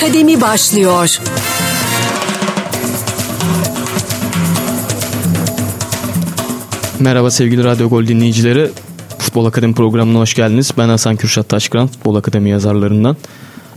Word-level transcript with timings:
Akademi 0.00 0.40
başlıyor. 0.40 1.20
Merhaba 7.00 7.30
sevgili 7.30 7.64
Radyo 7.64 7.88
Gol 7.88 8.06
dinleyicileri. 8.06 8.70
Futbol 9.18 9.46
Akademi 9.46 9.74
programına 9.74 10.18
hoş 10.18 10.34
geldiniz. 10.34 10.70
Ben 10.78 10.88
Hasan 10.88 11.16
Kürşat 11.16 11.48
Taşkıran, 11.48 11.86
Futbol 11.86 12.14
Akademi 12.14 12.50
yazarlarından. 12.50 13.16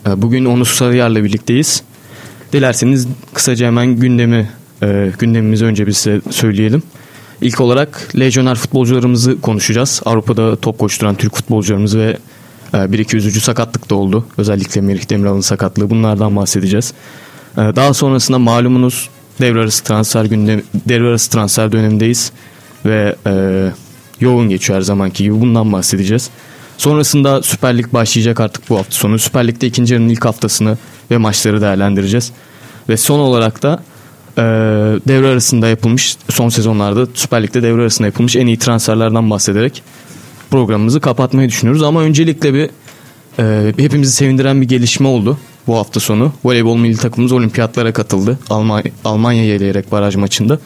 Ee, 0.07 0.21
bugün 0.21 0.45
Onur 0.45 0.65
Sarıyar'la 0.65 1.23
birlikteyiz. 1.23 1.83
Dilerseniz 2.53 3.07
kısaca 3.33 3.67
hemen 3.67 3.87
gündemi, 3.95 4.49
e, 4.83 5.11
gündemimizi 5.19 5.65
önce 5.65 5.87
bir 5.87 5.91
size 5.91 6.21
söyleyelim. 6.31 6.83
İlk 7.41 7.61
olarak 7.61 8.11
lejyoner 8.19 8.55
futbolcularımızı 8.55 9.41
konuşacağız. 9.41 10.01
Avrupa'da 10.05 10.55
top 10.55 10.79
koşturan 10.79 11.15
Türk 11.15 11.35
futbolcularımız 11.35 11.97
ve 11.97 12.17
bir 12.73 12.99
iki 12.99 13.17
üzücü 13.17 13.41
sakatlık 13.41 13.89
da 13.89 13.95
oldu. 13.95 14.25
Özellikle 14.37 14.81
Merih 14.81 15.09
Demiral'ın 15.09 15.41
sakatlığı. 15.41 15.89
Bunlardan 15.89 16.35
bahsedeceğiz. 16.35 16.93
E, 17.57 17.61
daha 17.61 17.93
sonrasında 17.93 18.39
malumunuz 18.39 19.09
devre 19.41 19.59
arası 19.59 19.83
transfer 19.83 20.25
gündem, 20.25 20.61
devre 20.87 21.07
arası 21.07 21.31
transfer 21.31 21.71
dönemindeyiz 21.71 22.31
ve 22.85 23.15
e, 23.27 23.33
yoğun 24.19 24.49
geçiyor 24.49 24.77
her 24.77 24.83
zamanki 24.83 25.23
gibi. 25.23 25.41
Bundan 25.41 25.73
bahsedeceğiz. 25.73 26.29
Sonrasında 26.77 27.43
Süper 27.43 27.77
Lig 27.77 27.93
başlayacak 27.93 28.39
artık 28.39 28.69
bu 28.69 28.77
hafta 28.77 28.91
sonu. 28.91 29.19
Süper 29.19 29.47
Lig'de 29.47 29.67
ikinci 29.67 29.93
yarının 29.93 30.09
ilk 30.09 30.25
haftasını 30.25 30.77
ve 31.11 31.17
maçları 31.17 31.61
değerlendireceğiz. 31.61 32.31
Ve 32.89 32.97
son 32.97 33.19
olarak 33.19 33.63
da 33.63 33.83
e, 34.37 34.41
devre 35.07 35.27
arasında 35.27 35.67
yapılmış 35.67 36.17
son 36.29 36.49
sezonlarda 36.49 37.07
Süper 37.13 37.43
Lig'de 37.43 37.63
devre 37.63 37.81
arasında 37.81 38.07
yapılmış 38.07 38.35
en 38.35 38.47
iyi 38.47 38.57
transferlerden 38.59 39.29
bahsederek 39.29 39.83
programımızı 40.53 40.99
kapatmayı 40.99 41.49
düşünüyoruz. 41.49 41.83
Ama 41.83 42.01
öncelikle 42.01 42.53
bir 42.53 42.69
e, 43.39 43.73
hepimizi 43.77 44.11
sevindiren 44.11 44.61
bir 44.61 44.67
gelişme 44.67 45.07
oldu 45.07 45.37
bu 45.67 45.77
hafta 45.77 45.99
sonu. 45.99 46.31
Voleybol 46.45 46.77
milli 46.77 46.97
takımımız 46.97 47.31
olimpiyatlara 47.31 47.93
katıldı. 47.93 48.39
Almanya, 48.49 48.83
Almanya'ya 49.05 49.55
eleyerek 49.55 49.91
baraj 49.91 50.15
maçında. 50.15 50.59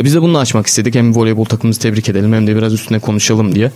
E, 0.00 0.04
biz 0.04 0.14
de 0.14 0.22
bunu 0.22 0.38
açmak 0.38 0.66
istedik. 0.66 0.94
Hem 0.94 1.16
voleybol 1.16 1.44
takımımızı 1.44 1.80
tebrik 1.80 2.08
edelim 2.08 2.32
hem 2.32 2.46
de 2.46 2.56
biraz 2.56 2.72
üstüne 2.72 2.98
konuşalım 2.98 3.54
diye. 3.54 3.70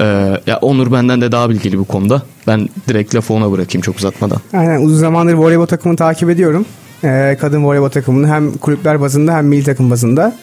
Ee, 0.00 0.04
ya 0.46 0.58
Onur 0.62 0.92
benden 0.92 1.20
de 1.20 1.32
daha 1.32 1.50
bilgili 1.50 1.78
bu 1.78 1.84
konuda. 1.84 2.22
Ben 2.46 2.68
direkt 2.88 3.14
lafı 3.14 3.34
ona 3.34 3.52
bırakayım 3.52 3.82
çok 3.82 3.96
uzatmadan. 3.96 4.38
Aynen 4.52 4.80
uzun 4.80 4.96
zamandır 4.96 5.34
voleybol 5.34 5.66
takımını 5.66 5.96
takip 5.96 6.30
ediyorum. 6.30 6.66
Ee, 7.04 7.36
kadın 7.40 7.64
voleybol 7.64 7.88
takımını 7.88 8.28
hem 8.28 8.52
kulüpler 8.52 9.00
bazında 9.00 9.34
hem 9.34 9.46
milli 9.46 9.64
takım 9.64 9.90
bazında. 9.90 10.36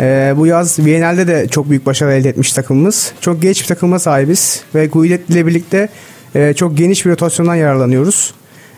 Ee, 0.00 0.34
bu 0.36 0.46
yaz 0.46 0.78
Viyana'da 0.78 1.26
de 1.26 1.48
çok 1.48 1.70
büyük 1.70 1.86
başarı 1.86 2.12
elde 2.12 2.28
etmiş 2.28 2.52
takımımız. 2.52 3.12
Çok 3.20 3.42
genç 3.42 3.62
bir 3.62 3.66
takıma 3.66 3.98
sahibiz 3.98 4.62
ve 4.74 4.86
Guidet 4.86 5.30
ile 5.30 5.46
birlikte 5.46 5.88
e, 6.34 6.54
çok 6.54 6.76
geniş 6.76 7.06
bir 7.06 7.10
rotasyondan 7.10 7.54
yararlanıyoruz. 7.54 8.34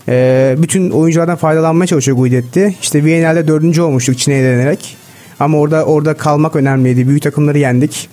E, 0.09 0.57
bütün 0.59 0.91
oyunculardan 0.91 1.37
faydalanmaya 1.37 1.87
çalışıyor 1.87 2.17
Guidet'ti. 2.17 2.75
İşte 2.83 3.05
Viyana'da 3.05 3.49
dördüncü 3.49 3.83
olmuştuk 3.83 4.19
Çin'e 4.19 4.35
eğlenerek. 4.35 4.97
Ama 5.41 5.59
orada 5.59 5.85
orada 5.85 6.15
kalmak 6.15 6.57
önemliydi. 6.57 7.09
Büyük 7.09 7.23
takımları 7.23 7.59
yendik. 7.59 8.09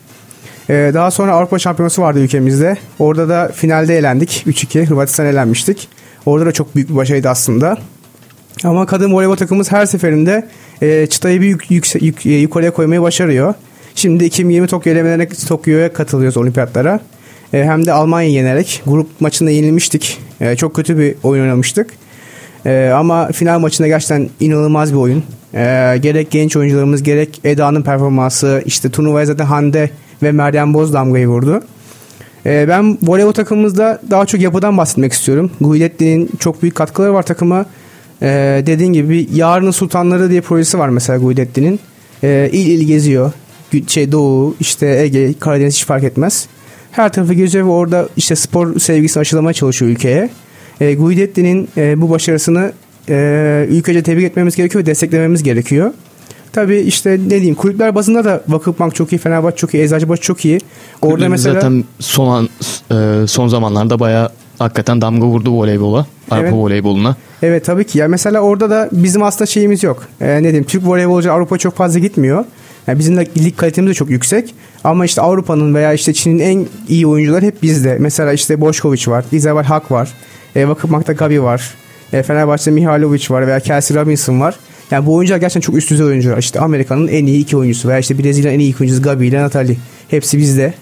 Ee, 0.70 0.92
daha 0.94 1.12
sonra 1.12 1.34
Avrupa 1.34 1.60
Şampiyonası 1.60 2.02
vardı 2.02 2.20
ülkemizde. 2.20 2.78
Orada 3.00 3.30
da 3.30 3.52
finalde 3.56 3.98
elendik. 3.98 4.44
3-2 4.48 4.86
Hırvatistan 4.86 5.26
elenmiştik. 5.26 5.88
Orada 6.26 6.46
da 6.46 6.52
çok 6.52 6.76
büyük 6.76 6.90
bir 6.90 6.96
başarıydı 6.96 7.30
aslında. 7.30 7.78
Ama 8.64 8.86
kadın 8.86 9.14
voleybol 9.14 9.36
takımımız 9.36 9.72
her 9.72 9.86
seferinde 9.86 10.48
e, 10.82 11.08
çıtayı 11.08 11.42
bir 11.42 11.48
yük, 11.48 11.72
yük, 11.72 12.02
yük, 12.02 12.26
e, 12.26 12.30
yukarıya 12.30 12.72
koymayı 12.72 13.02
başarıyor. 13.02 13.54
Şimdi 13.96 14.26
2020 14.26 14.68
Tokyo 14.68 14.94
elemelerine 14.94 15.28
Tokyo'ya 15.30 15.94
katılıyoruz 15.94 16.38
olimpiyatlara. 16.38 17.00
E, 17.54 17.64
hem 17.64 17.86
de 17.86 17.94
Almanya'yı 17.94 18.34
yenerek 18.34 18.82
grup 18.86 19.22
maçında 19.22 19.50
yenilmiştik. 19.50 20.20
E, 20.42 20.56
çok 20.56 20.76
kötü 20.76 20.98
bir 20.98 21.16
oyun 21.23 21.44
oynamıştık. 21.44 21.89
E, 22.66 22.92
ama 22.95 23.28
final 23.28 23.60
maçında 23.60 23.88
gerçekten 23.88 24.30
inanılmaz 24.39 24.94
bir 24.94 24.98
oyun. 24.98 25.23
E, 25.54 25.98
gerek 26.02 26.32
genç 26.32 26.58
oyuncularımız 26.58 27.04
gerek 27.04 27.42
Eda'nın 27.44 27.82
performansı 27.82 28.64
işte 28.66 28.89
turnuvaya 28.89 29.26
zaten 29.26 29.45
Hande 29.45 29.89
ve 30.23 30.32
Meryem 30.32 30.73
Boz 30.73 30.94
damgayı 30.94 31.28
vurdu. 31.28 31.64
E, 32.45 32.66
ben 32.68 32.98
voleybol 33.02 33.32
takımımızda 33.32 34.02
daha 34.12 34.26
çok 34.26 34.42
yapıdan 34.42 34.78
bahsetmek 34.78 35.14
istiyorum. 35.14 35.52
Guidetti'nin 35.62 36.30
çok 36.39 36.62
büyük 36.62 36.76
katkıları 36.76 37.14
var 37.14 37.23
takıma. 37.23 37.66
E, 38.22 38.64
dediğin 38.66 38.94
gibi 38.94 39.28
Yarının 39.34 39.72
Sultanları 39.72 40.30
diye 40.30 40.42
projesi 40.42 40.80
var 40.80 40.90
mesela 40.90 41.20
Guidetti'nin. 41.20 41.80
E, 42.24 42.50
il 42.54 42.68
il 42.68 42.88
geziyor. 42.88 43.32
Şey, 43.88 44.12
Doğu, 44.12 44.56
işte 44.60 44.88
Ege, 44.88 45.34
Karadeniz 45.40 45.74
hiç 45.76 45.86
fark 45.86 46.04
etmez. 46.04 46.48
Her 46.92 47.14
tarafı 47.14 47.34
geziyor 47.34 47.66
ve 47.66 47.70
orada 47.70 48.10
işte 48.18 48.36
spor 48.36 48.80
sevgisini 48.80 49.22
aşılamaya 49.22 49.54
çalışıyor 49.54 49.92
ülkeye. 49.92 50.30
E, 50.82 50.94
Guidetti'nin 50.94 51.70
e, 51.78 52.02
bu 52.02 52.10
başarısını 52.10 52.72
e, 53.10 53.66
ülkece 53.70 54.04
tebrik 54.04 54.24
etmemiz 54.24 54.56
gerekiyor 54.56 54.84
ve 54.84 54.86
desteklememiz 54.86 55.44
gerekiyor. 55.44 55.94
Tabii 56.54 56.78
işte 56.78 57.12
ne 57.12 57.30
diyeyim 57.30 57.56
kulüpler 57.56 57.96
bazında 57.96 58.26
da 58.26 58.44
Vakıfbank 58.48 58.96
çok 58.96 59.14
iyi, 59.14 59.18
Fenerbahçe 59.18 59.58
çok 59.58 59.74
iyi, 59.74 59.84
Eczacıbaşı 59.84 60.22
çok 60.22 60.46
iyi. 60.46 60.60
Orada 61.02 61.30
mesela 61.30 61.54
zaten 61.54 61.84
son 62.00 62.28
an, 62.28 62.50
e, 62.92 63.28
son 63.28 63.48
zamanlarda 63.48 64.00
bayağı 64.00 64.30
hakikaten 64.59 65.02
damga 65.02 65.25
vurdu 65.25 65.52
voleybola, 65.52 66.05
Avrupa 66.31 66.47
evet. 66.47 66.53
voleyboluna. 66.53 67.15
Evet 67.43 67.65
tabii 67.65 67.83
ki. 67.83 67.99
Ya 67.99 68.08
mesela 68.08 68.39
orada 68.39 68.70
da 68.70 68.89
bizim 68.92 69.23
aslında 69.23 69.45
şeyimiz 69.45 69.83
yok. 69.83 70.03
Ee, 70.21 70.27
ne 70.27 70.43
diyeyim 70.43 70.64
Türk 70.64 70.87
voleybolcu 70.87 71.31
Avrupa 71.31 71.58
çok 71.58 71.75
fazla 71.75 71.99
gitmiyor. 71.99 72.45
Yani 72.87 72.99
bizim 72.99 73.17
de 73.17 73.25
lig 73.37 73.58
kalitemiz 73.58 73.89
de 73.89 73.93
çok 73.93 74.09
yüksek. 74.09 74.55
Ama 74.83 75.05
işte 75.05 75.21
Avrupa'nın 75.21 75.75
veya 75.75 75.93
işte 75.93 76.14
Çin'in 76.14 76.39
en 76.39 76.65
iyi 76.87 77.08
oyuncuları 77.08 77.45
hep 77.45 77.64
bizde. 77.64 77.97
Mesela 77.99 78.33
işte 78.33 78.61
Boşkoviç 78.61 79.08
var, 79.08 79.25
Isabel 79.31 79.64
Hak 79.64 79.92
var, 79.92 80.09
e, 80.55 80.67
Vakıfbank'ta 80.67 81.14
Gabi 81.14 81.43
var, 81.43 81.73
e, 82.14 82.23
Fenerbahçe'de 82.23 82.76
Mihailovic 82.76 83.26
var 83.30 83.47
veya 83.47 83.59
Kelsey 83.59 83.97
Robinson 83.97 84.39
var. 84.39 84.55
Yani 84.91 85.05
bu 85.05 85.15
oyuncular 85.15 85.37
gerçekten 85.37 85.61
çok 85.61 85.76
üst 85.76 85.91
düzey 85.91 86.05
oyuncular. 86.05 86.37
İşte 86.37 86.59
Amerika'nın 86.59 87.08
en 87.08 87.26
iyi 87.26 87.41
iki 87.41 87.58
oyuncusu 87.58 87.87
veya 87.89 87.99
işte 87.99 88.17
Brezilya'nın 88.17 88.55
en 88.55 88.59
iyi 88.59 88.70
iki 88.70 88.83
oyuncusu 88.83 89.03
Gabi 89.03 89.27
ile 89.27 89.41
Natalie. 89.41 89.77
Hepsi 90.08 90.37
bizde. 90.37 90.73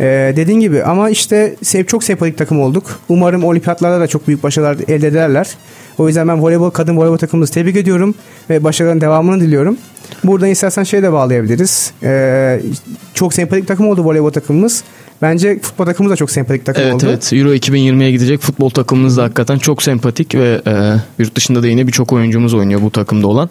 Ee, 0.00 0.32
dediğin 0.36 0.60
gibi 0.60 0.82
ama 0.82 1.10
işte 1.10 1.56
çok 1.86 2.04
sempatik 2.04 2.38
takım 2.38 2.60
olduk. 2.60 2.84
Umarım 3.08 3.44
olimpiyatlarda 3.44 4.00
da 4.00 4.06
çok 4.06 4.28
büyük 4.28 4.42
başarılar 4.42 4.76
elde 4.88 5.06
ederler. 5.06 5.48
O 5.98 6.08
yüzden 6.08 6.28
ben 6.28 6.42
voleybol, 6.42 6.70
kadın 6.70 6.96
voleybol 6.96 7.16
takımımızı 7.16 7.52
tebrik 7.52 7.76
ediyorum 7.76 8.14
ve 8.50 8.64
başarıların 8.64 9.00
devamını 9.00 9.40
diliyorum. 9.40 9.76
Buradan 10.24 10.48
istersen 10.48 10.82
şey 10.82 11.02
de 11.02 11.12
bağlayabiliriz. 11.12 11.92
Ee, 12.02 12.60
çok 13.14 13.34
sempatik 13.34 13.68
takım 13.68 13.88
oldu 13.88 14.04
voleybol 14.04 14.30
takımımız. 14.30 14.84
Bence 15.22 15.58
futbol 15.58 15.84
takımımız 15.84 16.12
da 16.12 16.16
çok 16.16 16.30
sempatik 16.30 16.66
takım 16.66 16.82
evet, 16.82 16.94
oldu. 16.94 17.04
Evet 17.08 17.32
evet. 17.32 17.44
Euro 17.44 17.54
2020'ye 17.54 18.10
gidecek 18.10 18.40
futbol 18.40 18.70
takımımız 18.70 19.16
da 19.16 19.22
hakikaten 19.22 19.58
çok 19.58 19.82
sempatik 19.82 20.34
ve 20.34 20.62
e, 20.66 20.94
yurt 21.18 21.36
dışında 21.36 21.62
da 21.62 21.66
yine 21.66 21.86
birçok 21.86 22.12
oyuncumuz 22.12 22.54
oynuyor 22.54 22.82
bu 22.82 22.90
takımda 22.90 23.26
olan. 23.26 23.50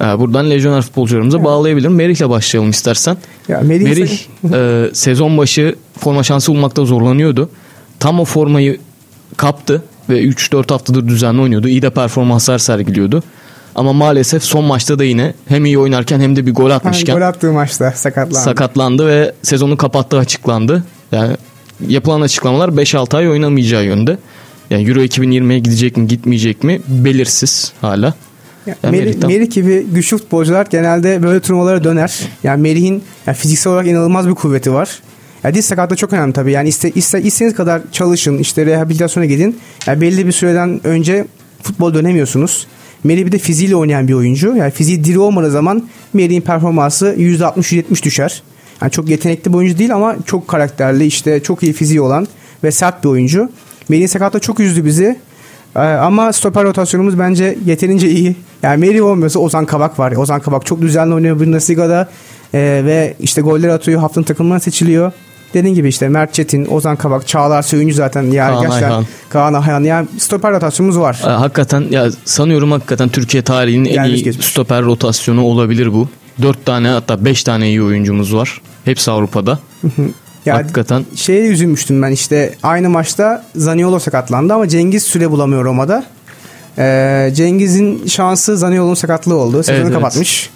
E, 0.00 0.18
buradan 0.18 0.50
lejyoner 0.50 0.82
futbolcularımıza 0.82 1.44
bağlayabilirim. 1.44 1.94
Merih'le 1.94 2.28
başlayalım 2.28 2.70
istersen. 2.70 3.16
Ya, 3.48 3.60
Merih, 3.60 3.84
Merih 3.84 4.26
e, 4.54 4.94
sezon 4.94 5.38
başı 5.38 5.74
forma 5.98 6.22
şansı 6.22 6.52
bulmakta 6.52 6.84
zorlanıyordu. 6.84 7.50
Tam 8.00 8.20
o 8.20 8.24
formayı 8.24 8.78
kaptı 9.36 9.82
ve 10.08 10.22
3-4 10.22 10.72
haftadır 10.72 11.08
düzenli 11.08 11.40
oynuyordu. 11.40 11.68
İyi 11.68 11.82
de 11.82 11.90
performanslar 11.90 12.58
sergiliyordu. 12.58 13.22
Ama 13.74 13.92
maalesef 13.92 14.42
son 14.42 14.64
maçta 14.64 14.98
da 14.98 15.04
yine 15.04 15.34
hem 15.48 15.64
iyi 15.64 15.78
oynarken 15.78 16.20
hem 16.20 16.36
de 16.36 16.46
bir 16.46 16.54
gol 16.54 16.70
atmışken. 16.70 17.14
gol 17.14 17.22
attığı 17.22 17.52
maçta 17.52 17.90
sakatlandı. 17.90 18.44
Sakatlandı 18.44 19.06
ve 19.06 19.32
sezonu 19.42 19.76
kapattığı 19.76 20.18
açıklandı. 20.18 20.84
Yani 21.12 21.36
yapılan 21.88 22.20
açıklamalar 22.20 22.68
5-6 22.68 23.16
ay 23.16 23.28
oynamayacağı 23.28 23.84
yönde. 23.84 24.18
Yani 24.70 24.88
Euro 24.88 25.00
2020'ye 25.00 25.58
gidecek 25.58 25.96
mi 25.96 26.06
gitmeyecek 26.08 26.64
mi 26.64 26.80
belirsiz 26.88 27.72
hala. 27.80 28.14
Yani 28.82 28.96
Merih, 28.96 29.26
Merih 29.26 29.50
gibi 29.50 29.86
güçlü 29.94 30.18
futbolcular 30.18 30.66
genelde 30.70 31.22
böyle 31.22 31.40
turnuvalara 31.40 31.84
döner. 31.84 32.28
Yani 32.44 32.62
Merih'in 32.62 33.02
yani 33.26 33.36
fiziksel 33.36 33.72
olarak 33.72 33.86
inanılmaz 33.86 34.28
bir 34.28 34.34
kuvveti 34.34 34.72
var. 34.72 35.02
Yani 35.44 35.54
diz 35.54 35.64
sakatlığı 35.64 35.96
çok 35.96 36.12
önemli 36.12 36.32
tabii. 36.32 36.52
Yani 36.52 36.68
iste, 36.68 36.90
iste, 36.90 37.22
istediğiniz 37.22 37.56
kadar 37.56 37.82
çalışın, 37.92 38.38
işte 38.38 38.66
rehabilitasyona 38.66 39.26
gidin. 39.26 39.58
Yani 39.86 40.00
belli 40.00 40.26
bir 40.26 40.32
süreden 40.32 40.86
önce 40.86 41.26
futbol 41.62 41.94
dönemiyorsunuz. 41.94 42.66
Merih 43.04 43.26
bir 43.26 43.32
de 43.32 43.38
fiziğiyle 43.38 43.76
oynayan 43.76 44.08
bir 44.08 44.12
oyuncu. 44.12 44.56
Yani 44.56 44.70
fiziği 44.70 45.04
diri 45.04 45.18
olmadığı 45.18 45.50
zaman 45.50 45.88
Merih'in 46.12 46.40
performansı 46.40 47.14
%60-70 47.18 48.02
düşer. 48.02 48.42
Yani 48.82 48.92
çok 48.92 49.08
yetenekli 49.08 49.52
bir 49.52 49.58
oyuncu 49.58 49.78
değil 49.78 49.94
ama 49.94 50.16
çok 50.26 50.48
karakterli, 50.48 51.06
işte 51.06 51.42
çok 51.42 51.62
iyi 51.62 51.72
fiziği 51.72 52.00
olan 52.00 52.28
ve 52.64 52.70
sert 52.70 53.04
bir 53.04 53.08
oyuncu. 53.08 53.50
Merih'in 53.88 54.06
sakatlığı 54.06 54.40
çok 54.40 54.60
üzdü 54.60 54.84
bizi. 54.84 55.16
Ee, 55.76 55.80
ama 55.80 56.32
stoper 56.32 56.64
rotasyonumuz 56.64 57.18
bence 57.18 57.58
yeterince 57.66 58.10
iyi. 58.10 58.36
Yani 58.62 58.86
Merih 58.86 59.04
olmuyorsa 59.04 59.38
Ozan 59.38 59.66
Kabak 59.66 59.98
var. 59.98 60.12
Ozan 60.12 60.40
Kabak 60.40 60.66
çok 60.66 60.80
düzenli 60.80 61.14
oynuyor 61.14 61.40
Bundesliga'da. 61.40 62.08
Ee, 62.54 62.82
ve 62.84 63.14
işte 63.20 63.40
goller 63.40 63.68
atıyor. 63.68 64.00
Haftanın 64.00 64.24
takımına 64.24 64.60
seçiliyor. 64.60 65.12
Dediğin 65.54 65.74
gibi 65.74 65.88
işte 65.88 66.08
Mert 66.08 66.34
Çetin, 66.34 66.66
Ozan 66.70 66.96
Kabak, 66.96 67.28
Çağlar 67.28 67.62
Söyüncü 67.62 67.94
zaten 67.94 68.22
yani 68.22 68.52
Kaan 68.54 68.62
gerçekten 68.62 68.88
Ayhan. 68.90 69.06
Kaan 69.30 69.54
Ayhan 69.54 69.84
yani 69.84 70.08
stoper 70.18 70.52
rotasyonumuz 70.52 70.98
var. 70.98 71.20
Ee, 71.24 71.26
hakikaten 71.26 71.84
ya 71.90 72.10
sanıyorum 72.24 72.70
hakikaten 72.72 73.08
Türkiye 73.08 73.42
tarihinin 73.42 73.88
en 73.88 74.04
iyi 74.04 74.22
geçmiş. 74.22 74.46
stoper 74.46 74.82
rotasyonu 74.84 75.42
olabilir 75.42 75.92
bu. 75.92 76.08
Dört 76.42 76.66
tane 76.66 76.88
hatta 76.88 77.24
beş 77.24 77.44
tane 77.44 77.68
iyi 77.68 77.82
oyuncumuz 77.82 78.34
var. 78.34 78.60
Hepsi 78.84 79.10
Avrupa'da. 79.10 79.58
Ya 80.46 80.54
Hakikaten. 80.56 81.04
Şeye 81.16 81.46
üzülmüştüm 81.46 82.02
ben 82.02 82.12
işte 82.12 82.54
aynı 82.62 82.90
maçta 82.90 83.44
Zaniolo 83.56 83.98
sakatlandı 83.98 84.54
ama 84.54 84.68
Cengiz 84.68 85.02
süre 85.02 85.30
bulamıyor 85.30 85.64
Roma'da. 85.64 86.04
Ee, 86.78 87.30
Cengiz'in 87.34 88.06
şansı 88.06 88.56
Zaniolo'nun 88.56 88.94
sakatlığı 88.94 89.34
oldu. 89.34 89.62
Sezonu 89.62 89.76
Evet, 89.76 89.86
evet. 89.86 89.94
kapatmış. 89.94 90.50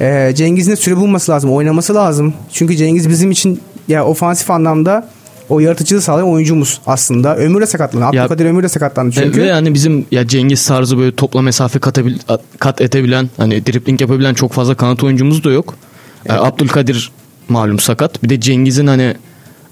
Ee, 0.00 0.32
Cengiz'in 0.34 0.70
de 0.70 0.76
süre 0.76 0.96
bulması 0.96 1.32
lazım. 1.32 1.52
Oynaması 1.52 1.94
lazım. 1.94 2.34
Çünkü 2.52 2.76
Cengiz 2.76 3.08
bizim 3.08 3.30
için 3.30 3.60
ya 3.88 4.06
ofansif 4.06 4.50
anlamda 4.50 5.08
o 5.48 5.60
yaratıcılığı 5.60 6.00
sağlayan 6.00 6.28
oyuncumuz 6.28 6.80
aslında. 6.86 7.36
Ömür 7.36 7.60
de 7.60 7.66
sakatlandı. 7.66 8.06
Abdülkadir 8.06 8.44
Ömür 8.44 8.62
de 8.62 8.68
sakatlandı 8.68 9.14
çünkü. 9.14 9.42
Ve 9.42 9.46
yani 9.46 9.74
bizim 9.74 10.06
ya 10.10 10.26
Cengiz 10.28 10.66
tarzı 10.66 10.98
böyle 10.98 11.16
topla 11.16 11.42
mesafe 11.42 11.78
katabil, 11.78 12.18
kat 12.58 12.80
edebilen 12.80 13.30
hani 13.36 13.66
dribling 13.66 14.00
yapabilen 14.00 14.34
çok 14.34 14.52
fazla 14.52 14.74
kanat 14.74 15.04
oyuncumuz 15.04 15.44
da 15.44 15.50
yok. 15.50 15.74
Ee, 16.28 16.32
Abdülkadir 16.32 17.12
malum 17.48 17.78
sakat. 17.78 18.22
Bir 18.22 18.28
de 18.28 18.40
Cengiz'in 18.40 18.86
hani 18.86 19.14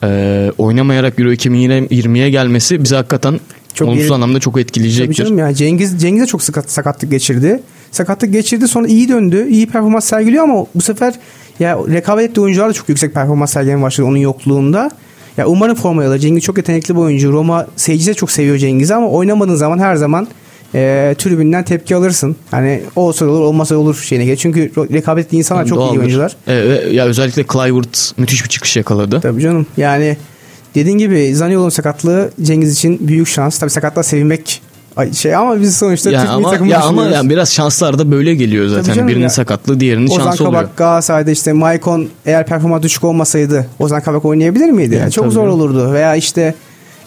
e, 0.02 0.52
oynamayarak 0.58 1.18
Euro 1.18 1.32
2020'ye 1.32 2.30
gelmesi 2.30 2.84
bize 2.84 2.96
hakikaten 2.96 3.40
Çok 3.74 3.88
olumsuz 3.88 4.06
iyi- 4.08 4.12
anlamda 4.14 4.40
çok 4.40 4.54
Tabii 4.54 4.62
etkileyecektir. 4.62 5.14
canım 5.24 5.38
ya 5.38 5.54
Cengiz 5.54 6.00
Cengiz 6.02 6.22
de 6.22 6.26
çok 6.26 6.42
sakat, 6.42 6.70
sakatlık 6.70 7.10
geçirdi. 7.10 7.60
Sakatlık 7.90 8.32
geçirdi 8.32 8.68
sonra 8.68 8.86
iyi 8.88 9.08
döndü. 9.08 9.46
iyi 9.50 9.66
performans 9.66 10.04
sergiliyor 10.04 10.44
ama 10.44 10.66
bu 10.74 10.80
sefer 10.80 11.14
ya 11.60 11.78
rekabet 11.88 12.30
ettiği 12.30 12.40
oyuncular 12.40 12.68
da 12.68 12.72
çok 12.72 12.88
yüksek 12.88 13.14
performans 13.14 13.52
sergilemeye 13.52 13.82
başladı 13.84 14.06
onun 14.08 14.16
yokluğunda. 14.16 14.90
Ya 15.36 15.46
umarım 15.46 15.74
formayı 15.74 16.08
alır. 16.08 16.18
Cengiz 16.18 16.42
çok 16.42 16.56
yetenekli 16.56 16.94
bir 16.94 17.00
oyuncu. 17.00 17.32
Roma 17.32 17.66
seyirci 17.76 18.06
de 18.06 18.14
çok 18.14 18.30
seviyor 18.30 18.56
Cengiz'i 18.58 18.94
ama 18.94 19.08
oynamadığın 19.10 19.54
zaman 19.54 19.78
her 19.78 19.96
zaman 19.96 20.28
e, 20.74 21.14
tribünden 21.18 21.64
tepki 21.64 21.96
alırsın. 21.96 22.36
Hani 22.50 22.80
olsa 22.96 23.26
olur 23.26 23.40
olmasa 23.40 23.76
olur 23.76 23.94
şeyine 23.96 24.24
gelir. 24.24 24.36
Çünkü 24.36 24.70
ro- 24.76 24.92
rekabet 24.92 25.26
ettiği 25.26 25.36
insanlar 25.36 25.60
Yani 25.62 25.68
çok 25.68 25.78
iyi 25.78 25.80
doğaldır. 25.80 25.98
oyuncular. 25.98 26.36
Evet, 26.46 26.84
ve 26.86 26.90
ya 26.94 27.04
özellikle 27.06 27.44
Clivert 27.52 28.12
müthiş 28.18 28.44
bir 28.44 28.48
çıkış 28.48 28.76
yakaladı. 28.76 29.20
Tabii 29.20 29.42
canım. 29.42 29.66
Yani 29.76 30.16
dediğin 30.74 30.98
gibi 30.98 31.34
Zaniolo'nun 31.34 31.68
sakatlığı 31.68 32.30
Cengiz 32.42 32.72
için 32.72 33.08
büyük 33.08 33.28
şans. 33.28 33.58
Tabii 33.58 33.70
sakatlığa 33.70 34.02
sevinmek 34.02 34.62
ay- 34.96 35.12
şey 35.12 35.34
ama 35.34 35.60
biz 35.60 35.76
sonuçta 35.76 36.10
Ya 36.10 36.20
Türk 36.20 36.30
ama 36.30 36.50
takımı 36.50 36.70
ya 36.70 36.80
ama 36.80 37.04
yani 37.04 37.30
biraz 37.30 37.52
şanslar 37.52 37.98
da 37.98 38.10
böyle 38.10 38.34
geliyor 38.34 38.68
zaten. 38.68 39.08
Birinin 39.08 39.22
ya. 39.22 39.30
sakatlığı, 39.30 39.80
diğerinin 39.80 40.06
Ozan 40.06 40.24
şansı 40.24 40.44
oluyor. 40.44 40.62
Kabak 40.62 40.76
Galatasaray'da 40.76 41.30
işte 41.30 41.52
Maicon 41.52 42.08
eğer 42.26 42.46
performans 42.46 42.82
düşük 42.82 43.04
olmasaydı 43.04 43.66
Ozan 43.78 44.00
Kabak 44.00 44.24
oynayabilir 44.24 44.70
miydi? 44.70 44.94
Yani 44.94 45.12
Çok 45.12 45.24
tabii 45.24 45.34
zor 45.34 45.46
olurdu. 45.46 45.92
Veya 45.92 46.16
işte 46.16 46.54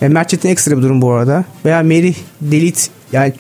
e, 0.02 0.08
Mert 0.08 0.30
Çetin 0.30 0.50
ekstra 0.50 0.78
bir 0.78 0.82
durum 0.82 1.02
bu 1.02 1.12
arada. 1.12 1.44
Veya 1.66 1.84
Merih 1.84 2.16
Delit 2.42 2.90
yani 3.12 3.34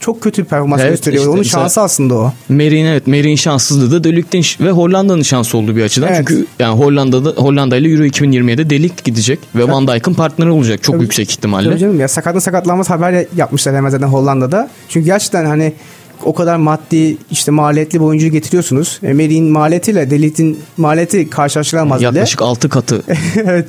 çok 0.00 0.20
kötü 0.20 0.42
bir 0.42 0.48
performans 0.48 0.80
Evet, 0.80 0.90
gösteriyor. 0.90 1.22
işte 1.22 1.30
Onun 1.30 1.42
şansı 1.42 1.80
aslında 1.80 2.14
o. 2.14 2.32
Merih'in 2.48 2.84
evet 2.86 3.06
Merih'in 3.06 3.36
şanssızlığı 3.36 3.92
da 3.92 4.04
Delik'ten 4.04 4.42
ve 4.60 4.70
Hollanda'nın 4.70 5.22
şansı 5.22 5.58
oldu 5.58 5.76
bir 5.76 5.82
açıdan. 5.82 6.08
Evet. 6.08 6.16
Çünkü 6.18 6.46
yani 6.58 6.78
Hollanda'da 6.78 7.30
Hollanda 7.30 7.76
ile 7.76 7.88
Euro 7.88 8.02
2020'de 8.04 8.70
Delik 8.70 9.04
gidecek 9.04 9.38
ve 9.54 9.68
Van 9.68 9.88
Dijk'ın 9.88 10.14
partneri 10.14 10.50
olacak 10.50 10.82
çok 10.82 10.94
Tabii- 10.94 11.02
yüksek 11.04 11.30
ihtimalle. 11.30 11.68
Tabii 11.70 11.78
canım 11.78 12.00
ya 12.00 12.08
sakatın 12.08 12.38
sakatlanmaz 12.38 12.90
haber 12.90 13.26
yapmışlar 13.36 13.76
hemen 13.76 13.90
zaten 13.90 14.06
Hollanda'da. 14.06 14.70
Çünkü 14.88 15.06
gerçekten 15.06 15.44
hani 15.44 15.72
o 16.24 16.34
kadar 16.34 16.56
maddi 16.56 17.16
işte 17.30 17.50
maliyetli 17.50 18.00
bir 18.00 18.04
oyuncuyu 18.04 18.32
getiriyorsunuz. 18.32 19.00
E, 19.02 19.12
Merih'in 19.12 19.44
maliyetiyle 19.44 20.10
Delit'in 20.10 20.58
maliyeti 20.76 21.30
karşılaştırılamaz 21.30 21.98
bile. 22.00 22.04
Yaklaşık 22.06 22.42
6 22.42 22.68
katı. 22.68 23.02
evet. 23.36 23.66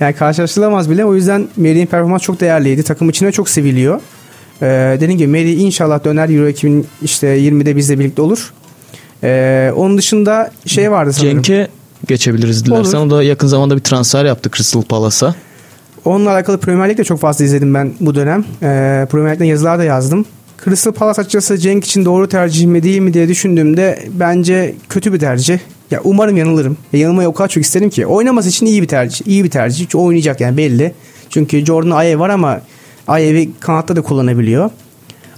Yani 0.00 0.14
karşılaştırılamaz 0.14 0.90
bile. 0.90 1.04
O 1.04 1.14
yüzden 1.14 1.48
Merih'in 1.56 1.86
performansı 1.86 2.24
çok 2.24 2.40
değerliydi. 2.40 2.82
Takım 2.82 3.08
içine 3.08 3.32
çok 3.32 3.48
seviliyor. 3.48 4.00
Ee, 4.62 4.66
dediğim 5.00 5.18
gibi 5.18 5.28
Merih 5.28 5.60
inşallah 5.60 6.04
döner 6.04 6.28
Euro 6.28 6.48
2000 6.48 6.86
işte 7.02 7.38
20'de 7.38 7.76
bizle 7.76 7.98
birlikte 7.98 8.22
olur. 8.22 8.52
Ee, 9.24 9.72
onun 9.76 9.98
dışında 9.98 10.50
şey 10.66 10.90
vardı 10.90 11.12
sanırım. 11.12 11.42
Cenk'e 11.42 11.68
geçebiliriz 12.08 12.66
dilersen. 12.66 12.98
Olur. 12.98 13.06
O 13.06 13.10
da 13.10 13.22
yakın 13.22 13.46
zamanda 13.46 13.76
bir 13.76 13.80
transfer 13.82 14.24
yaptı 14.24 14.50
Crystal 14.56 14.82
Palace'a. 14.82 15.34
Onunla 16.04 16.30
alakalı 16.30 16.58
Premier 16.58 16.88
Lig 16.90 16.98
de 16.98 17.04
çok 17.04 17.20
fazla 17.20 17.44
izledim 17.44 17.74
ben 17.74 17.92
bu 18.00 18.14
dönem. 18.14 18.44
Ee, 18.62 19.06
Premier 19.10 19.34
Lig'den 19.34 19.44
yazılar 19.44 19.78
da 19.78 19.84
yazdım. 19.84 20.24
Crystal 20.64 20.92
Palace 20.92 21.20
açıkçası 21.20 21.58
Cenk 21.58 21.84
için 21.84 22.04
doğru 22.04 22.28
tercih 22.28 22.66
mi 22.66 22.82
değil 22.82 22.98
mi 23.00 23.14
diye 23.14 23.28
düşündüğümde 23.28 23.98
bence 24.12 24.74
kötü 24.88 25.12
bir 25.12 25.18
tercih. 25.18 25.58
Ya 25.90 26.00
umarım 26.04 26.36
yanılırım. 26.36 26.76
Ya 26.92 27.00
yanılmayı 27.00 27.28
o 27.28 27.34
kadar 27.34 27.48
çok 27.48 27.62
isterim 27.64 27.90
ki. 27.90 28.06
Oynaması 28.06 28.48
için 28.48 28.66
iyi 28.66 28.82
bir 28.82 28.88
tercih. 28.88 29.26
İyi 29.26 29.44
bir 29.44 29.50
tercih. 29.50 29.78
Çünkü 29.78 29.98
oynayacak 29.98 30.40
yani 30.40 30.56
belli. 30.56 30.94
Çünkü 31.30 31.64
Jordan 31.66 31.90
Ayew 31.90 32.20
var 32.20 32.28
ama 32.28 32.60
Ayew'i 33.08 33.50
kanatta 33.60 33.96
da 33.96 34.02
kullanabiliyor. 34.02 34.70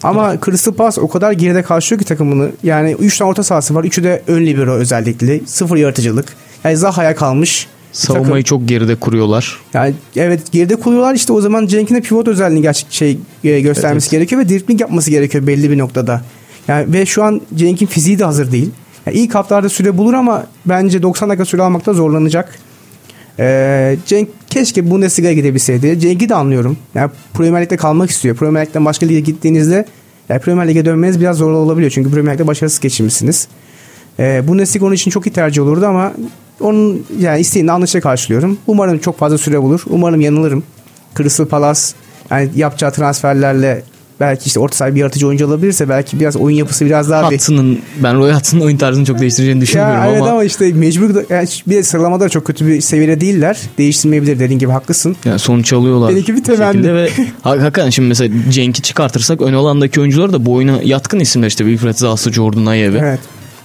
Ama 0.02 0.36
Crystal 0.44 0.72
Palace 0.72 1.00
o 1.00 1.08
kadar 1.08 1.32
geride 1.32 1.62
karşılıyor 1.62 1.98
ki 2.00 2.04
takımını. 2.08 2.50
Yani 2.62 2.92
3 2.98 3.18
tane 3.18 3.30
orta 3.30 3.42
sahası 3.42 3.74
var. 3.74 3.84
3'ü 3.84 4.04
de 4.04 4.22
ön 4.26 4.46
libero 4.46 4.72
özellikle. 4.72 5.40
Sıfır 5.46 5.76
yaratıcılık. 5.76 6.26
Yani 6.64 6.76
Zaha'ya 6.76 7.16
kalmış. 7.16 7.66
bir 7.92 7.98
takım. 8.00 8.14
Savunmayı 8.16 8.44
çok 8.44 8.68
geride 8.68 8.94
kuruyorlar. 8.94 9.56
Yani 9.74 9.94
evet 10.16 10.52
geride 10.52 10.76
koyuyorlar 10.76 11.14
işte 11.14 11.32
o 11.32 11.40
zaman 11.40 11.66
Cenk'in 11.66 12.00
pivot 12.00 12.28
özelliğini 12.28 12.62
gerçek 12.62 12.86
şey 12.92 13.18
e, 13.44 13.60
göstermesi 13.60 14.04
Evet. 14.04 14.10
gerekiyor 14.10 14.40
ve 14.40 14.48
dribbling 14.48 14.80
yapması 14.80 15.10
gerekiyor 15.10 15.46
belli 15.46 15.70
bir 15.70 15.78
noktada. 15.78 16.22
Yani 16.68 16.92
ve 16.92 17.06
şu 17.06 17.24
an 17.24 17.40
Cenk'in 17.54 17.86
fiziği 17.86 18.18
de 18.18 18.24
hazır 18.24 18.52
değil. 18.52 18.70
Yani 19.06 19.16
ilk 19.16 19.34
haftalarda 19.34 19.68
süre 19.68 19.98
bulur 19.98 20.14
ama 20.14 20.46
bence 20.66 21.02
90 21.02 21.28
dakika 21.28 21.44
süre 21.44 21.62
almakta 21.62 21.92
zorlanacak. 21.92 22.58
Ee, 23.40 23.96
Cenk 24.06 24.28
keşke 24.50 24.90
Bundesliga'ya 24.90 25.34
gidebilseydi. 25.34 26.00
Cenk'i 26.00 26.28
de 26.28 26.34
anlıyorum. 26.34 26.76
Yani 26.94 27.10
Premier 27.34 27.62
Lig'de 27.62 27.76
kalmak 27.76 28.10
istiyor. 28.10 28.36
Premier 28.36 28.66
Lig'den 28.66 28.84
başka 28.84 29.06
lige 29.06 29.20
gittiğinizde 29.20 29.84
yani 30.28 30.40
Premier 30.40 30.68
Lig'e 30.68 30.84
dönmeniz 30.84 31.20
biraz 31.20 31.36
zor 31.36 31.50
olabiliyor. 31.50 31.90
Çünkü 31.90 32.10
Premier 32.10 32.34
Lig'de 32.34 32.46
başarısız 32.46 32.80
geçirmişsiniz. 32.80 33.48
Ee, 34.18 34.42
Bundesliga 34.48 34.86
onun 34.86 34.94
için 34.94 35.10
çok 35.10 35.26
iyi 35.26 35.32
tercih 35.32 35.62
olurdu 35.62 35.86
ama 35.86 36.12
onun 36.60 37.06
yani 37.20 37.40
isteğini 37.40 37.72
anlayışla 37.72 38.00
karşılıyorum. 38.00 38.58
Umarım 38.66 38.98
çok 38.98 39.18
fazla 39.18 39.38
süre 39.38 39.62
bulur. 39.62 39.82
Umarım 39.86 40.20
yanılırım. 40.20 40.62
Crystal 41.18 41.46
Palace 41.46 41.80
yani 42.30 42.50
yapacağı 42.56 42.92
transferlerle 42.92 43.82
belki 44.20 44.46
işte 44.46 44.60
orta 44.60 44.76
saha 44.76 44.94
bir 44.94 45.00
yaratıcı 45.00 45.26
oyuncu 45.26 45.46
alabilirse 45.46 45.88
belki 45.88 46.20
biraz 46.20 46.36
oyun 46.36 46.56
yapısı 46.56 46.84
biraz 46.86 47.10
daha 47.10 47.30
Hudson'ın 47.32 47.78
ben 48.02 48.18
Roy 48.18 48.32
Hudson'ın 48.32 48.60
oyun 48.62 48.76
tarzını 48.76 49.04
çok 49.04 49.20
değiştireceğini 49.20 49.60
düşünmüyorum 49.60 50.04
ya 50.04 50.10
evet 50.10 50.22
ama, 50.22 50.30
ama, 50.30 50.44
işte 50.44 50.72
mecbur 50.72 51.14
da- 51.14 51.22
yani 51.30 51.48
bir 51.66 51.76
de 51.76 51.82
sıralamada 51.82 52.24
da 52.24 52.28
çok 52.28 52.44
kötü 52.44 52.66
bir 52.66 52.80
seviyede 52.80 53.20
değiller. 53.20 53.60
Değiştirmeyebilir 53.78 54.38
dediğin 54.38 54.58
gibi 54.58 54.70
haklısın. 54.72 55.16
yani 55.24 55.38
sonuç 55.38 55.72
alıyorlar. 55.72 56.10
Bir 56.10 56.16
şekilde 56.16 56.42
temenni. 56.42 56.94
ve 56.94 57.10
ha- 57.42 57.50
hakikaten 57.50 57.90
şimdi 57.90 58.08
mesela 58.08 58.34
Cenk'i 58.50 58.82
çıkartırsak 58.82 59.42
ön 59.42 59.52
alandaki 59.54 60.00
oyuncular 60.00 60.32
da 60.32 60.46
bu 60.46 60.52
oyuna 60.52 60.80
yatkın 60.84 61.20
isimler 61.20 61.48
işte 61.48 61.64
Wilfred 61.64 61.94
Zaha, 61.96 62.32
Jordan 62.32 62.66
Ayew. 62.66 62.98
Evet. 62.98 63.20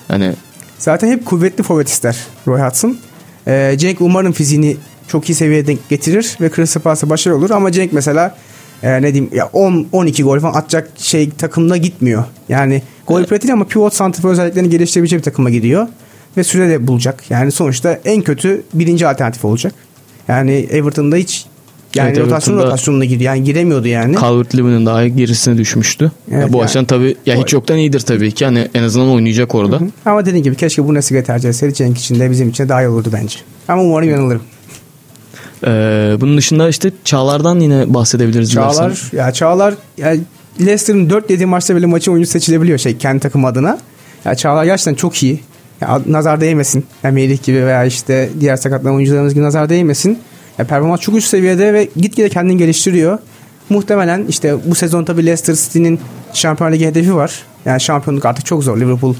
Hani 0.07 0.33
Zaten 0.79 1.07
hep 1.11 1.25
kuvvetli 1.25 1.63
forvet 1.63 1.89
ister 1.89 2.17
Roy 2.47 2.61
Hudson. 2.61 2.97
Ee, 3.47 3.75
Cenk 3.77 4.01
umarım 4.01 4.31
fiziğini 4.31 4.77
çok 5.07 5.29
iyi 5.29 5.35
seviyede 5.35 5.77
getirir 5.89 6.37
ve 6.41 6.49
Crystal 6.55 6.81
Palace'a 6.81 7.09
başarılı 7.09 7.37
olur 7.37 7.49
ama 7.49 7.71
Cenk 7.71 7.93
mesela 7.93 8.35
e, 8.83 9.01
ne 9.01 9.13
diyeyim 9.13 9.29
ya 9.33 9.49
10 9.53 9.87
12 9.91 10.23
gol 10.23 10.39
falan 10.39 10.53
atacak 10.53 10.89
şey 10.97 11.29
takımda 11.29 11.77
gitmiyor. 11.77 12.23
Yani 12.49 12.81
gol 13.07 13.19
Evet. 13.19 13.29
pratiği 13.29 13.53
ama 13.53 13.65
pivot 13.65 13.93
santrfor 13.93 14.31
özelliklerini 14.31 14.69
geliştirebilecek 14.69 15.19
bir 15.19 15.23
takıma 15.23 15.49
gidiyor 15.49 15.87
ve 16.37 16.43
süre 16.43 16.69
de 16.69 16.87
bulacak. 16.87 17.23
Yani 17.29 17.51
sonuçta 17.51 17.99
en 18.05 18.21
kötü 18.21 18.63
birinci 18.73 19.07
alternatif 19.07 19.45
olacak. 19.45 19.73
Yani 20.27 20.51
Everton'da 20.51 21.15
hiç 21.15 21.45
yani 21.95 22.07
Evet, 22.09 22.19
rotasyon 22.19 22.57
rotasyonuna 22.57 23.05
giriyor. 23.05 23.33
Yani 23.33 23.43
giremiyordu 23.43 23.87
yani. 23.87 24.15
Calvert-Lewin'in 24.15 24.85
daha 24.85 25.07
gerisine 25.07 25.57
düşmüştü. 25.57 26.11
Evet, 26.31 26.41
Ya 26.47 26.53
bu 26.53 26.57
yani- 26.57 26.65
açıdan 26.65 26.85
tabii 26.85 27.15
ya 27.25 27.35
hiç 27.41 27.53
yoktan 27.53 27.77
iyidir 27.77 27.99
tabii 27.99 28.31
ki. 28.31 28.45
Hani 28.45 28.67
en 28.73 28.83
azından 28.83 29.09
oynayacak 29.09 29.55
orada. 29.55 29.81
Hı. 29.81 29.85
Ama 30.05 30.25
dediğim 30.25 30.43
gibi 30.43 30.55
keşke 30.55 30.87
Bundesliga 30.87 31.23
tercih 31.23 31.49
etseydi 31.49 31.73
Cenk 31.73 31.97
için 31.97 32.19
de 32.19 32.31
bizim 32.31 32.49
için 32.49 32.63
de 32.63 32.69
daha 32.69 32.83
iyi 32.83 32.87
olurdu 32.87 33.09
bence. 33.13 33.37
Ama 33.67 33.81
umarım 33.83 34.09
yanılırım. 34.09 34.41
Ee, 35.67 36.17
bunun 36.21 36.37
dışında 36.37 36.69
işte 36.69 36.91
Çağlar'dan 37.03 37.59
yine 37.59 37.93
bahsedebiliriz 37.93 38.51
dilersen. 38.51 38.73
Çağlar 38.73 39.09
ya 39.13 39.31
Çağlar 39.31 39.73
ya 39.97 40.15
Leicester'ın 40.59 41.09
4 41.09 41.29
7 41.29 41.45
maçta 41.45 41.75
bile 41.75 41.85
maçın 41.85 42.11
oyuncusu 42.11 42.31
seçilebiliyor 42.31 42.77
şey 42.77 42.97
kendi 42.97 43.19
takım 43.19 43.45
adına. 43.45 43.79
Ya 44.25 44.35
Çağlar 44.35 44.65
gerçekten 44.65 44.93
çok 44.95 45.23
iyi. 45.23 45.39
Ya, 45.81 46.01
nazar 46.05 46.41
değmesin. 46.41 46.85
Ya 47.03 47.11
Melih 47.11 47.43
gibi 47.43 47.65
veya 47.65 47.85
işte 47.85 48.29
diğer 48.39 48.55
sakatlanan 48.55 48.95
oyuncularımız 48.95 49.33
gibi 49.33 49.43
nazar 49.43 49.69
değmesin. 49.69 50.19
Ya 50.57 50.65
performans 50.65 50.99
çok 50.99 51.15
üst 51.15 51.27
seviyede 51.27 51.73
ve 51.73 51.89
gitgide 51.95 52.29
kendini 52.29 52.57
geliştiriyor. 52.57 53.17
Muhtemelen 53.69 54.25
işte 54.29 54.55
bu 54.65 54.75
sezon 54.75 55.03
tabii 55.03 55.25
Leicester 55.25 55.55
City'nin 55.55 55.99
Şampiyonlar 56.33 56.75
Ligi 56.75 56.85
hedefi 56.85 57.15
var. 57.15 57.43
Yani 57.65 57.81
şampiyonluk 57.81 58.25
artık 58.25 58.45
çok 58.45 58.63
zor. 58.63 58.77
Liverpool 58.77 59.15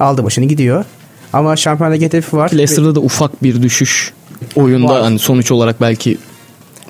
aldı 0.00 0.24
başını 0.24 0.44
gidiyor. 0.44 0.84
Ama 1.32 1.56
Şampiyonlar 1.56 1.96
Ligi 1.96 2.06
hedefi 2.06 2.36
var. 2.36 2.50
Leicester'da 2.52 2.94
da 2.94 3.00
ufak 3.00 3.42
bir 3.42 3.62
düşüş 3.62 4.12
oyunda 4.56 4.92
Var. 4.92 5.02
hani 5.02 5.18
sonuç 5.18 5.52
olarak 5.52 5.80
belki 5.80 6.18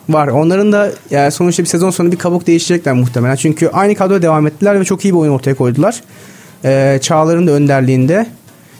Var. 0.08 0.28
Onların 0.28 0.72
da 0.72 0.90
yani 1.10 1.30
sonuçta 1.32 1.62
bir 1.62 1.68
sezon 1.68 1.90
sonu 1.90 2.12
bir 2.12 2.16
kabuk 2.16 2.46
değişecekler 2.46 2.94
muhtemelen. 2.94 3.36
Çünkü 3.36 3.68
aynı 3.68 3.94
kadroya 3.94 4.22
devam 4.22 4.46
ettiler 4.46 4.80
ve 4.80 4.84
çok 4.84 5.04
iyi 5.04 5.14
bir 5.14 5.18
oyun 5.18 5.32
ortaya 5.32 5.54
koydular. 5.54 6.00
Ee, 6.64 6.98
Çağlar'ın 7.02 7.46
da 7.46 7.50
önderliğinde. 7.50 8.26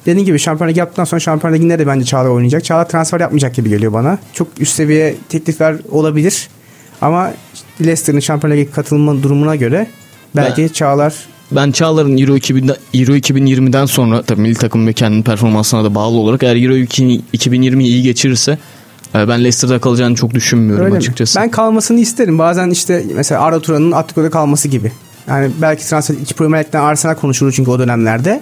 Dediğim 0.06 0.26
gibi 0.26 0.38
Şampiyonlar 0.38 0.70
Ligi 0.70 0.78
yaptıktan 0.78 1.04
sonra 1.04 1.20
Şampiyonlar 1.20 1.58
Ligi'nde 1.58 1.78
de 1.78 1.86
bence 1.86 2.04
Çağlar 2.04 2.28
oynayacak. 2.30 2.64
Çağlar 2.64 2.88
transfer 2.88 3.20
yapmayacak 3.20 3.54
gibi 3.54 3.68
geliyor 3.68 3.92
bana. 3.92 4.18
Çok 4.32 4.48
üst 4.60 4.74
seviye 4.74 5.14
teklifler 5.28 5.76
olabilir. 5.90 6.48
Ama 7.00 7.32
Leicester'ın 7.80 8.20
Şampiyonlar 8.20 8.56
Ligi 8.56 8.70
katılma 8.70 9.22
durumuna 9.22 9.56
göre 9.56 9.86
belki 10.36 10.62
Ben- 10.62 10.68
Çağlar 10.68 11.14
ben 11.56 11.71
Çağlar'ın 11.73 12.18
Euro 12.18 12.37
2000'den 12.37 12.76
Euro 12.94 13.12
2020'den 13.12 13.87
sonra 13.87 14.23
tabii 14.23 14.40
milli 14.40 14.54
takım 14.54 14.87
ve 14.87 14.92
kendinin 14.92 15.23
performansına 15.23 15.85
da 15.85 15.94
bağlı 15.94 16.16
olarak 16.18 16.42
eğer 16.42 16.56
Euro 16.56 16.75
2020'yi 16.75 17.87
iyi 17.87 18.02
geçirirse 18.02 18.59
e, 19.14 19.28
ben 19.28 19.40
Leicester'da 19.40 19.78
kalacağını 19.80 20.14
çok 20.14 20.35
düşünmüyorum 20.35 20.85
Öyle 20.85 20.94
mi? 20.94 20.99
açıkçası. 20.99 21.40
Ben 21.40 21.50
kalmasını 21.50 22.00
isterim. 22.00 22.38
Bazen 22.38 22.71
işte 22.71 23.04
mesela 23.14 23.40
Arda 23.40 23.61
Turan'ın 23.61 23.92
Atletico'da 23.92 24.30
kalması 24.30 24.68
gibi. 24.68 24.92
Yani 25.28 25.50
belki 25.62 25.87
transfer 25.87 26.14
iki 26.14 26.35
Premier 26.35 26.64
Lig'den 26.64 26.80
Arsenal 26.80 27.14
konuşuldu 27.14 27.52
çünkü 27.52 27.71
o 27.71 27.78
dönemlerde. 27.78 28.40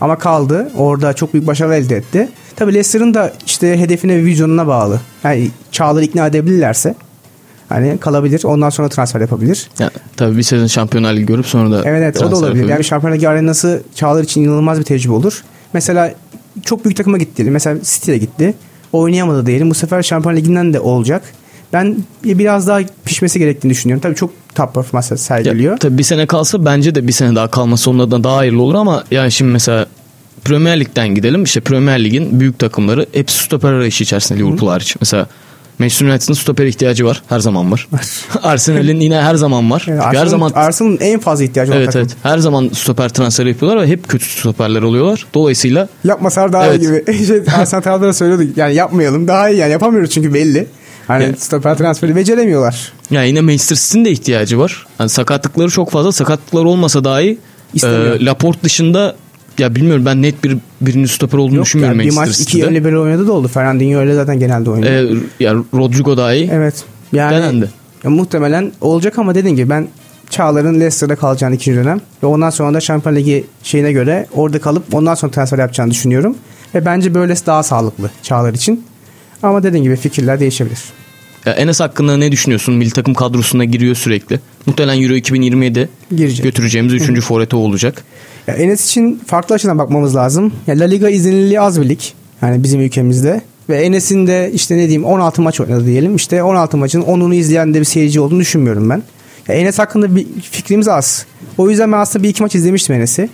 Ama 0.00 0.18
kaldı. 0.18 0.70
Orada 0.76 1.12
çok 1.12 1.34
büyük 1.34 1.46
başarı 1.46 1.74
elde 1.74 1.96
etti. 1.96 2.28
Tabii 2.56 2.74
Leicester'ın 2.74 3.14
da 3.14 3.32
işte 3.46 3.78
hedefine 3.78 4.16
ve 4.16 4.24
vizyonuna 4.24 4.66
bağlı. 4.66 5.00
Yani 5.24 5.50
Çağlar'ı 5.72 6.04
ikna 6.04 6.26
edebilirlerse 6.26 6.94
hani 7.72 7.98
kalabilir. 7.98 8.44
Ondan 8.44 8.70
sonra 8.70 8.88
transfer 8.88 9.20
yapabilir. 9.20 9.68
Ya, 9.78 9.90
tabii 10.16 10.36
bir 10.36 10.42
sezon 10.42 10.66
Şampiyonlar 10.66 11.14
Ligi 11.14 11.26
görüp 11.26 11.46
sonra 11.46 11.70
da 11.70 11.82
Evet 11.84 12.02
evet 12.02 12.16
o 12.16 12.20
da 12.20 12.36
olabilir. 12.36 12.46
Yapabilir. 12.46 12.68
Yani 12.68 12.84
Şampiyonlar 12.84 13.16
Ligi 13.16 13.28
arenası 13.28 13.82
Çağlar 13.94 14.22
için 14.22 14.44
inanılmaz 14.44 14.78
bir 14.78 14.84
tecrübe 14.84 15.12
olur. 15.12 15.44
Mesela 15.72 16.14
çok 16.64 16.84
büyük 16.84 16.96
takıma 16.96 17.18
gitti. 17.18 17.44
Mesela 17.44 17.78
City'ye 17.84 18.18
gitti. 18.18 18.54
Oynayamadı 18.92 19.46
diyelim. 19.46 19.70
Bu 19.70 19.74
sefer 19.74 20.02
Şampiyonlar 20.02 20.40
Ligi'nden 20.40 20.72
de 20.72 20.80
olacak. 20.80 21.22
Ben 21.72 21.96
biraz 22.24 22.66
daha 22.66 22.80
pişmesi 23.04 23.38
gerektiğini 23.38 23.70
düşünüyorum. 23.70 24.02
Tabii 24.02 24.14
çok 24.14 24.30
top 24.54 24.74
performans 24.74 25.20
sergiliyor. 25.20 25.72
Ya, 25.72 25.78
tabii 25.78 25.98
bir 25.98 26.02
sene 26.02 26.26
kalsa 26.26 26.64
bence 26.64 26.94
de 26.94 27.06
bir 27.06 27.12
sene 27.12 27.36
daha 27.36 27.48
kalması 27.48 27.90
onlardan 27.90 28.24
daha 28.24 28.36
hayırlı 28.36 28.62
olur 28.62 28.74
ama 28.74 29.04
yani 29.10 29.32
şimdi 29.32 29.52
mesela 29.52 29.86
Premier 30.44 30.80
Lig'den 30.80 31.14
gidelim. 31.14 31.44
İşte 31.44 31.60
Premier 31.60 32.04
Lig'in 32.04 32.40
büyük 32.40 32.58
takımları 32.58 33.06
hepsi 33.12 33.38
stoper 33.38 33.72
arayışı 33.72 34.04
içerisinde 34.04 34.38
Liverpool 34.38 34.70
hariç. 34.70 34.96
Mesela 35.00 35.26
Manchester 35.82 36.06
United'ın 36.06 36.34
stoper 36.34 36.66
ihtiyacı 36.66 37.06
var. 37.06 37.22
Her 37.28 37.38
zaman 37.40 37.72
var. 37.72 37.88
Arsenal'in 38.42 39.00
yine 39.00 39.20
her 39.20 39.34
zaman 39.34 39.70
var. 39.70 39.84
Yani 39.86 40.00
Arsenal, 40.00 40.22
her 40.22 40.26
zaman 40.26 40.52
Arsenal'ın 40.54 40.98
en 41.00 41.20
fazla 41.20 41.44
ihtiyacı 41.44 41.72
evet, 41.72 41.96
Evet. 41.96 42.10
Her 42.22 42.38
zaman 42.38 42.70
stoper 42.74 43.08
transferi 43.08 43.48
yapıyorlar 43.48 43.82
ve 43.82 43.86
hep 43.86 44.08
kötü 44.08 44.24
stoperler 44.24 44.82
oluyorlar. 44.82 45.26
Dolayısıyla 45.34 45.88
yapmasalar 46.04 46.52
daha 46.52 46.66
evet. 46.66 46.82
iyi 46.82 46.86
gibi. 46.86 47.26
şey, 47.26 47.42
Arsenal 47.56 47.82
taraftarı 47.82 48.14
söylüyordu. 48.14 48.44
Yani 48.56 48.74
yapmayalım 48.74 49.28
daha 49.28 49.50
iyi 49.50 49.58
yani 49.58 49.72
yapamıyoruz 49.72 50.10
çünkü 50.10 50.34
belli. 50.34 50.66
Hani 51.08 51.24
yani, 51.24 51.36
stoper 51.36 51.78
transferi 51.78 52.16
beceremiyorlar. 52.16 52.92
Ya 53.10 53.20
yani 53.20 53.28
yine 53.28 53.40
Manchester 53.40 53.76
City'nin 53.76 54.04
de 54.04 54.10
ihtiyacı 54.10 54.58
var. 54.58 54.86
Yani 54.98 55.10
sakatlıkları 55.10 55.70
çok 55.70 55.90
fazla. 55.90 56.12
Sakatlıklar 56.12 56.64
olmasa 56.64 57.04
dahi 57.04 57.38
e, 57.84 57.86
Laporte 58.24 58.62
dışında 58.62 59.16
ya 59.58 59.74
bilmiyorum 59.74 60.06
ben 60.06 60.22
net 60.22 60.44
bir 60.44 60.56
birinci 60.80 61.12
stoper 61.12 61.38
olduğunu 61.38 61.56
Yok 61.56 61.64
düşünmüyorum 61.66 62.00
ya, 62.00 62.06
bir 62.06 62.14
maç 62.14 62.40
iki 62.40 62.58
yönlü 62.58 62.84
bir 62.84 62.92
oynadı 62.92 63.26
da 63.26 63.32
oldu. 63.32 63.48
Fernandinho 63.48 63.98
öyle 63.98 64.14
zaten 64.14 64.38
genelde 64.38 64.70
oynuyor. 64.70 64.92
Ee, 64.92 65.44
ya 65.44 65.54
Rodrigo 65.74 66.16
daha 66.16 66.34
iyi. 66.34 66.50
Evet. 66.52 66.84
Yani 67.12 67.36
Denendi. 67.36 67.70
Ya, 68.04 68.10
muhtemelen 68.10 68.72
olacak 68.80 69.18
ama 69.18 69.34
dediğim 69.34 69.56
gibi 69.56 69.70
ben 69.70 69.88
Çağlar'ın 70.30 70.74
Leicester'da 70.74 71.16
kalacağını 71.16 71.54
ikinci 71.54 71.78
dönem 71.78 72.00
ve 72.22 72.26
ondan 72.26 72.50
sonra 72.50 72.74
da 72.74 72.80
Şampiyon 72.80 73.16
Ligi 73.16 73.44
şeyine 73.62 73.92
göre 73.92 74.26
orada 74.34 74.60
kalıp 74.60 74.94
ondan 74.94 75.14
sonra 75.14 75.32
transfer 75.32 75.58
yapacağını 75.58 75.90
düşünüyorum. 75.90 76.36
Ve 76.74 76.84
bence 76.84 77.14
böylesi 77.14 77.46
daha 77.46 77.62
sağlıklı 77.62 78.10
Çağlar 78.22 78.54
için. 78.54 78.84
Ama 79.42 79.62
dediğim 79.62 79.84
gibi 79.84 79.96
fikirler 79.96 80.40
değişebilir. 80.40 80.78
Ya 81.46 81.52
Enes 81.52 81.80
hakkında 81.80 82.16
ne 82.16 82.32
düşünüyorsun? 82.32 82.74
Milli 82.74 82.90
takım 82.90 83.14
kadrosuna 83.14 83.64
giriyor 83.64 83.94
sürekli. 83.94 84.40
Muhtemelen 84.66 85.02
Euro 85.02 85.12
2020'de 85.12 85.88
Girecek. 86.16 86.44
götüreceğimiz 86.44 86.92
3. 86.92 87.20
forveti 87.20 87.56
olacak. 87.56 88.04
Ya 88.46 88.54
Enes 88.54 88.86
için 88.86 89.20
farklı 89.26 89.54
açıdan 89.54 89.78
bakmamız 89.78 90.16
lazım. 90.16 90.52
Ya 90.66 90.78
La 90.78 90.84
Liga 90.84 91.08
izlenilliği 91.08 91.60
az 91.60 91.80
bir 91.80 91.88
lig. 91.88 92.00
Yani 92.42 92.62
bizim 92.62 92.80
ülkemizde. 92.80 93.40
Ve 93.68 93.82
Enes'in 93.82 94.26
de 94.26 94.50
işte 94.54 94.76
ne 94.76 94.80
diyeyim 94.80 95.04
16 95.04 95.42
maç 95.42 95.60
oynadı 95.60 95.86
diyelim. 95.86 96.16
İşte 96.16 96.42
16 96.42 96.76
maçın 96.76 97.02
10'unu 97.02 97.34
izleyen 97.34 97.74
de 97.74 97.80
bir 97.80 97.84
seyirci 97.84 98.20
olduğunu 98.20 98.40
düşünmüyorum 98.40 98.90
ben. 98.90 99.02
Ya 99.48 99.54
Enes 99.54 99.78
hakkında 99.78 100.16
bir 100.16 100.26
fikrimiz 100.50 100.88
az. 100.88 101.26
O 101.58 101.70
yüzden 101.70 101.92
ben 101.92 101.98
aslında 101.98 102.22
bir 102.22 102.28
iki 102.28 102.42
maç 102.42 102.54
izlemiştim 102.54 102.94
Enes'i. 102.96 103.28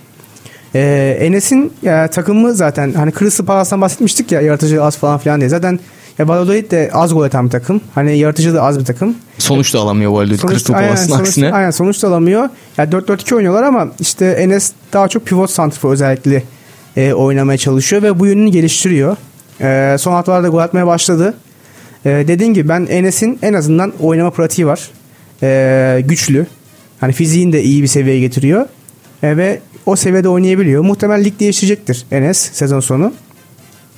Ee, 0.75 1.17
Enes'in 1.21 1.73
ya, 1.81 2.09
takımı 2.09 2.53
zaten 2.53 2.93
hani 2.93 3.13
Crystal 3.19 3.45
Palace'dan 3.45 3.81
bahsetmiştik 3.81 4.31
ya 4.31 4.41
yaratıcı 4.41 4.83
az 4.83 4.97
falan 4.97 5.17
filan 5.17 5.39
diye. 5.39 5.49
Zaten 5.49 5.79
ya 6.19 6.27
Valladolid 6.27 6.71
de 6.71 6.89
az 6.93 7.13
gol 7.13 7.23
atan 7.23 7.45
bir 7.45 7.51
takım. 7.51 7.81
Hani 7.95 8.17
yaratıcı 8.17 8.53
da 8.53 8.63
az 8.63 8.79
bir 8.79 8.85
takım. 8.85 9.15
Sonuç 9.37 9.73
da 9.73 9.79
alamıyor 9.79 10.11
Valladolid 10.11 10.39
Crystal 10.39 10.73
Palace'ın 10.73 11.19
aksine. 11.19 11.51
Aynen 11.51 11.71
sonuç 11.71 12.03
da 12.03 12.07
alamıyor. 12.07 12.49
Yani 12.77 12.89
4-4-2 12.89 13.35
oynuyorlar 13.35 13.63
ama 13.63 13.87
işte 13.99 14.25
Enes 14.25 14.71
daha 14.93 15.07
çok 15.07 15.25
pivot 15.25 15.49
santrfor 15.49 15.91
özellikle 15.91 16.43
e, 16.97 17.13
oynamaya 17.13 17.57
çalışıyor 17.57 18.01
ve 18.01 18.19
bu 18.19 18.25
yönünü 18.25 18.49
geliştiriyor. 18.49 19.17
E, 19.61 19.97
son 19.99 20.11
haftalarda 20.11 20.47
gol 20.47 20.57
atmaya 20.59 20.87
başladı. 20.87 21.33
E, 22.05 22.09
dediğim 22.09 22.53
gibi 22.53 22.69
ben 22.69 22.87
Enes'in 22.89 23.39
en 23.41 23.53
azından 23.53 23.93
oynama 23.99 24.29
pratiği 24.29 24.67
var. 24.67 24.89
E, 25.43 26.01
güçlü. 26.05 26.47
Hani 26.99 27.13
fiziğini 27.13 27.53
de 27.53 27.63
iyi 27.63 27.83
bir 27.83 27.87
seviyeye 27.87 28.19
getiriyor. 28.19 28.65
E, 29.23 29.37
ve 29.37 29.59
o 29.85 29.95
seviyede 29.95 30.29
oynayabiliyor. 30.29 30.83
Muhtemelen 30.83 31.23
lig 31.23 31.39
değiştirecektir 31.39 32.05
Enes 32.11 32.37
sezon 32.37 32.79
sonu. 32.79 33.13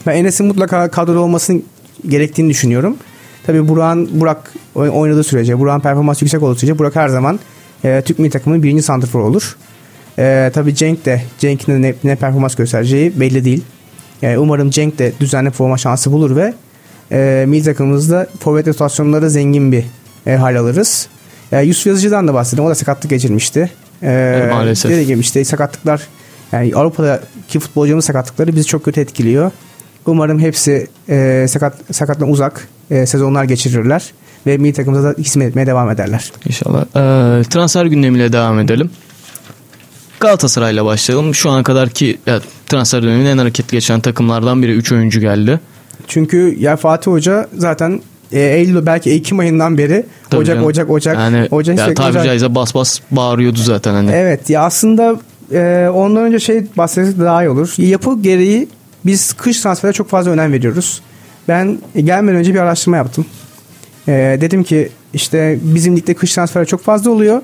Ben 0.08 0.16
Enes'in 0.16 0.48
mutlaka 0.48 0.92
kadroda 0.92 1.20
olmasını 1.20 1.62
gerektiğini 2.08 2.50
düşünüyorum. 2.50 2.98
Tabii 3.46 3.68
Burak'ın 3.68 4.10
Burak 4.20 4.54
oynadığı 4.76 5.24
sürece, 5.24 5.60
Burak'ın 5.60 5.80
performansı 5.80 6.26
yüksek 6.26 6.44
olduğu 6.44 6.56
sürece 6.56 6.80
Burak 6.80 6.96
her 6.96 7.08
zaman 7.08 7.40
e, 7.84 8.02
Türk 8.06 8.20
milli 8.20 8.30
takımının 8.30 8.64
birinci 8.64 8.84
santrfor 8.84 9.20
olur. 9.20 9.58
E, 10.20 10.52
tabii 10.54 10.76
Cenk 10.76 11.06
de, 11.06 11.22
Cenk'in 11.40 11.82
ne, 11.82 11.94
ne 12.04 12.16
performans 12.16 12.56
göstereceği 12.56 13.20
belli 13.20 13.46
değil. 13.46 13.64
E, 14.24 14.38
umarım 14.38 14.70
Cenk 14.70 15.00
de 15.00 15.14
düzenli 15.20 15.52
forma 15.52 15.78
şansı 15.78 16.12
bulur 16.12 16.36
ve 16.36 16.54
e, 17.12 17.46
milli 17.48 17.64
takımımızda 17.64 18.28
forvet 18.40 18.68
rotasyonları 18.68 19.30
zengin 19.30 19.72
bir 19.72 19.84
e, 20.28 20.36
hal 20.36 20.56
alırız. 20.56 21.08
E, 21.52 21.62
Yusuf 21.62 21.88
Yazıcı'dan 21.88 22.28
da 22.28 22.34
bahsedelim. 22.34 22.66
O 22.66 22.70
da 22.70 22.76
sakatlık 22.76 23.10
geçirmişti. 23.10 23.72
E, 24.04 24.48
Maalesef. 24.52 24.92
Dediğim 24.92 25.20
işte 25.20 25.46
sakatlıklar 25.46 26.08
yani 26.52 26.76
Avrupa'daki 26.76 27.60
futbolcumuz 27.60 28.06
sakatlıkları 28.06 28.56
bizi 28.56 28.66
çok 28.66 28.86
kötü 28.86 29.02
etkiliyor. 29.02 29.52
Umarım 30.06 30.40
hepsi 30.40 30.88
e, 31.10 31.46
sakat 31.50 31.74
sakattan 31.92 32.30
uzak 32.30 32.68
e, 32.92 33.06
sezonlar 33.06 33.44
geçirirler 33.44 34.14
ve 34.48 34.58
milli 34.58 34.74
takımımıza 34.74 35.10
da 35.10 35.16
hizmet 35.18 35.48
etmeye 35.48 35.68
devam 35.68 35.90
ederler. 35.90 36.32
İnşallah. 36.46 36.82
Ee, 36.82 37.44
transfer 37.44 37.86
gündemiyle 37.86 38.34
devam 38.34 38.60
edelim. 38.60 38.90
Galatasaray'la 40.20 40.86
başlayalım. 40.86 41.36
Şu 41.36 41.50
ana 41.50 41.64
kadar 41.64 41.90
ki 41.90 42.18
ya, 42.26 42.40
transfer 42.68 43.04
döneminin 43.04 43.26
en 43.26 43.38
hareketli 43.38 43.72
geçen 43.72 44.00
takımlardan 44.00 44.64
biri 44.64 44.72
3 44.72 44.92
oyuncu 44.92 45.20
geldi. 45.20 45.60
Çünkü 46.08 46.56
ya 46.60 46.76
Fatih 46.76 47.12
Hoca 47.12 47.48
zaten 47.58 48.02
e, 48.32 48.40
Eylül 48.40 48.86
belki 48.86 49.12
Ekim 49.12 49.40
ayından 49.40 49.78
beri 49.78 50.06
Tabii 50.30 50.42
Ocak, 50.42 50.56
canım. 50.56 50.68
Ocak 50.68 50.90
Ocak 50.90 51.16
yani, 51.16 51.48
Ocak 51.52 51.78
ya, 51.78 51.94
tabiri 51.94 52.12
Ocak. 52.12 52.26
caizse 52.26 52.56
bas 52.56 52.76
bas 52.76 53.00
bağırıyordu 53.12 53.60
zaten 53.60 53.94
hani. 53.94 54.12
Evet 54.12 54.50
ya 54.50 54.62
aslında 54.62 55.16
e, 55.52 55.90
ondan 55.94 56.24
önce 56.24 56.40
şey 56.40 56.64
bahsetsek 56.78 57.20
daha 57.20 57.44
iyi 57.44 57.50
olur. 57.50 57.74
Yapı 57.78 58.22
gereği 58.22 58.68
biz 59.06 59.34
kış 59.34 59.62
transfere 59.62 59.94
çok 59.94 60.10
fazla 60.10 60.32
önem 60.32 60.54
veriyoruz. 60.54 61.02
Ben 61.48 61.80
gelmeden 61.96 62.36
önce 62.36 62.54
bir 62.54 62.60
araştırma 62.60 62.98
yaptım. 62.98 63.26
Ee, 64.08 64.38
dedim 64.42 64.64
ki 64.64 64.90
işte 65.14 65.60
bizim 65.62 65.98
ligde 65.98 66.14
kış 66.14 66.34
transferi 66.34 66.66
çok 66.66 66.84
fazla 66.84 67.12
oluyor. 67.12 67.42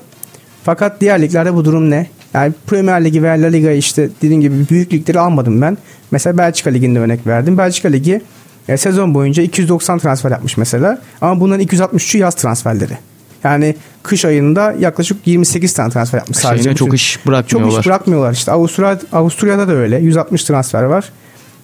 Fakat 0.64 1.02
diğer 1.02 1.22
liglerde 1.22 1.54
bu 1.54 1.66
durum 1.66 1.90
ne? 1.90 2.08
Yani 2.34 2.54
Premier 2.68 3.06
Ligi 3.06 3.24
veya 3.24 3.34
La 3.34 3.48
Liga 3.48 3.72
işte 3.72 4.10
dediğim 4.22 4.42
gibi 4.42 4.56
büyük 4.70 4.94
ligleri 4.94 5.20
almadım 5.20 5.62
ben. 5.62 5.78
Mesela 6.12 6.38
Belçika 6.38 6.70
Ligi'nde 6.70 7.00
örnek 7.00 7.28
verdim. 7.28 7.58
Belçika 7.58 7.90
Ligi 7.90 8.22
e, 8.68 8.78
sezon 8.78 9.14
boyunca 9.14 9.44
290 9.44 10.00
transfer 10.00 10.32
yapmış 10.32 10.58
mesela. 10.58 11.02
Ama 11.22 11.40
bunların 11.40 11.66
263'ü 11.66 12.18
yaz 12.18 12.36
transferleri. 12.36 12.98
Yani 13.44 13.76
kış 14.04 14.26
ayında 14.26 14.76
yaklaşık 14.80 15.28
28 15.28 15.74
tane 15.74 15.90
transfer 15.90 16.18
yapmış 16.18 16.38
sadece. 16.38 16.64
Şeyine 16.64 16.78
çok 16.78 16.94
iş 16.94 17.20
bırakmıyorlar. 17.28 17.72
Çok 17.72 17.80
iş 17.82 17.88
bırakmıyorlar 17.88 18.34
işte. 18.34 18.52
Avusturya, 18.52 19.00
Avusturya'da 19.14 19.68
da 19.68 19.74
öyle. 19.74 19.98
160 19.98 20.44
transfer 20.44 20.84
var. 20.84 21.12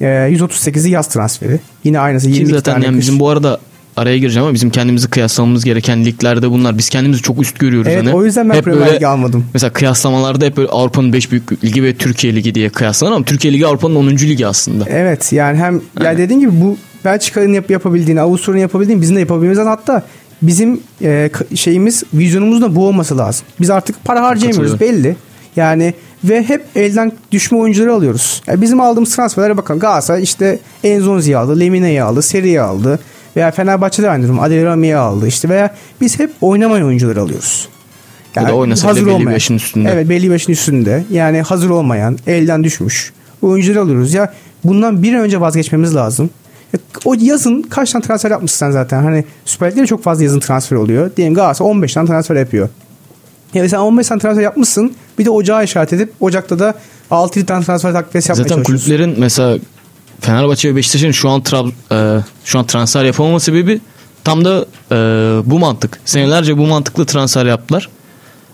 138'i 0.04 0.88
ee, 0.88 0.92
yaz 0.92 1.08
transferi. 1.08 1.60
Yine 1.84 2.00
aynısı 2.00 2.30
20 2.30 2.50
zaten 2.50 2.74
tane 2.74 2.86
yani 2.86 2.98
bizim 2.98 3.20
bu 3.20 3.30
arada 3.30 3.60
araya 3.98 4.18
gireceğim 4.18 4.46
ama 4.46 4.54
bizim 4.54 4.70
kendimizi 4.70 5.10
kıyaslamamız 5.10 5.66
gereken 5.66 6.06
liglerde 6.06 6.52
bunlar. 6.52 6.78
Biz 6.78 6.90
kendimizi 6.90 7.22
çok 7.22 7.42
üst 7.42 7.60
görüyoruz. 7.60 7.92
Evet 7.92 8.06
hani. 8.06 8.16
o 8.16 8.26
yüzden 8.26 8.50
ben 8.50 8.56
hep 8.56 8.64
Premier 8.64 8.96
Ligi 8.96 9.08
almadım. 9.08 9.46
Mesela 9.54 9.74
kıyaslamalarda 9.74 10.46
hep 10.46 10.58
böyle 10.58 10.70
Avrupa'nın 10.70 11.14
5 11.14 11.32
büyük 11.32 11.64
ligi 11.64 11.84
ve 11.84 11.96
Türkiye 11.96 12.36
Ligi 12.36 12.56
diye 12.56 12.70
kıyaslanır 12.70 13.12
ama 13.12 13.26
Türkiye 13.26 13.54
Ligi 13.54 13.68
Avrupa'nın 13.68 13.96
10. 13.96 14.08
ligi 14.08 14.48
aslında. 14.48 14.86
Evet 14.90 15.34
yani 15.34 15.58
hem 15.58 15.74
yani, 15.74 16.06
yani 16.06 16.18
dediğin 16.18 16.40
gibi 16.40 16.62
bu 16.62 16.78
Belçika'nın 17.06 17.54
yap, 17.54 17.70
yapabildiğini, 17.70 18.22
Avusturya'nın 18.22 18.62
yapabildiğini 18.62 19.02
bizim 19.02 19.16
de 19.16 19.20
yapabilmemizden 19.20 19.66
hatta 19.66 20.04
bizim 20.42 20.80
e, 21.02 21.30
şeyimiz, 21.56 22.04
vizyonumuz 22.14 22.62
da 22.62 22.76
bu 22.76 22.88
olması 22.88 23.18
lazım. 23.18 23.46
Biz 23.62 23.70
artık 23.70 24.04
para 24.04 24.24
harcayamıyoruz 24.24 24.80
belli. 24.80 25.16
Yani 25.56 25.94
ve 26.24 26.44
hep 26.44 26.66
elden 26.76 27.12
düşme 27.32 27.58
oyuncuları 27.58 27.94
alıyoruz. 27.94 28.42
Yani 28.48 28.62
bizim 28.62 28.82
aldığımız 28.82 29.16
transferlere 29.16 29.58
bakın. 29.58 29.80
Galatasaray 29.80 30.24
işte 30.24 30.60
Enzonzi'yi 30.84 31.38
aldı, 31.38 31.60
Lemine'yi 31.60 32.04
aldı, 32.04 32.22
Seri'yi 32.22 32.62
aldı. 32.62 33.00
Veya 33.36 33.52
Fenerbahçe'de 33.52 34.10
aynı 34.10 34.24
durum. 34.24 34.40
Adel 34.40 34.66
Rami'yi 34.66 34.96
aldı. 34.96 35.28
işte 35.28 35.50
veya 35.50 35.76
biz 36.02 36.20
hep 36.20 36.32
oynamayan 36.42 36.88
oyuncuları 36.88 37.22
alıyoruz. 37.22 37.70
Yani 38.36 38.46
ya 38.46 38.52
da 38.52 38.56
oynasa 38.56 38.88
hazır 38.88 39.02
belli 39.02 39.12
olmayan. 39.12 39.28
bir 39.28 39.34
yaşın 39.34 39.56
üstünde. 39.56 39.90
Evet 39.94 40.10
belli 40.10 40.26
bir 40.26 40.32
yaşın 40.32 40.52
üstünde. 40.52 41.04
Yani 41.12 41.42
hazır 41.42 41.70
olmayan, 41.70 42.18
elden 42.28 42.64
düşmüş 42.64 43.14
oyuncuları 43.42 43.82
alıyoruz. 43.82 44.14
Ya 44.14 44.34
bundan 44.64 45.04
bir 45.04 45.14
an 45.14 45.22
önce 45.22 45.42
vazgeçmemiz 45.42 45.96
lazım. 45.96 46.30
O 47.06 47.16
yazın 47.20 47.62
kaç 47.62 47.92
tane 47.92 48.04
transfer 48.04 48.32
yapmışsın 48.32 48.58
sen 48.58 48.72
zaten? 48.72 49.04
Hani 49.04 49.26
Süper 49.46 49.72
Lig'de 49.72 49.86
çok 49.88 50.04
fazla 50.04 50.24
yazın 50.24 50.40
transfer 50.40 50.78
oluyor. 50.78 51.12
Diyelim 51.18 51.36
Galatasaray 51.36 51.72
15 51.72 51.94
tane 51.94 52.08
transfer 52.08 52.36
yapıyor. 52.36 52.70
Yani 53.54 53.70
sen 53.70 53.78
15 53.78 54.08
tane 54.08 54.22
transfer 54.22 54.44
yapmışsın. 54.44 54.96
Bir 55.20 55.26
de 55.26 55.30
ocağı 55.30 55.64
işaret 55.64 55.94
edip 55.94 56.14
Ocak'ta 56.20 56.60
da 56.60 56.74
6 57.12 57.46
tane 57.46 57.66
transfer 57.66 57.94
takviyesi 57.94 58.32
yapmaya 58.32 58.48
Zaten 58.48 58.64
kulüplerin 58.64 59.16
mesela 59.18 59.58
Fenerbahçe 60.22 60.70
ve 60.70 60.76
Beşiktaş'ın 60.76 61.12
şu 61.12 61.30
an 61.30 61.42
tra- 61.42 61.72
e, 61.92 62.24
şu 62.46 62.60
an 62.60 62.66
transfer 62.68 63.04
yapamama 63.04 63.40
sebebi 63.40 63.82
tam 64.24 64.46
da 64.46 64.66
e, 64.92 64.96
bu 65.46 65.60
mantık. 65.60 66.00
Senelerce 66.06 66.58
bu 66.58 66.68
mantıklı 66.68 67.06
transfer 67.06 67.46
yaptılar. 67.46 67.90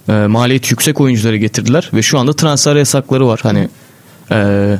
e, 0.09 0.11
maliyet 0.11 0.71
yüksek 0.71 1.01
oyuncuları 1.01 1.37
getirdiler 1.37 1.89
ve 1.93 2.01
şu 2.01 2.19
anda 2.19 2.33
transfer 2.33 2.75
yasakları 2.75 3.27
var. 3.27 3.39
Hani 3.43 3.69
e, 4.31 4.77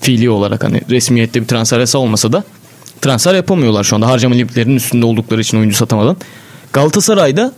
fiili 0.00 0.30
olarak 0.30 0.64
hani 0.64 0.80
resmiyette 0.90 1.40
bir 1.42 1.46
transfer 1.46 1.80
yasağı 1.80 2.02
olmasa 2.02 2.32
da 2.32 2.44
transfer 3.00 3.34
yapamıyorlar 3.34 3.84
şu 3.84 3.96
anda 3.96 4.06
harcama 4.08 4.34
limitlerinin 4.34 4.76
üstünde 4.76 5.06
oldukları 5.06 5.40
için 5.40 5.58
oyuncu 5.58 5.76
satamadan. 5.76 6.16
Galatasaray'da 6.72 7.52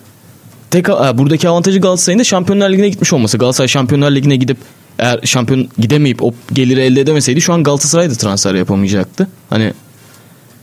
tek 0.75 0.88
buradaki 0.88 1.49
avantajı 1.49 1.81
Galatasaray'ın 1.81 2.19
da 2.19 2.25
Şampiyonlar 2.25 2.71
Ligi'ne 2.71 2.88
gitmiş 2.88 3.12
olması. 3.12 3.38
Galatasaray 3.38 3.69
Şampiyonlar 3.69 4.11
Ligi'ne 4.11 4.37
gidip 4.37 4.57
eğer 4.99 5.21
şampiyon 5.25 5.69
gidemeyip 5.78 6.23
o 6.23 6.35
geliri 6.52 6.81
elde 6.81 7.00
edemeseydi 7.00 7.40
şu 7.40 7.52
an 7.52 7.62
Galatasaray 7.62 8.11
da 8.11 8.14
transfer 8.14 8.54
yapamayacaktı. 8.54 9.28
Hani 9.50 9.73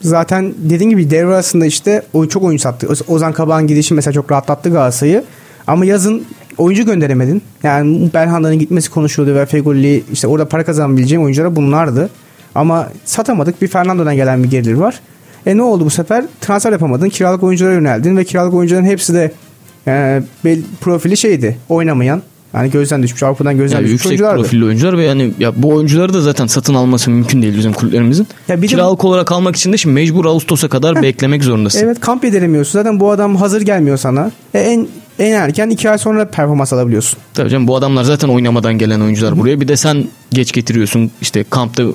zaten 0.01 0.53
dediğim 0.57 0.89
gibi 0.89 1.09
devre 1.09 1.27
arasında 1.27 1.65
işte 1.65 2.03
o 2.13 2.25
çok 2.25 2.43
oyuncu 2.43 2.61
sattı. 2.61 2.87
Ozan 3.07 3.33
Kabak'ın 3.33 3.67
gidişi 3.67 3.93
mesela 3.93 4.13
çok 4.13 4.31
rahatlattı 4.31 4.69
Galatasaray'ı. 4.69 5.23
Ama 5.67 5.85
yazın 5.85 6.25
oyuncu 6.57 6.85
gönderemedin. 6.85 7.41
Yani 7.63 8.09
Belhanda'nın 8.13 8.59
gitmesi 8.59 8.89
konuşuluyordu 8.89 9.39
ve 9.39 9.45
Fegoli 9.45 10.03
işte 10.13 10.27
orada 10.27 10.47
para 10.47 10.65
kazanabileceğim 10.65 11.23
oyuncular 11.23 11.55
bunlardı. 11.55 12.09
Ama 12.55 12.89
satamadık. 13.05 13.61
Bir 13.61 13.67
Fernando'dan 13.67 14.15
gelen 14.15 14.43
bir 14.43 14.49
gelir 14.49 14.73
var. 14.73 14.99
E 15.45 15.57
ne 15.57 15.61
oldu 15.61 15.85
bu 15.85 15.89
sefer? 15.89 16.25
Transfer 16.41 16.71
yapamadın. 16.71 17.09
Kiralık 17.09 17.43
oyunculara 17.43 17.73
yöneldin 17.73 18.17
ve 18.17 18.23
kiralık 18.23 18.53
oyuncuların 18.53 18.85
hepsi 18.85 19.13
de 19.13 19.31
e, 19.87 20.21
profili 20.81 21.17
şeydi. 21.17 21.57
Oynamayan. 21.69 22.21
Yani 22.53 22.71
gözden 22.71 23.03
düşmüş. 23.03 23.23
Avrupa'dan 23.23 23.57
gözden 23.57 23.75
yani 23.75 23.85
düşmüş 23.85 24.05
yüksek 24.05 24.19
profilli 24.19 24.65
oyuncular 24.65 24.97
ve 24.97 25.03
yani 25.03 25.33
ya 25.39 25.53
bu 25.55 25.69
oyuncuları 25.69 26.13
da 26.13 26.21
zaten 26.21 26.47
satın 26.47 26.73
alması 26.73 27.11
mümkün 27.11 27.41
değil 27.41 27.57
bizim 27.57 27.73
kulüplerimizin. 27.73 28.27
Ya 28.47 28.61
bir 28.61 28.67
Kiralık 28.67 29.03
de... 29.03 29.07
olarak 29.07 29.31
almak 29.31 29.55
için 29.55 29.73
de 29.73 29.77
şimdi 29.77 29.93
mecbur 29.93 30.25
Ağustos'a 30.25 30.67
kadar 30.67 30.95
Heh. 30.95 31.01
beklemek 31.01 31.43
zorundasın. 31.43 31.85
Evet 31.85 31.99
kamp 31.99 32.25
edemiyorsun. 32.25 32.71
Zaten 32.71 32.99
bu 32.99 33.11
adam 33.11 33.35
hazır 33.35 33.61
gelmiyor 33.61 33.97
sana. 33.97 34.31
E, 34.53 34.59
en 34.59 34.87
en 35.19 35.31
erken 35.31 35.69
iki 35.69 35.89
ay 35.89 35.97
sonra 35.97 36.27
performans 36.27 36.73
alabiliyorsun. 36.73 37.19
Tabii 37.33 37.49
canım 37.49 37.67
bu 37.67 37.75
adamlar 37.75 38.03
zaten 38.03 38.27
oynamadan 38.27 38.77
gelen 38.77 39.01
oyuncular 39.01 39.39
buraya. 39.39 39.61
Bir 39.61 39.67
de 39.67 39.77
sen 39.77 40.05
geç 40.31 40.51
getiriyorsun. 40.51 41.11
işte 41.21 41.45
kampta 41.49 41.83
e, 41.83 41.85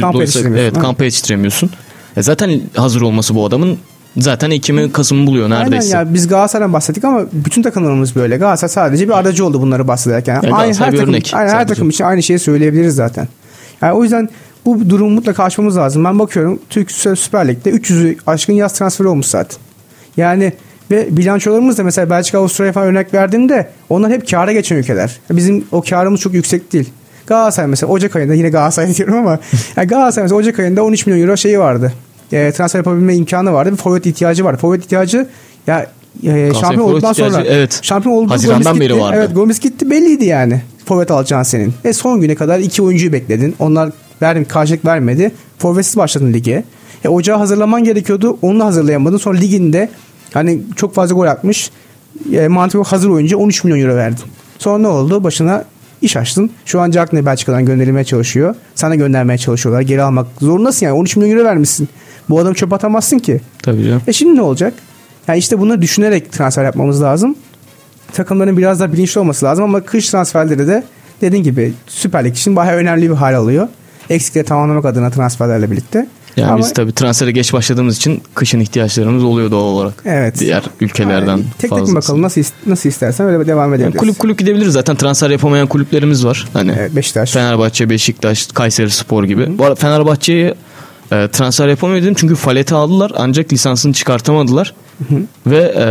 kamp 0.00 0.14
yetiştiremiyorsun. 0.14 0.64
Evet 0.64 0.78
kampa 0.78 1.04
yetiştiremiyorsun. 1.04 1.70
E 2.16 2.22
zaten 2.22 2.60
hazır 2.76 3.00
olması 3.00 3.34
bu 3.34 3.46
adamın 3.46 3.78
zaten 4.16 4.50
Ekim'i 4.50 4.92
Kasım'ı 4.92 5.26
buluyor 5.26 5.50
neredeyse. 5.50 5.98
Aynen 5.98 6.08
ya 6.08 6.14
biz 6.14 6.28
Galatasaray'dan 6.28 6.72
bahsettik 6.72 7.04
ama 7.04 7.24
bütün 7.32 7.62
takımlarımız 7.62 8.16
böyle. 8.16 8.36
Galatasaray 8.36 8.70
sadece 8.70 9.08
bir 9.08 9.18
aracı 9.18 9.46
oldu 9.46 9.60
bunları 9.60 9.88
bahsederken. 9.88 10.34
Yani 10.34 10.54
aynı 10.54 10.74
her 10.74 10.90
takım, 10.90 11.08
örnek, 11.08 11.30
aynı 11.34 11.50
her 11.50 11.68
takım 11.68 11.90
için 11.90 12.04
aynı 12.04 12.22
şeyi 12.22 12.38
söyleyebiliriz 12.38 12.94
zaten. 12.94 13.28
Yani 13.82 13.92
o 13.92 14.02
yüzden 14.02 14.28
bu 14.64 14.90
durumu 14.90 15.10
mutlaka 15.10 15.44
aşmamız 15.44 15.76
lazım. 15.76 16.04
Ben 16.04 16.18
bakıyorum 16.18 16.58
Türk 16.70 16.90
Süper 16.90 17.48
Lig'de 17.48 17.70
300'ü 17.70 18.16
aşkın 18.26 18.52
yaz 18.52 18.72
transferi 18.72 19.08
olmuş 19.08 19.26
zaten. 19.26 19.58
Yani 20.16 20.52
ve 20.90 21.16
bilançolarımız 21.16 21.78
da 21.78 21.84
mesela 21.84 22.10
Belçika, 22.10 22.38
Avustralya 22.38 22.72
falan 22.72 22.88
örnek 22.88 23.14
verdiğimde 23.14 23.70
onlar 23.88 24.12
hep 24.12 24.30
kâra 24.30 24.52
geçen 24.52 24.76
ülkeler. 24.76 25.16
Bizim 25.30 25.64
o 25.72 25.82
kârımız 25.82 26.20
çok 26.20 26.34
yüksek 26.34 26.72
değil. 26.72 26.90
Galatasaray 27.26 27.70
mesela 27.70 27.92
Ocak 27.92 28.16
ayında 28.16 28.34
yine 28.34 28.48
Galatasaray 28.48 28.94
diyorum 28.96 29.14
ama 29.14 29.38
yani 29.76 29.88
Galatasaray 29.88 30.24
mesela 30.24 30.38
Ocak 30.38 30.58
ayında 30.58 30.82
13 30.84 31.06
milyon 31.06 31.22
euro 31.22 31.36
şeyi 31.36 31.58
vardı. 31.58 31.92
E, 32.32 32.52
transfer 32.52 32.78
yapabilme 32.78 33.16
imkanı 33.16 33.52
vardı. 33.52 33.72
Bir 33.72 33.76
forvet 33.76 34.06
ihtiyacı 34.06 34.44
vardı. 34.44 34.58
Forvet 34.60 34.84
ihtiyacı 34.84 35.28
ya 35.66 35.86
e, 36.24 36.52
şampiyon 36.60 36.88
olduktan 36.88 37.12
sonra 37.12 37.44
evet. 37.46 37.78
şampiyon 37.82 38.16
oldu. 38.16 38.30
Haziran'dan 38.30 38.80
beri 38.80 38.98
vardı. 38.98 39.16
Evet 39.18 39.34
Gomis 39.34 39.60
gitti 39.60 39.90
belliydi 39.90 40.24
yani. 40.24 40.62
Forvet 40.84 41.10
alacağın 41.10 41.42
senin. 41.42 41.74
Ve 41.84 41.92
son 41.92 42.20
güne 42.20 42.34
kadar 42.34 42.58
iki 42.58 42.82
oyuncuyu 42.82 43.12
bekledin. 43.12 43.54
Onlar 43.58 43.90
verdim 44.22 44.46
karşılık 44.48 44.84
vermedi. 44.84 45.32
Forvetsiz 45.58 45.96
başladın 45.96 46.32
lige. 46.32 46.64
E, 47.04 47.08
ocağı 47.08 47.38
hazırlaman 47.38 47.84
gerekiyordu. 47.84 48.38
Onu 48.42 48.60
da 48.60 48.64
hazırlayamadın. 48.64 49.16
Sonra 49.16 49.38
liginde 49.38 49.90
hani 50.32 50.60
çok 50.76 50.94
fazla 50.94 51.14
gol 51.14 51.26
atmış. 51.26 51.70
E, 52.32 52.48
mantıklı 52.48 52.84
hazır 52.84 53.08
oyuncu 53.08 53.36
13 53.36 53.64
milyon 53.64 53.80
euro 53.80 53.96
verdin. 53.96 54.24
Sonra 54.58 54.78
ne 54.78 54.88
oldu? 54.88 55.24
Başına 55.24 55.64
iş 56.02 56.16
açtın. 56.16 56.50
Şu 56.64 56.80
an 56.80 56.90
Cagney 56.90 57.26
Belçika'dan 57.26 57.64
gönderilmeye 57.66 58.04
çalışıyor. 58.04 58.54
Sana 58.74 58.94
göndermeye 58.94 59.38
çalışıyorlar. 59.38 59.80
Geri 59.80 60.02
almak 60.02 60.26
zorundasın 60.40 60.86
yani. 60.86 60.98
13 60.98 61.16
milyon 61.16 61.36
euro 61.36 61.44
vermişsin. 61.44 61.88
Bu 62.28 62.38
adamı 62.38 62.54
çöp 62.54 62.72
atamazsın 62.72 63.18
ki. 63.18 63.40
Tabii 63.62 63.84
canım. 63.84 64.02
E 64.06 64.12
şimdi 64.12 64.36
ne 64.36 64.42
olacak? 64.42 64.74
Yani 65.28 65.38
işte 65.38 65.58
bunları 65.58 65.82
düşünerek 65.82 66.32
transfer 66.32 66.64
yapmamız 66.64 67.02
lazım. 67.02 67.36
Takımların 68.12 68.56
biraz 68.56 68.80
daha 68.80 68.92
bilinçli 68.92 69.20
olması 69.20 69.46
lazım 69.46 69.64
ama 69.64 69.80
kış 69.80 70.10
transferleri 70.10 70.66
de 70.68 70.84
dediğin 71.20 71.42
gibi 71.42 71.72
Süper 71.86 72.24
Lig 72.24 72.32
için 72.36 72.56
bayağı 72.56 72.76
önemli 72.76 73.10
bir 73.10 73.14
hal 73.14 73.34
alıyor. 73.34 73.68
Eksikleri 74.10 74.44
tamamlamak 74.44 74.84
adına 74.84 75.10
transferlerle 75.10 75.70
birlikte. 75.70 76.06
Yani 76.36 76.50
Ama, 76.50 76.58
biz 76.58 76.72
tabii 76.72 76.92
transfere 76.92 77.32
geç 77.32 77.52
başladığımız 77.52 77.96
için 77.96 78.22
kışın 78.34 78.60
ihtiyaçlarımız 78.60 79.24
oluyor 79.24 79.50
doğal 79.50 79.62
olarak. 79.64 79.94
Evet. 80.04 80.40
Diğer 80.40 80.62
ülkelerden 80.80 81.26
yani, 81.26 81.44
Tek 81.58 81.70
tek 81.70 81.94
bakalım 81.94 82.22
nasıl 82.22 82.42
nasıl 82.66 82.88
istersen 82.88 83.26
öyle 83.26 83.46
devam 83.46 83.74
edebiliriz. 83.74 83.94
Yani 83.94 84.00
kulüp 84.00 84.18
kulüp 84.18 84.38
gidebiliriz. 84.38 84.72
Zaten 84.72 84.96
transfer 84.96 85.30
yapamayan 85.30 85.66
kulüplerimiz 85.66 86.26
var. 86.26 86.48
Hani 86.52 86.74
evet, 86.78 86.96
Beşiktaş. 86.96 87.32
Fenerbahçe, 87.32 87.90
Beşiktaş, 87.90 88.46
Kayseri 88.46 88.90
Spor 88.90 89.24
gibi. 89.24 89.46
Hı. 89.46 89.58
Bu 89.58 89.64
arada 89.64 89.74
Fenerbahçe'yi 89.74 90.54
e, 91.12 91.28
transfer 91.28 91.68
yapamıyor 91.68 92.02
dedim 92.02 92.14
çünkü 92.16 92.34
Falet'i 92.34 92.74
aldılar 92.74 93.12
ancak 93.16 93.52
lisansını 93.52 93.92
çıkartamadılar. 93.92 94.74
Hı 94.98 95.14
hı. 95.14 95.20
Ve 95.46 95.74
e, 95.76 95.86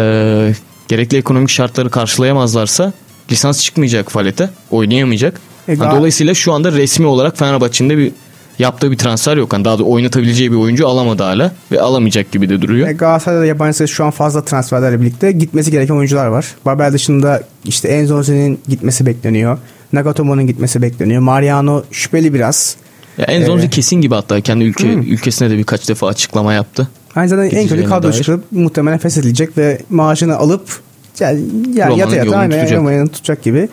gerekli 0.88 1.18
ekonomik 1.18 1.50
şartları 1.50 1.90
karşılayamazlarsa 1.90 2.94
lisans 3.32 3.64
çıkmayacak 3.64 4.12
Falet'e. 4.12 4.50
Oynayamayacak. 4.72 5.42
E, 5.68 5.74
yani 5.74 5.98
dolayısıyla 5.98 6.34
şu 6.34 6.54
anda 6.54 6.72
resmi 6.72 7.06
olarak 7.06 7.38
Fenerbahçe'nin 7.38 7.90
de 7.90 7.98
bir 7.98 8.12
yaptığı 8.60 8.92
bir 8.92 8.98
transfer 8.98 9.38
yok. 9.38 9.54
Yani 9.54 9.66
daha 9.66 9.80
da 9.80 9.84
oynatabileceği 9.84 10.52
bir 10.52 10.58
oyuncu 10.58 10.88
alamadı 10.88 11.24
hala 11.24 11.52
ve 11.72 11.82
alamayacak 11.82 12.32
gibi 12.32 12.50
de 12.50 12.62
duruyor. 12.62 12.88
E, 12.88 12.94
Galatasaray'da 12.94 13.46
yabancı 13.46 13.88
şu 13.88 14.06
an 14.06 14.12
fazla 14.12 14.46
transferlerle 14.46 15.02
birlikte 15.02 15.32
gitmesi 15.32 15.72
gereken 15.72 15.96
oyuncular 15.96 16.28
var. 16.28 16.46
Babel 16.66 16.94
dışında 16.94 17.44
işte 17.66 17.88
Enzonzi'nin 17.88 18.60
gitmesi 18.68 19.06
bekleniyor. 19.06 19.58
Nagatomo'nun 19.94 20.48
gitmesi 20.48 20.82
bekleniyor. 20.82 21.22
Mariano 21.22 21.84
şüpheli 21.92 22.34
biraz. 22.34 22.76
Ya 23.18 23.26
Enzonzi 23.26 23.66
ee, 23.66 23.70
kesin 23.70 24.02
gibi 24.02 24.16
hatta 24.16 24.42
kendi 24.42 24.64
ülke 24.64 24.94
hı. 24.94 25.00
ülkesine 25.00 25.50
de 25.50 25.58
birkaç 25.58 25.90
defa 25.90 26.08
açıklama 26.08 26.54
yaptı. 26.54 26.88
Aynı 27.16 27.30
zamanda 27.30 27.50
en 27.50 27.68
kötü 27.68 27.86
kadro 27.86 28.12
çıkıp 28.12 28.52
muhtemelen 28.52 28.98
feshedilecek 28.98 29.58
ve 29.58 29.82
maaşını 29.90 30.36
alıp 30.38 30.80
yani, 31.20 31.42
yani 31.74 32.00
yata 32.00 32.16
yata 32.16 32.38
aynı 32.38 32.76
Roma'nın 32.76 33.08
tutacak 33.08 33.44
gibi. 33.44 33.70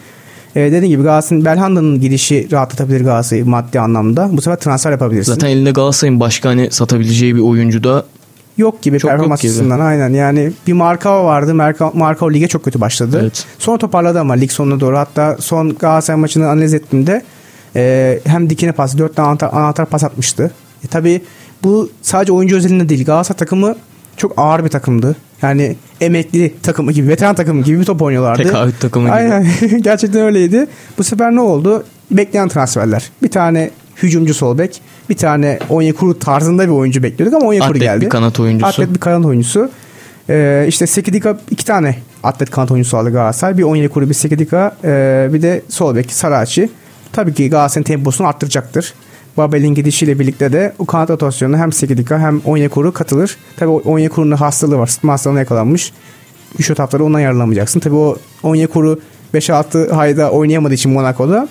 Ee, 0.56 0.60
dediğim 0.60 0.88
gibi 0.88 1.02
Galatasaray'ın 1.02 1.44
Belhanda'nın 1.44 2.00
gidişi 2.00 2.48
rahatlatabilir 2.52 3.00
Galatasaray'ı 3.00 3.46
maddi 3.46 3.80
anlamda. 3.80 4.28
Bu 4.32 4.42
sefer 4.42 4.56
transfer 4.56 4.90
yapabilirsin. 4.90 5.32
Zaten 5.32 5.48
elinde 5.48 5.70
Galatasaray'ın 5.70 6.20
başka 6.20 6.48
hani 6.48 6.70
satabileceği 6.70 7.36
bir 7.36 7.40
oyuncu 7.40 7.84
da 7.84 8.04
yok 8.56 8.82
gibi 8.82 8.98
çok 8.98 9.10
performans 9.10 9.44
yok 9.44 9.54
gibi. 9.54 9.74
aynen. 9.74 10.10
Yani 10.10 10.52
bir 10.66 10.72
Marka 10.72 11.24
vardı. 11.24 11.54
Marka, 11.54 11.90
Marka 11.94 12.28
lige 12.28 12.48
çok 12.48 12.64
kötü 12.64 12.80
başladı. 12.80 13.18
Evet. 13.22 13.44
Sonra 13.58 13.78
toparladı 13.78 14.20
ama 14.20 14.34
lig 14.34 14.50
sonuna 14.50 14.80
doğru. 14.80 14.98
Hatta 14.98 15.36
son 15.40 15.74
Galatasaray 15.74 16.20
maçını 16.20 16.48
analiz 16.48 16.74
ettiğimde 16.74 17.22
e, 17.76 18.18
hem 18.24 18.50
dikine 18.50 18.72
pas, 18.72 18.98
dört 18.98 19.16
tane 19.16 19.28
anahtar, 19.28 19.50
anahtar 19.52 19.86
pas 19.86 20.04
atmıştı. 20.04 20.50
E, 20.84 20.86
tabii 20.86 21.22
bu 21.64 21.90
sadece 22.02 22.32
oyuncu 22.32 22.56
özelinde 22.56 22.88
değil. 22.88 23.04
Galatasaray 23.04 23.38
takımı 23.38 23.74
çok 24.16 24.32
ağır 24.36 24.64
bir 24.64 24.68
takımdı. 24.68 25.16
Yani 25.42 25.76
emekli 26.00 26.54
takımı 26.62 26.92
gibi, 26.92 27.08
veteran 27.08 27.34
takımı 27.34 27.62
gibi 27.62 27.80
bir 27.80 27.84
top 27.84 28.02
oynuyorlardı. 28.02 28.42
Tekahüt 28.42 28.80
takımı 28.80 29.04
gibi. 29.04 29.14
Aynen. 29.14 29.46
Gerçekten 29.80 30.22
öyleydi. 30.22 30.66
Bu 30.98 31.04
sefer 31.04 31.34
ne 31.34 31.40
oldu? 31.40 31.84
Bekleyen 32.10 32.48
transferler. 32.48 33.10
Bir 33.22 33.30
tane 33.30 33.70
hücumcu 34.02 34.34
sol 34.34 34.58
bek, 34.58 34.80
bir 35.10 35.16
tane 35.16 35.58
Onyekuru 35.68 36.18
tarzında 36.18 36.64
bir 36.64 36.72
oyuncu 36.72 37.02
bekliyorduk 37.02 37.36
ama 37.36 37.48
Onyekuru 37.48 37.78
geldi. 37.78 37.88
Atlet 37.88 38.02
bir 38.02 38.10
kanat 38.10 38.40
oyuncusu. 38.40 38.66
Atlet 38.66 38.94
bir 38.94 38.98
kanat 38.98 39.26
oyuncusu. 39.26 39.70
Ee, 40.30 40.64
işte 40.68 40.86
Sekidika 40.86 41.38
iki 41.50 41.64
tane 41.64 41.96
atlet 42.22 42.50
kanat 42.50 42.70
oyuncusu 42.70 42.96
aldı 42.98 43.12
Galatasaray. 43.12 43.58
Bir 43.58 43.62
Onyekuru, 43.62 44.08
bir 44.08 44.14
Sekidika, 44.14 44.76
ee, 44.84 45.28
bir 45.32 45.42
de 45.42 45.62
sol 45.68 45.96
bek 45.96 46.12
Saraçi. 46.12 46.68
Tabii 47.12 47.34
ki 47.34 47.50
Galatasaray'ın 47.50 47.84
temposunu 47.84 48.26
arttıracaktır. 48.26 48.94
Babel'in 49.36 49.74
gidişiyle 49.74 50.18
birlikte 50.18 50.52
de 50.52 50.72
o 50.78 50.86
kanat 50.86 51.10
rotasyonuna 51.10 51.58
hem 51.58 51.72
Sekidika 51.72 52.18
hem 52.18 52.40
Onyekuru 52.44 52.92
katılır. 52.92 53.36
Tabii 53.56 53.70
Onyekuru'nun 53.70 54.36
hastalığı 54.36 54.78
var. 54.78 54.86
Sıtma 54.86 55.12
hastalığına 55.12 55.38
yakalanmış. 55.38 55.92
Üç 56.58 56.70
etapları 56.70 57.04
ondan 57.04 57.20
yararlanamayacaksın. 57.20 57.80
Tabii 57.80 57.94
o 57.94 58.16
Onyekuru 58.42 58.98
5-6 59.34 59.92
ayda 59.92 60.30
oynayamadığı 60.30 60.74
için 60.74 60.92
Monaco'da 60.92 61.48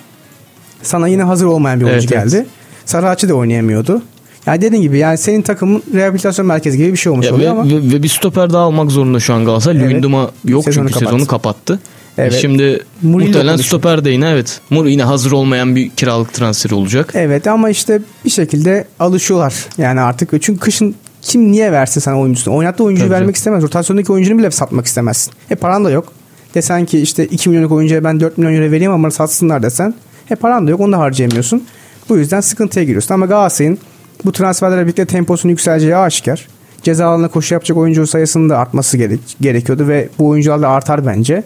sana 0.82 1.08
yine 1.08 1.24
hazır 1.24 1.46
olmayan 1.46 1.80
bir 1.80 1.86
oyuncu 1.86 2.08
evet, 2.14 2.24
geldi. 2.24 2.36
Evet. 2.36 2.48
Sarıhaç'ı 2.86 3.30
da 3.30 3.34
oynayamıyordu. 3.34 4.02
Yani 4.46 4.62
dediğin 4.62 4.82
gibi 4.82 4.98
yani 4.98 5.18
senin 5.18 5.42
takımın 5.42 5.84
rehabilitasyon 5.94 6.48
merkezi 6.48 6.78
gibi 6.78 6.92
bir 6.92 6.98
şey 6.98 7.12
olmuş 7.12 7.26
ya 7.26 7.36
oluyor 7.36 7.56
ve, 7.56 7.60
ama. 7.60 7.70
Ve, 7.70 7.76
ve 7.76 8.04
bir 8.04 8.08
stoper 8.08 8.54
daha 8.54 8.64
almak 8.64 8.92
zorunda 8.92 9.20
şu 9.20 9.34
an 9.34 9.46
Galatasaray. 9.46 9.78
Evet. 9.78 9.90
Luyendama 9.90 10.32
yok 10.46 10.64
sezonu 10.64 10.88
çünkü 10.88 10.94
kapattı. 10.94 11.12
sezonu 11.12 11.28
kapattı. 11.28 11.80
Evet. 12.18 12.34
Şimdi 12.34 12.84
Mourinho 13.02 13.28
muhtemelen 13.28 13.58
stoper 13.58 14.06
de 14.06 14.10
yine 14.10 14.30
evet. 14.30 14.62
Mur 14.70 14.86
yine 14.86 15.04
hazır 15.04 15.32
olmayan 15.32 15.76
bir 15.76 15.90
kiralık 15.90 16.34
transferi 16.34 16.76
olacak. 16.76 17.12
Evet 17.16 17.48
ama 17.48 17.70
işte 17.70 18.02
bir 18.26 18.30
şekilde 18.30 18.88
alışıyorlar. 19.00 19.54
Yani 19.78 20.02
artık 20.02 20.30
çünkü 20.42 20.60
kışın 20.60 20.96
kim 21.22 21.52
niye 21.52 21.72
versin 21.72 22.02
sana 22.02 22.20
oyuncusunu? 22.20 22.56
Oynattığı 22.56 22.84
oyuncuyu 22.84 23.10
Tabii 23.10 23.20
vermek 23.20 23.36
istemez. 23.36 23.64
Rotasyondaki 23.64 24.12
oyuncunu 24.12 24.38
bile 24.38 24.52
satmak 24.52 24.86
istemezsin. 24.86 25.34
E 25.50 25.56
paran 25.56 25.86
da 25.86 25.92
yok. 25.92 26.14
Desen 26.56 26.86
ki 26.86 27.00
işte 27.00 27.26
2 27.26 27.50
milyonluk 27.50 27.72
oyuncuya 27.72 28.04
ben 28.04 28.20
4 28.20 28.38
milyon 28.38 28.54
euro 28.54 28.72
vereyim 28.72 28.92
ama 28.92 29.12
satsınlar 29.12 29.64
desen. 29.64 29.94
E 30.30 30.36
paran 30.36 30.68
da 30.68 30.72
yok 30.72 30.80
onu 30.80 30.92
da 30.92 31.00
harcayamıyorsun. 31.00 31.64
Bu 32.10 32.18
yüzden 32.18 32.42
sıkıntıya 32.42 32.86
giriyorsun. 32.86 33.14
Ama 33.14 33.26
Galatasaray'ın 33.26 33.80
bu 34.26 34.32
transferlerle 34.32 34.84
birlikte 34.84 35.06
temposunun 35.06 35.52
yükseleceği 35.52 35.96
aşikar. 35.96 36.48
Ceza 36.84 37.08
alanına 37.08 37.28
koşu 37.28 37.54
yapacak 37.54 37.78
oyuncu 37.78 38.08
sayısının 38.08 38.50
da 38.50 38.58
artması 38.58 38.98
gerek, 38.98 39.20
gerekiyordu 39.42 39.88
ve 39.88 40.10
bu 40.20 40.28
oyuncularla 40.28 40.70
artar 40.70 41.06
bence. 41.06 41.44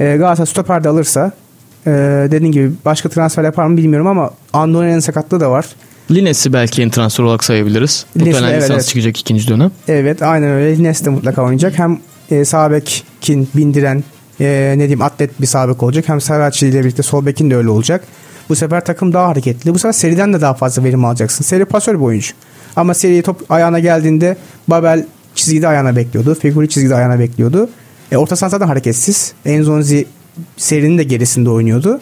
E, 0.00 0.16
Galatasaray 0.16 0.46
stoper 0.46 0.84
de 0.84 0.88
alırsa 0.88 1.32
e, 1.86 1.90
dediğim 2.30 2.52
gibi 2.52 2.72
başka 2.84 3.08
transfer 3.08 3.44
yapar 3.44 3.66
mı 3.66 3.76
bilmiyorum 3.76 4.06
ama 4.06 4.30
Andonia'nın 4.52 5.00
sakatlığı 5.00 5.40
da 5.40 5.50
var. 5.50 5.66
Lines'i 6.10 6.52
belki 6.52 6.80
yeni 6.80 6.90
transfer 6.90 7.24
olarak 7.24 7.44
sayabiliriz. 7.44 8.06
Lines'i, 8.16 8.30
Muhtemelen 8.30 8.52
evet, 8.52 8.62
lisans 8.62 8.76
evet. 8.76 8.88
çıkacak 8.88 9.20
ikinci 9.20 9.48
dönem. 9.48 9.70
Evet 9.88 10.22
aynen 10.22 10.50
öyle. 10.50 10.78
Lines 10.78 11.04
de 11.04 11.10
mutlaka 11.10 11.42
oynayacak. 11.42 11.78
Hem 11.78 11.98
e, 12.30 12.44
sağ 12.44 12.70
bekin 12.70 13.48
bindiren 13.54 14.04
e, 14.40 14.74
ne 14.74 14.78
diyeyim 14.78 15.02
atlet 15.02 15.40
bir 15.40 15.46
sağ 15.46 15.68
bek 15.68 15.82
olacak. 15.82 16.08
Hem 16.08 16.20
Serhatçı 16.20 16.66
ile 16.66 16.80
birlikte 16.80 17.02
sol 17.02 17.26
bekin 17.26 17.50
de 17.50 17.56
öyle 17.56 17.68
olacak. 17.68 18.04
Bu 18.48 18.56
sefer 18.56 18.84
takım 18.84 19.12
daha 19.12 19.28
hareketli. 19.28 19.74
Bu 19.74 19.78
sefer 19.78 19.92
seriden 19.92 20.32
de 20.32 20.40
daha 20.40 20.54
fazla 20.54 20.84
verim 20.84 21.04
alacaksın. 21.04 21.44
Seri 21.44 21.64
pasör 21.64 21.94
bir 21.94 22.04
oyuncu. 22.04 22.32
Ama 22.76 22.94
seriye 22.94 23.22
top 23.22 23.50
ayağına 23.50 23.78
geldiğinde 23.78 24.36
Babel 24.68 25.04
çizgide 25.34 25.68
ayağına 25.68 25.96
bekliyordu. 25.96 26.34
Figuri 26.34 26.68
çizgide 26.68 26.94
ayağına 26.94 27.18
bekliyordu. 27.18 27.68
E, 28.12 28.16
orta 28.16 28.36
saha 28.36 28.50
zaten 28.50 28.66
hareketsiz. 28.66 29.32
Enzonzi 29.44 30.06
serinin 30.56 30.98
de 30.98 31.02
gerisinde 31.02 31.50
oynuyordu. 31.50 32.00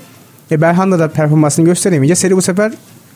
E, 0.50 0.60
Belhanda 0.60 0.98
da 0.98 1.08
performansını 1.08 1.64
gösteremeyince 1.64 2.14
seri 2.14 2.36
bu 2.36 2.42
sefer 2.42 2.72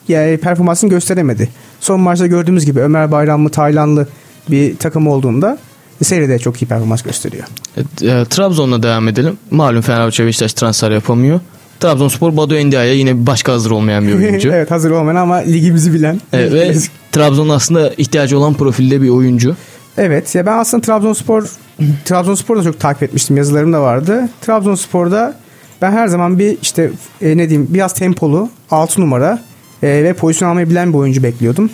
yani 0.07 0.37
performansını 0.37 0.89
gösteremedi. 0.89 1.49
Son 1.79 1.99
maçta 1.99 2.27
gördüğümüz 2.27 2.65
gibi 2.65 2.79
Ömer 2.79 3.11
Bayramlı, 3.11 3.49
Taylanlı 3.49 4.07
bir 4.49 4.77
takım 4.77 5.07
olduğunda 5.07 5.57
seride 6.03 6.39
çok 6.39 6.61
iyi 6.61 6.65
performans 6.65 7.01
gösteriyor. 7.01 7.43
Evet, 7.77 8.03
e, 8.03 8.25
Trabzon'la 8.29 8.83
devam 8.83 9.07
edelim. 9.07 9.37
Malum 9.51 9.81
Fenerbahçe 9.81 10.25
Beşiktaş 10.25 10.53
transfer 10.53 10.91
yapamıyor. 10.91 11.39
Trabzonspor 11.79 12.37
Badu 12.37 12.55
Endia'ya 12.55 12.93
yine 12.93 13.27
başka 13.27 13.53
hazır 13.53 13.71
olmayan 13.71 14.07
bir 14.07 14.13
oyuncu. 14.13 14.49
evet 14.53 14.71
hazır 14.71 14.91
olmayan 14.91 15.15
ama 15.15 15.35
ligimizi 15.35 15.93
bilen. 15.93 16.21
Evet, 16.33 16.53
ve 16.53 16.75
Trabzon'un 17.11 17.49
aslında 17.49 17.93
ihtiyacı 17.97 18.39
olan 18.39 18.53
profilde 18.53 19.01
bir 19.01 19.09
oyuncu. 19.09 19.55
Evet 19.99 20.35
ya 20.35 20.45
ben 20.45 20.57
aslında 20.57 20.81
Trabzonspor 20.81 21.43
Trabzonspor'da 22.05 22.63
çok 22.63 22.79
takip 22.79 23.03
etmiştim 23.03 23.37
yazılarım 23.37 23.73
da 23.73 23.81
vardı. 23.81 24.29
Trabzonspor'da 24.41 25.35
ben 25.81 25.91
her 25.91 26.07
zaman 26.07 26.39
bir 26.39 26.57
işte 26.61 26.91
e, 27.21 27.37
ne 27.37 27.49
diyeyim 27.49 27.67
biraz 27.69 27.93
tempolu 27.93 28.49
6 28.71 29.01
numara 29.01 29.39
e, 29.83 29.87
ve 29.87 30.13
pozisyon 30.13 30.49
almayı 30.49 30.69
bilen 30.69 30.93
bir 30.93 30.97
oyuncu 30.97 31.23
bekliyordum. 31.23 31.69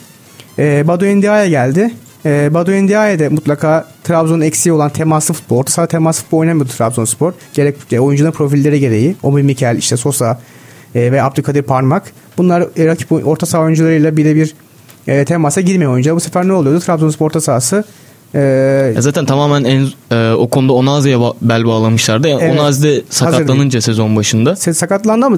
E, 0.59 0.88
Badu 0.88 1.05
Endia'ya 1.05 1.47
geldi. 1.47 1.91
E, 2.25 2.53
Badu 2.53 2.71
Endia'ya 2.71 3.19
da 3.19 3.29
mutlaka 3.29 3.88
Trabzon'un 4.03 4.41
eksiği 4.41 4.73
olan 4.73 4.89
temaslı 4.89 5.33
futbol. 5.33 5.57
Orta 5.57 5.71
saha 5.71 5.88
temaslı 5.88 6.23
futbol 6.23 6.38
oynamıyordu 6.38 6.71
Trabzonspor. 6.77 7.33
Gerek 7.53 7.75
e, 7.91 7.99
oyuncuların 7.99 8.33
profilleri 8.33 8.79
gereği. 8.79 9.15
Obi 9.23 9.43
Mikel, 9.43 9.77
işte 9.77 9.97
Sosa 9.97 10.39
e, 10.95 11.11
ve 11.11 11.23
Abdülkadir 11.23 11.61
Parmak. 11.61 12.03
Bunlar 12.38 12.61
e, 12.77 12.85
rakip 12.85 13.11
orta 13.11 13.45
saha 13.45 13.61
oyuncularıyla 13.61 14.17
birebir 14.17 14.55
e, 15.07 15.25
temasa 15.25 15.61
girmiyor 15.61 15.93
oyuncular. 15.93 16.15
Bu 16.15 16.19
sefer 16.19 16.47
ne 16.47 16.53
oluyordu? 16.53 16.79
Trabzonspor 16.79 17.25
orta 17.25 17.41
sahası 17.41 17.83
e, 18.33 18.39
Ya 18.95 19.01
zaten 19.01 19.25
tamamen 19.25 19.63
en, 19.63 19.88
e, 20.11 20.33
o 20.33 20.47
konuda 20.47 20.73
Onazi'ye 20.73 21.17
bel 21.41 21.65
bağlamışlardı. 21.65 22.27
Yani 22.27 22.41
Evet. 22.43 22.59
Onazi 22.59 22.83
de 22.83 23.01
sakatlanınca 23.09 23.81
sezon 23.81 24.15
başında. 24.15 24.51
Se- 24.51 24.73
sakatlandı 24.73 25.25
ama 25.25 25.38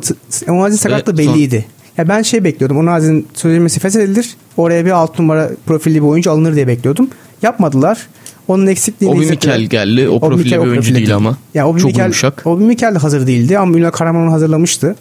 Onaz'ın 0.50 0.78
sakatlığı 0.78 1.18
son- 1.18 1.18
belliydi. 1.18 1.66
Ya 1.98 2.08
ben 2.10 2.22
şey 2.22 2.44
bekliyordum. 2.44 2.78
Onaz'ın 2.78 3.26
sözleşmesi 3.34 3.80
feshedilir. 3.80 4.36
Oraya 4.58 4.86
bir 4.86 4.92
alt 4.92 5.20
numara 5.20 5.50
profilli 5.66 5.96
bir 5.96 6.08
oyuncu 6.08 6.32
alınır 6.32 6.56
diye 6.56 6.68
bekliyordum. 6.68 7.10
Yapmadılar. 7.42 8.08
Onun 8.48 8.68
eksikliğini 8.68 9.18
Obi. 9.18 9.26
Mikel 9.26 9.62
geldi. 9.62 10.10
O 10.10 10.12
Obi 10.12 10.20
profilde 10.20 10.44
Mikel 10.44 10.62
bir 10.64 10.68
oyuncu 10.68 10.96
değil 10.96 11.16
ama. 11.16 11.38
Ya 11.54 11.68
Obi 11.68 11.80
Çok 11.80 11.88
Mikel, 11.92 12.04
yumuşak. 12.04 12.42
Obi 12.48 12.64
Mikel 12.64 12.96
de 12.96 13.00
hazır 13.00 13.28
değildi 13.28 13.58
ama 13.58 13.78
Ünal 13.78 13.92
Karaman 13.92 14.30
hazırlamıştı. 14.30 14.96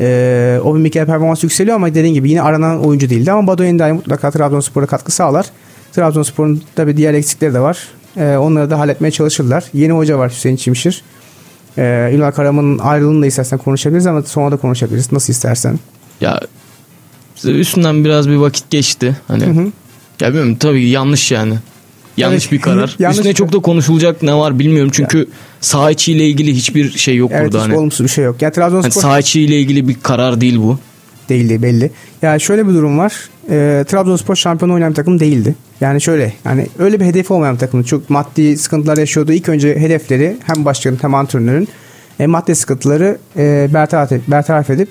Ee, 0.00 0.58
Obi 0.64 0.78
Mikel 0.78 1.06
performans 1.06 1.42
yükseliyor 1.44 1.76
ama 1.76 1.94
dediğin 1.94 2.14
gibi 2.14 2.30
yine 2.30 2.42
aranan 2.42 2.84
oyuncu 2.84 3.10
değildi. 3.10 3.32
Ama 3.32 3.46
Badu 3.46 3.64
Endia'ya 3.64 3.94
mutlaka 3.94 4.30
Trabzonspor'a 4.30 4.86
katkı 4.86 5.12
sağlar. 5.12 5.46
Trabzonspor'un 5.92 6.62
tabii 6.76 6.96
diğer 6.96 7.14
eksikleri 7.14 7.54
de 7.54 7.60
var. 7.60 7.78
Ee, 8.16 8.36
onları 8.36 8.70
da 8.70 8.78
halletmeye 8.78 9.10
çalışırlar. 9.10 9.64
Yeni 9.74 9.92
hoca 9.92 10.18
var 10.18 10.30
Hüseyin 10.30 10.56
Çimşir. 10.56 11.02
Ee, 11.78 12.10
Ünal 12.14 12.30
Karaman'ın 12.30 12.78
ayrılığını 12.78 13.22
da 13.22 13.26
istersen 13.26 13.58
konuşabiliriz 13.58 14.06
ama 14.06 14.22
sonra 14.22 14.52
da 14.52 14.56
konuşabiliriz. 14.56 15.12
Nasıl 15.12 15.32
istersen. 15.32 15.78
Ya 16.20 16.40
üstünden 17.44 18.04
biraz 18.04 18.28
bir 18.28 18.36
vakit 18.36 18.70
geçti. 18.70 19.16
Hani 19.28 19.44
Hı 19.44 19.50
hı. 19.50 19.66
ya 20.20 20.28
bilmiyorum 20.28 20.56
tabii 20.60 20.88
yanlış 20.88 21.32
yani. 21.32 21.54
Yanlış 22.16 22.42
Evet. 22.44 22.52
bir 22.52 22.60
karar. 22.60 22.96
Yanlış 22.98 23.16
Üstüne 23.18 23.30
bir- 23.32 23.36
çok 23.36 23.52
da 23.52 23.58
konuşulacak 23.58 24.22
ne 24.22 24.34
var 24.34 24.58
bilmiyorum. 24.58 24.90
Çünkü 24.94 25.26
saha 25.60 25.90
içiyle 25.90 26.26
ilgili 26.28 26.54
hiçbir 26.54 26.90
şey 26.90 27.16
yok 27.16 27.30
Evet 27.34 27.44
burada. 27.44 27.58
hiç 27.58 27.64
Hani. 27.70 27.76
olumsuz 27.78 28.04
bir 28.06 28.10
şey 28.10 28.24
yok. 28.24 28.42
Ya 28.42 28.46
Hani 28.46 28.54
Trabzonspor 28.54 29.00
saha 29.02 29.18
içiyle 29.18 29.60
ilgili 29.60 29.88
bir 29.88 29.94
karar 30.02 30.40
değil 30.40 30.56
bu. 30.58 30.78
Değildi 31.30 31.62
belli. 31.62 31.90
Ya 32.22 32.38
şöyle 32.38 32.68
bir 32.68 32.74
durum 32.74 32.98
var. 32.98 33.30
Ee, 33.50 33.84
Trabzonspor 33.88 34.36
şampiyon 34.36 34.70
oynayan 34.70 34.90
bir 34.90 34.96
takım 34.96 35.20
değildi. 35.20 35.54
Yani 35.80 36.00
şöyle 36.00 36.32
yani 36.44 36.66
öyle 36.78 37.00
bir 37.00 37.04
hedefi 37.04 37.32
olmayan 37.32 37.54
bir 37.54 37.60
takım. 37.60 37.82
Çok 37.82 38.10
maddi 38.10 38.56
sıkıntılar 38.56 38.96
yaşıyordu. 38.96 39.32
İlk 39.32 39.48
önce 39.48 39.76
hedefleri 39.76 40.36
hem 40.44 40.64
başkanın 40.64 40.98
hem 41.02 41.14
antrenörün 41.14 41.68
e, 42.20 42.26
maddi 42.26 42.54
sıkıntıları 42.54 43.18
e, 43.36 43.68
bertaraf, 43.74 44.12
edip, 44.12 44.28
bertaraf 44.28 44.70
edip 44.70 44.88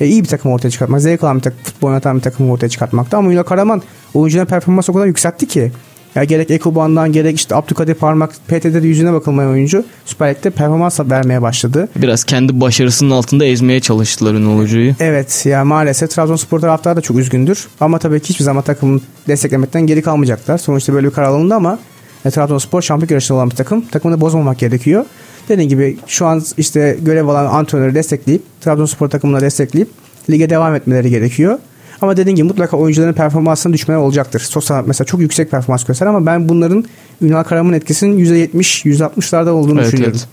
e, 0.00 0.06
iyi 0.06 0.22
bir 0.22 0.28
takım 0.28 0.52
ortaya 0.52 0.70
çıkartmak. 0.70 1.00
Zevk 1.00 1.24
alan 1.24 1.36
bir 1.36 1.42
takım, 1.42 1.58
futbol 1.64 1.88
oynatan 1.88 2.16
bir 2.16 2.22
takım 2.22 2.50
ortaya 2.50 2.68
çıkartmakta. 2.68 3.18
Ama 3.18 3.32
Ünal 3.32 3.42
Karaman 3.42 3.82
oyuncuların 4.14 4.46
performansı 4.46 4.92
o 4.92 4.94
kadar 4.94 5.06
yükseltti 5.06 5.48
ki. 5.48 5.72
Ya 6.14 6.24
gerek 6.24 6.50
Ekoban'dan 6.50 7.12
gerek 7.12 7.36
işte 7.36 7.54
Abdülkadir 7.54 7.94
Parmak 7.94 8.30
PTT'de 8.48 8.86
yüzüne 8.86 9.12
bakılmayan 9.12 9.50
oyuncu 9.50 9.84
Süper 10.04 10.34
Lig'de 10.34 10.50
performans 10.50 11.00
vermeye 11.00 11.42
başladı. 11.42 11.88
Biraz 11.96 12.24
kendi 12.24 12.60
başarısının 12.60 13.10
altında 13.10 13.44
ezmeye 13.44 13.80
çalıştılar 13.80 14.34
Ünal 14.34 14.58
Hoca'yı. 14.58 14.96
Evet 15.00 15.46
ya 15.46 15.64
maalesef 15.64 16.10
Trabzonspor 16.10 16.60
taraftarı 16.60 16.96
da 16.96 17.00
çok 17.00 17.18
üzgündür. 17.18 17.68
Ama 17.80 17.98
tabii 17.98 18.20
ki 18.20 18.28
hiçbir 18.28 18.44
zaman 18.44 18.62
takımın 18.62 19.02
desteklemekten 19.28 19.86
geri 19.86 20.02
kalmayacaklar. 20.02 20.58
Sonuçta 20.58 20.92
böyle 20.92 21.06
bir 21.06 21.12
karar 21.12 21.26
alındı 21.26 21.54
ama 21.54 21.78
e, 22.24 22.30
Trabzonspor 22.30 22.82
şampiyon 22.82 23.08
yarışında 23.10 23.38
olan 23.38 23.50
bir 23.50 23.56
takım. 23.56 23.80
Takımını 23.80 24.20
bozmamak 24.20 24.58
gerekiyor. 24.58 25.04
Dediğim 25.48 25.68
gibi 25.68 25.98
şu 26.06 26.26
an 26.26 26.42
işte 26.56 26.98
görev 27.02 27.28
alan 27.28 27.46
antrenörü 27.46 27.94
destekleyip 27.94 28.42
Trabzonspor 28.60 29.08
takımına 29.08 29.40
destekleyip 29.40 29.88
lige 30.30 30.50
devam 30.50 30.74
etmeleri 30.74 31.10
gerekiyor. 31.10 31.58
Ama 32.02 32.16
dediğim 32.16 32.36
gibi 32.36 32.46
mutlaka 32.46 32.76
oyuncuların 32.76 33.12
performansının 33.12 33.74
düşmeler 33.74 33.98
olacaktır. 33.98 34.40
Sosa 34.40 34.82
mesela 34.86 35.06
çok 35.06 35.20
yüksek 35.20 35.50
performans 35.50 35.84
gösterir 35.84 36.10
ama 36.10 36.26
ben 36.26 36.48
bunların 36.48 36.84
Ünal 37.22 37.42
Karaman'ın 37.42 37.72
etkisinin 37.76 38.18
%70, 38.18 38.84
%60'larda 38.84 39.50
olduğunu 39.50 39.80
Evet, 39.80 39.92
düşünüyorum. 39.92 40.18
evet. 40.18 40.28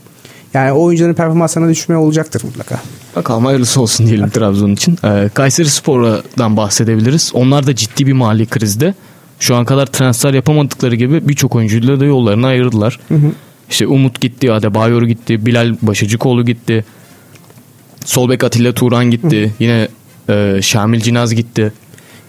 Yani 0.53 0.71
o 0.71 0.81
oyuncuların 0.83 1.13
performanslarına 1.13 1.69
düşme 1.69 1.97
olacaktır 1.97 2.43
mutlaka. 2.43 2.79
Bakalım 3.15 3.45
hayırlısı 3.45 3.81
olsun 3.81 4.07
diyelim 4.07 4.29
Trabzon 4.29 4.71
için. 4.71 4.97
Ee, 5.03 5.29
Kayseri 5.33 5.69
Spor'dan 5.69 6.57
bahsedebiliriz. 6.57 7.31
Onlar 7.33 7.67
da 7.67 7.75
ciddi 7.75 8.07
bir 8.07 8.13
mali 8.13 8.45
krizde. 8.45 8.93
Şu 9.39 9.55
an 9.55 9.65
kadar 9.65 9.85
transfer 9.85 10.33
yapamadıkları 10.33 10.95
gibi 10.95 11.27
birçok 11.27 11.55
oyuncuyla 11.55 11.99
da 11.99 12.05
yollarını 12.05 12.47
ayırdılar. 12.47 12.99
İşte 13.69 13.87
Umut 13.87 14.21
gitti, 14.21 14.51
Adebayor 14.51 15.01
gitti, 15.03 15.45
Bilal 15.45 15.75
Başıcıkoğlu 15.81 16.45
gitti. 16.45 16.85
Solbek 18.05 18.43
Atilla 18.43 18.73
Turan 18.73 19.11
gitti. 19.11 19.53
Yine 19.59 19.87
e, 20.29 20.61
Şamil 20.61 21.01
Cinaz 21.01 21.35
gitti. 21.35 21.73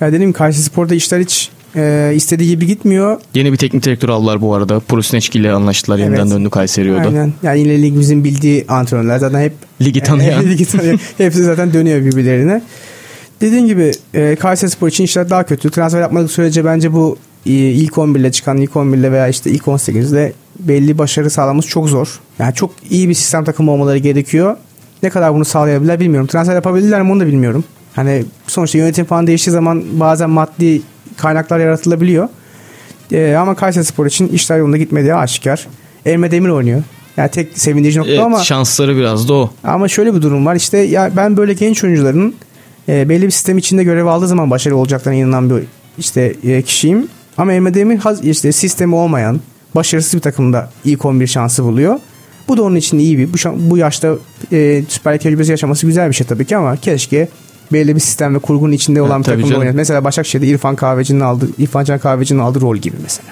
Ya 0.01 0.13
gibi 0.13 0.33
Kayseri 0.33 0.63
Spor'da 0.63 0.95
işler 0.95 1.21
hiç 1.21 1.51
e, 1.77 2.13
istediği 2.15 2.49
gibi 2.49 2.67
gitmiyor. 2.67 3.21
Yeni 3.35 3.53
bir 3.53 3.57
teknik 3.57 3.83
direktör 3.83 4.09
aldılar 4.09 4.41
bu 4.41 4.55
arada. 4.55 4.81
Prusneçki 4.81 5.39
ile 5.39 5.53
anlaştılar. 5.53 5.99
Yeniden 5.99 6.21
Evet. 6.21 6.31
döndü 6.31 6.51
Kayseri 6.51 6.93
o 6.93 6.97
da. 6.97 7.09
Aynen. 7.09 7.33
Yani 7.43 7.61
yine 7.61 7.83
ligimizin 7.83 8.25
bildiği 8.25 8.65
antrenörler 8.69 9.19
zaten 9.19 9.41
hep 9.41 9.53
Ligi 9.81 10.01
tanıyan. 10.01 10.45
Ligi 10.51 10.65
tanıyan. 10.67 10.99
Hepsi 11.19 11.45
zaten 11.45 11.73
dönüyor 11.73 12.05
birbirlerine. 12.05 12.63
Dediğim 13.41 13.67
gibi 13.67 13.93
e, 14.15 14.37
Kayseri 14.37 14.71
Spor 14.71 14.89
için 14.89 15.05
işler 15.05 15.31
daha 15.31 15.43
kötü. 15.47 15.71
Transfer 15.71 16.01
yapmadık 16.01 16.31
sürece 16.31 16.65
bence 16.65 16.93
bu 16.93 17.17
e, 17.47 17.51
ilk 17.51 17.99
11 17.99 18.21
ile 18.21 18.33
çıkan 18.33 18.57
ilk 18.57 18.77
11 18.77 18.99
ile 18.99 19.13
veya 19.13 19.29
işte 19.29 19.51
ilk 19.51 19.69
18 19.69 20.13
ile 20.13 20.33
belli 20.59 20.99
başarı 20.99 21.31
sağlamamız 21.31 21.67
çok 21.67 21.89
zor. 21.89 22.21
Yani 22.39 22.55
çok 22.55 22.71
iyi 22.91 23.09
bir 23.09 23.15
sistem 23.15 23.45
takımı 23.45 23.71
olmaları 23.71 23.99
gerekiyor. 23.99 24.57
Ne 25.03 25.11
kadar 25.11 25.35
bunu 25.35 25.45
sağlayabilirler 25.45 26.01
bilmiyorum. 26.01 26.27
Transfer 26.27 26.55
yapabilirler 26.55 27.03
mi 27.03 27.13
onu 27.13 27.21
da 27.21 27.27
bilmiyorum. 27.27 27.65
Hani 27.95 28.25
sonuçta 28.47 28.79
yönetim 28.79 29.05
falan 29.05 29.27
değiştiği 29.27 29.53
zaman 29.53 29.85
bazen 29.93 30.31
maddi 30.31 30.83
kaynaklar 31.17 31.59
yaratılabiliyor. 31.59 32.29
E, 33.13 33.35
ama 33.35 33.55
Kayseri 33.55 33.85
Spor 33.85 34.07
için 34.07 34.29
işler 34.29 34.59
yolunda 34.59 34.77
gitmediği 34.77 35.15
aşikar. 35.15 35.67
Elme 36.07 36.31
Demir 36.31 36.49
oynuyor. 36.49 36.83
Yani 37.17 37.31
tek 37.31 37.59
sevindirici 37.59 37.99
nokta 37.99 38.13
Evet, 38.13 38.23
ama 38.23 38.39
şansları 38.39 38.97
biraz 38.97 39.29
da 39.29 39.35
o. 39.35 39.51
ama 39.65 39.89
şöyle 39.89 40.15
bir 40.15 40.23
durum 40.23 40.47
var 40.47 40.57
işte 40.57 40.79
ya 40.79 41.11
ben 41.17 41.37
böyle 41.37 41.53
genç 41.53 41.85
oyuncuların 41.85 42.35
e, 42.89 43.09
belli 43.09 43.27
bir 43.27 43.31
sistem 43.31 43.59
içinde 43.59 43.85
görev 43.85 44.07
aldığı 44.07 44.29
zaman 44.29 44.51
başarılı 44.51 44.79
olacaklarına 44.79 45.19
inanan 45.19 45.51
bir 45.51 45.63
işte 45.99 46.35
e, 46.45 46.63
kişiyim. 46.63 47.09
Ama 47.39 47.53
Emre 47.53 47.75
Demir 47.75 48.01
işte 48.23 48.53
sistemi 48.53 48.95
olmayan 48.95 49.41
başarısız 49.75 50.15
bir 50.15 50.21
takımda 50.21 50.71
ilk 50.85 51.05
11 51.05 51.27
şansı 51.27 51.65
buluyor. 51.65 51.99
Bu 52.49 52.57
da 52.57 52.63
onun 52.63 52.77
için 52.77 52.99
iyi 52.99 53.19
bir 53.19 53.33
bu, 53.33 53.37
bu 53.71 53.79
yaşta 53.79 54.15
e, 54.53 54.83
Süper 54.89 55.15
Lig 55.15 55.21
tecrübesi 55.21 55.51
yaşaması 55.51 55.87
güzel 55.87 56.09
bir 56.09 56.15
şey 56.15 56.27
tabii 56.27 56.45
ki 56.45 56.57
ama 56.57 56.77
keşke 56.77 57.29
belli 57.73 57.95
bir 57.95 58.01
sistem 58.01 58.35
ve 58.35 58.39
kurgunun 58.39 58.73
içinde 58.73 59.03
olan 59.03 59.11
Ha, 59.11 59.19
bir 59.19 59.25
takımda 59.25 59.59
oynat. 59.59 59.75
Mesela 59.75 60.05
Başakşehir'de 60.05 60.47
İrfan 60.47 60.77
Kahveci'nin 60.77 61.21
aldığı 61.21 61.49
İrfan 61.59 61.85
Can 61.85 61.99
Kahveci'nin 61.99 62.39
aldığı 62.39 62.61
rol 62.61 62.77
gibi 62.77 62.97
mesela. 63.03 63.29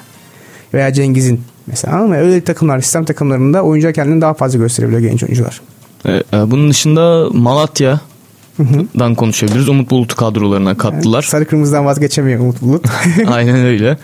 Veya 0.75 0.93
Cengiz'in 0.93 1.41
mesela 1.67 1.97
ama 1.97 2.17
öyle 2.17 2.41
takımlar 2.41 2.81
sistem 2.81 3.05
takımlarında 3.05 3.63
oyuncular 3.63 3.95
kendini 3.95 4.21
daha 4.21 4.35
fazla 4.35 4.59
gösterebiliyor 4.59 5.03
genç 5.03 5.23
oyuncular. 5.23 5.61
Ee, 6.07 6.13
e, 6.13 6.51
bunun 6.51 6.71
dışında 6.71 7.29
Malatya'dan 7.33 9.15
konuşabiliriz. 9.17 9.69
Umut 9.69 9.91
Bulut'u 9.91 10.17
kadrolarına 10.17 10.77
kattılar. 10.77 11.23
Sarı 11.23 11.45
kırmızıdan 11.45 11.87
vazgeçemiyor 11.87 12.41
Umut 12.41 12.63
Bulut. 12.63 12.87
Aynen 13.27 13.57
öyle. 13.67 13.99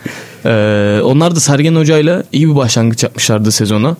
Ee, 0.45 1.01
onlar 1.03 1.35
da 1.35 1.39
Sergen 1.39 1.75
Hoca'yla 1.75 2.23
iyi 2.31 2.49
bir 2.49 2.55
başlangıç 2.55 3.03
yapmışlardı 3.03 3.51
sezona. 3.51 3.95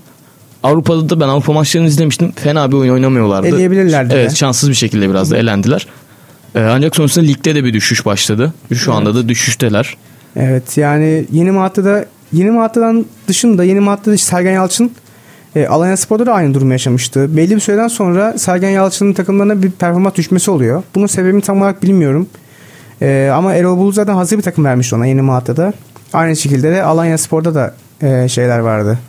Avrupa'da 0.63 1.09
da 1.09 1.19
ben 1.19 1.27
Avrupa 1.27 1.53
maçlarını 1.53 1.87
izlemiştim. 1.87 2.31
Fena 2.31 2.71
bir 2.71 2.77
oyun 2.77 2.93
oynamıyorlardı. 2.93 3.47
Eleyebilirlerdi 3.47 4.13
Evet 4.13 4.31
de. 4.31 4.35
şanssız 4.35 4.69
bir 4.69 4.75
şekilde 4.75 5.09
biraz 5.09 5.31
da 5.31 5.37
elendiler. 5.37 5.87
Ee, 6.55 6.59
ancak 6.59 6.95
sonrasında 6.95 7.25
ligde 7.25 7.55
de 7.55 7.63
bir 7.63 7.73
düşüş 7.73 8.05
başladı. 8.05 8.53
Şu 8.73 8.93
anda 8.93 9.15
da 9.15 9.29
düşüşteler. 9.29 9.97
Evet 10.35 10.77
yani 10.77 11.25
yeni 11.31 11.51
Malatya'da 11.51 12.05
yeni 12.33 12.51
Malatya'dan 12.51 13.05
dışında 13.27 13.63
yeni 13.63 13.79
Malatya'da 13.79 14.17
Sergen 14.17 14.51
Yalçın 14.51 14.91
e, 15.55 15.67
Alanya 15.67 15.97
Spor'da 15.97 16.25
da 16.25 16.33
aynı 16.33 16.53
durumu 16.53 16.71
yaşamıştı. 16.71 17.37
Belli 17.37 17.55
bir 17.55 17.59
süreden 17.59 17.87
sonra 17.87 18.37
Sergen 18.37 18.69
Yalçın'ın 18.69 19.13
takımlarına 19.13 19.63
bir 19.63 19.71
performans 19.71 20.15
düşmesi 20.15 20.51
oluyor. 20.51 20.83
Bunun 20.95 21.07
sebebini 21.07 21.41
tam 21.41 21.61
olarak 21.61 21.83
bilmiyorum. 21.83 22.27
E, 23.01 23.31
ama 23.33 23.53
Erol 23.53 23.77
Bulut 23.77 23.95
zaten 23.95 24.13
hazır 24.13 24.37
bir 24.37 24.43
takım 24.43 24.65
vermişti 24.65 24.95
ona 24.95 25.05
yeni 25.05 25.21
Malatya'da. 25.21 25.73
Aynı 26.13 26.35
şekilde 26.35 26.71
de 26.71 26.83
Alanya 26.83 27.17
Spor'da 27.17 27.55
da 27.55 27.73
e, 28.01 28.29
şeyler 28.29 28.59
vardı. 28.59 28.99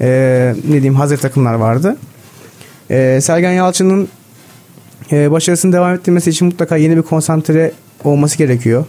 E, 0.00 0.08
ne 0.64 0.72
diyeyim 0.72 0.94
hazır 0.94 1.16
takımlar 1.18 1.54
vardı. 1.54 1.96
E, 2.90 3.20
Sergen 3.20 3.52
Yalçın'ın 3.52 4.08
e, 5.12 5.30
başarısını 5.30 5.72
devam 5.72 5.94
ettirmesi 5.94 6.30
için 6.30 6.46
mutlaka 6.46 6.76
yeni 6.76 6.96
bir 6.96 7.02
konsantre 7.02 7.72
olması 8.04 8.38
gerekiyor. 8.38 8.84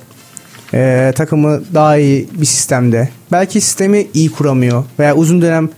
E, 0.73 1.13
takımı 1.15 1.61
daha 1.73 1.97
iyi 1.97 2.27
bir 2.33 2.45
sistemde. 2.45 3.09
Belki 3.31 3.61
sistemi 3.61 4.07
iyi 4.13 4.31
kuramıyor 4.31 4.83
veya 4.99 5.15
uzun 5.15 5.41
dönem 5.41 5.69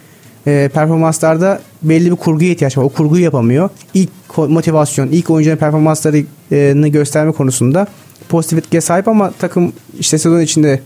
e, 0.47 0.69
performanslarda 0.73 1.61
belli 1.83 2.11
bir 2.11 2.15
kurguya 2.15 2.51
ihtiyaç 2.51 2.77
var. 2.77 2.83
O 2.83 2.89
kurguyu 2.89 3.23
yapamıyor. 3.23 3.69
İlk 3.93 4.09
motivasyon, 4.37 5.07
ilk 5.07 5.29
oyuncunun 5.29 5.57
performanslarını 5.57 6.87
gösterme 6.87 7.31
konusunda 7.31 7.87
pozitif 8.29 8.59
etkiye 8.59 8.81
sahip 8.81 9.07
ama 9.07 9.31
takım 9.39 9.73
işte 9.99 10.17
sezon 10.17 10.39
içinde 10.39 10.79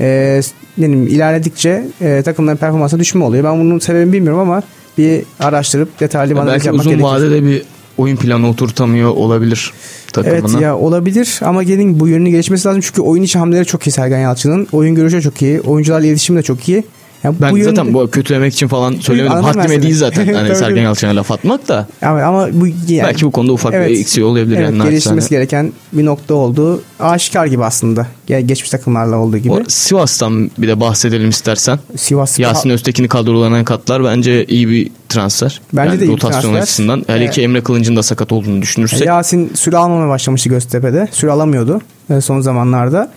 e, 0.00 0.40
diyeyim, 0.76 1.06
ilerledikçe 1.06 1.86
e, 2.00 2.22
takımların 2.22 2.56
performansı 2.56 2.98
düşme 2.98 3.24
oluyor. 3.24 3.44
Ben 3.44 3.60
bunun 3.60 3.78
sebebini 3.78 4.12
bilmiyorum 4.12 4.40
ama 4.40 4.62
bir 4.98 5.22
araştırıp 5.40 6.00
detaylı 6.00 6.34
bir 6.34 6.36
analiz 6.36 6.52
Belki 6.52 6.66
yapmak 6.66 6.80
uzun 6.80 6.92
gerekir. 6.92 7.04
vadede 7.04 7.44
bir 7.44 7.62
oyun 7.98 8.16
planı 8.16 8.48
oturtamıyor 8.48 9.10
olabilir 9.10 9.72
takımına. 10.12 10.38
Evet 10.38 10.60
ya 10.60 10.76
olabilir 10.78 11.40
ama 11.42 11.62
gelin 11.62 12.00
bu 12.00 12.08
yönünü 12.08 12.30
gelişmesi 12.30 12.68
lazım 12.68 12.80
çünkü 12.80 13.02
oyun 13.02 13.22
içi 13.22 13.38
hamleleri 13.38 13.66
çok 13.66 13.86
iyi 13.86 13.90
Sergen 13.90 14.18
Yalçın'ın. 14.18 14.68
Oyun 14.72 14.94
görüşü 14.94 15.22
çok 15.22 15.42
iyi. 15.42 15.60
Oyuncularla 15.60 16.06
iletişimi 16.06 16.38
de 16.38 16.42
çok 16.42 16.68
iyi. 16.68 16.84
Yani 17.24 17.36
Ben 17.40 17.52
bu 17.52 17.58
yönde- 17.58 17.68
zaten 17.76 17.94
bu 17.94 18.10
kötülemek 18.10 18.52
için 18.52 18.68
falan 18.68 18.92
söylemedim. 18.94 19.36
Haddime 19.42 19.82
değil 19.82 19.94
zaten 19.98 20.34
hani 20.34 20.56
Sergen. 20.56 20.82
Yalçın'a 20.82 21.16
laf 21.16 21.30
atmak 21.30 21.68
da. 21.68 21.86
ama, 22.02 22.22
ama 22.22 22.48
bu 22.52 22.66
yani, 22.66 23.02
belki 23.02 23.24
bu 23.26 23.30
konuda 23.30 23.52
ufak 23.52 23.74
Evet. 23.74 23.90
bir 23.90 24.00
eksiği 24.00 24.26
olabilir. 24.26 24.56
evet, 24.56 24.70
yani 24.70 24.82
geliştirmesi 24.90 25.30
gereken 25.30 25.72
bir 25.92 26.04
nokta 26.04 26.34
oldu. 26.34 26.82
Aşikar 27.00 27.46
gibi 27.46 27.64
aslında. 27.64 28.06
Ge- 28.28 28.40
Geçmiş 28.40 28.70
takımlarla 28.70 29.16
olduğu 29.16 29.38
gibi. 29.38 29.52
O 29.52 29.60
Sivas'tan 29.68 30.50
bir 30.58 30.68
de 30.68 30.80
bahsedelim 30.80 31.28
istersen. 31.30 31.78
Sivas 31.96 32.38
Yasin 32.38 32.70
Öztekin'i 32.70 33.08
kadrolarına 33.08 33.64
katlar 33.64 34.04
bence 34.04 34.44
iyi 34.44 34.68
bir 34.68 34.90
transfer. 35.08 35.60
Bence 35.72 35.88
Yani 35.90 36.00
de 36.00 36.04
iyi 36.04 36.08
bir 36.08 36.12
rotasyon 36.12 36.40
transfer. 36.40 36.60
açısından. 36.62 37.04
Hele 37.06 37.24
Evet. 37.24 37.34
ki 37.34 37.42
Emre 37.42 37.60
Kılınç'ın 37.60 37.96
da 37.96 38.02
sakat 38.02 38.32
olduğunu 38.32 38.62
düşünürsek. 38.62 39.06
Yasin 39.06 39.50
süre 39.54 39.76
almamaya 39.76 40.08
başlamıştı 40.08 40.48
Göztepe'de. 40.48 41.08
Süre 41.12 41.30
alamıyordu 41.30 41.80
e, 42.10 42.20
son 42.20 42.40
zamanlarda. 42.40 43.10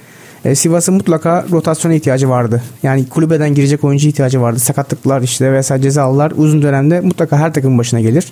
E, 0.45 0.55
Sivas'ın 0.55 0.95
mutlaka 0.95 1.45
rotasyona 1.51 1.93
ihtiyacı 1.93 2.29
vardı. 2.29 2.63
Yani 2.83 3.09
kulübeden 3.09 3.55
girecek 3.55 3.83
oyuncu 3.83 4.07
ihtiyacı 4.07 4.41
vardı. 4.41 4.59
Sakatlıklar 4.59 5.21
işte 5.21 5.53
vesaire 5.53 5.81
cezalılar 5.81 6.33
uzun 6.35 6.61
dönemde 6.61 7.01
mutlaka 7.01 7.37
her 7.37 7.53
takımın 7.53 7.77
başına 7.77 7.99
gelir. 7.99 8.25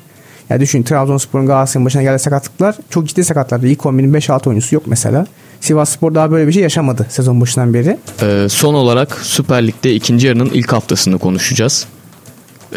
Yani 0.49 0.61
düşün 0.61 0.83
Trabzonspor'un 0.83 1.47
Galatasaray'ın 1.47 1.85
başına 1.85 2.01
geldi 2.01 2.19
sakatlıklar. 2.19 2.75
Çok 2.89 3.07
ciddi 3.07 3.23
sakatlardı. 3.23 3.67
İlk 3.67 3.79
11'in 3.79 4.13
5-6 4.13 4.49
oyuncusu 4.49 4.75
yok 4.75 4.83
mesela. 4.87 5.27
Sivas 5.61 5.89
Spor 5.89 6.15
daha 6.15 6.31
böyle 6.31 6.47
bir 6.47 6.51
şey 6.51 6.63
yaşamadı 6.63 7.05
sezon 7.09 7.41
başından 7.41 7.73
beri. 7.73 7.97
Ee, 8.21 8.47
son 8.49 8.73
olarak 8.73 9.17
Süper 9.21 9.67
Lig'de 9.67 9.93
ikinci 9.93 10.27
yarının 10.27 10.49
ilk 10.53 10.73
haftasını 10.73 11.19
konuşacağız. 11.19 11.85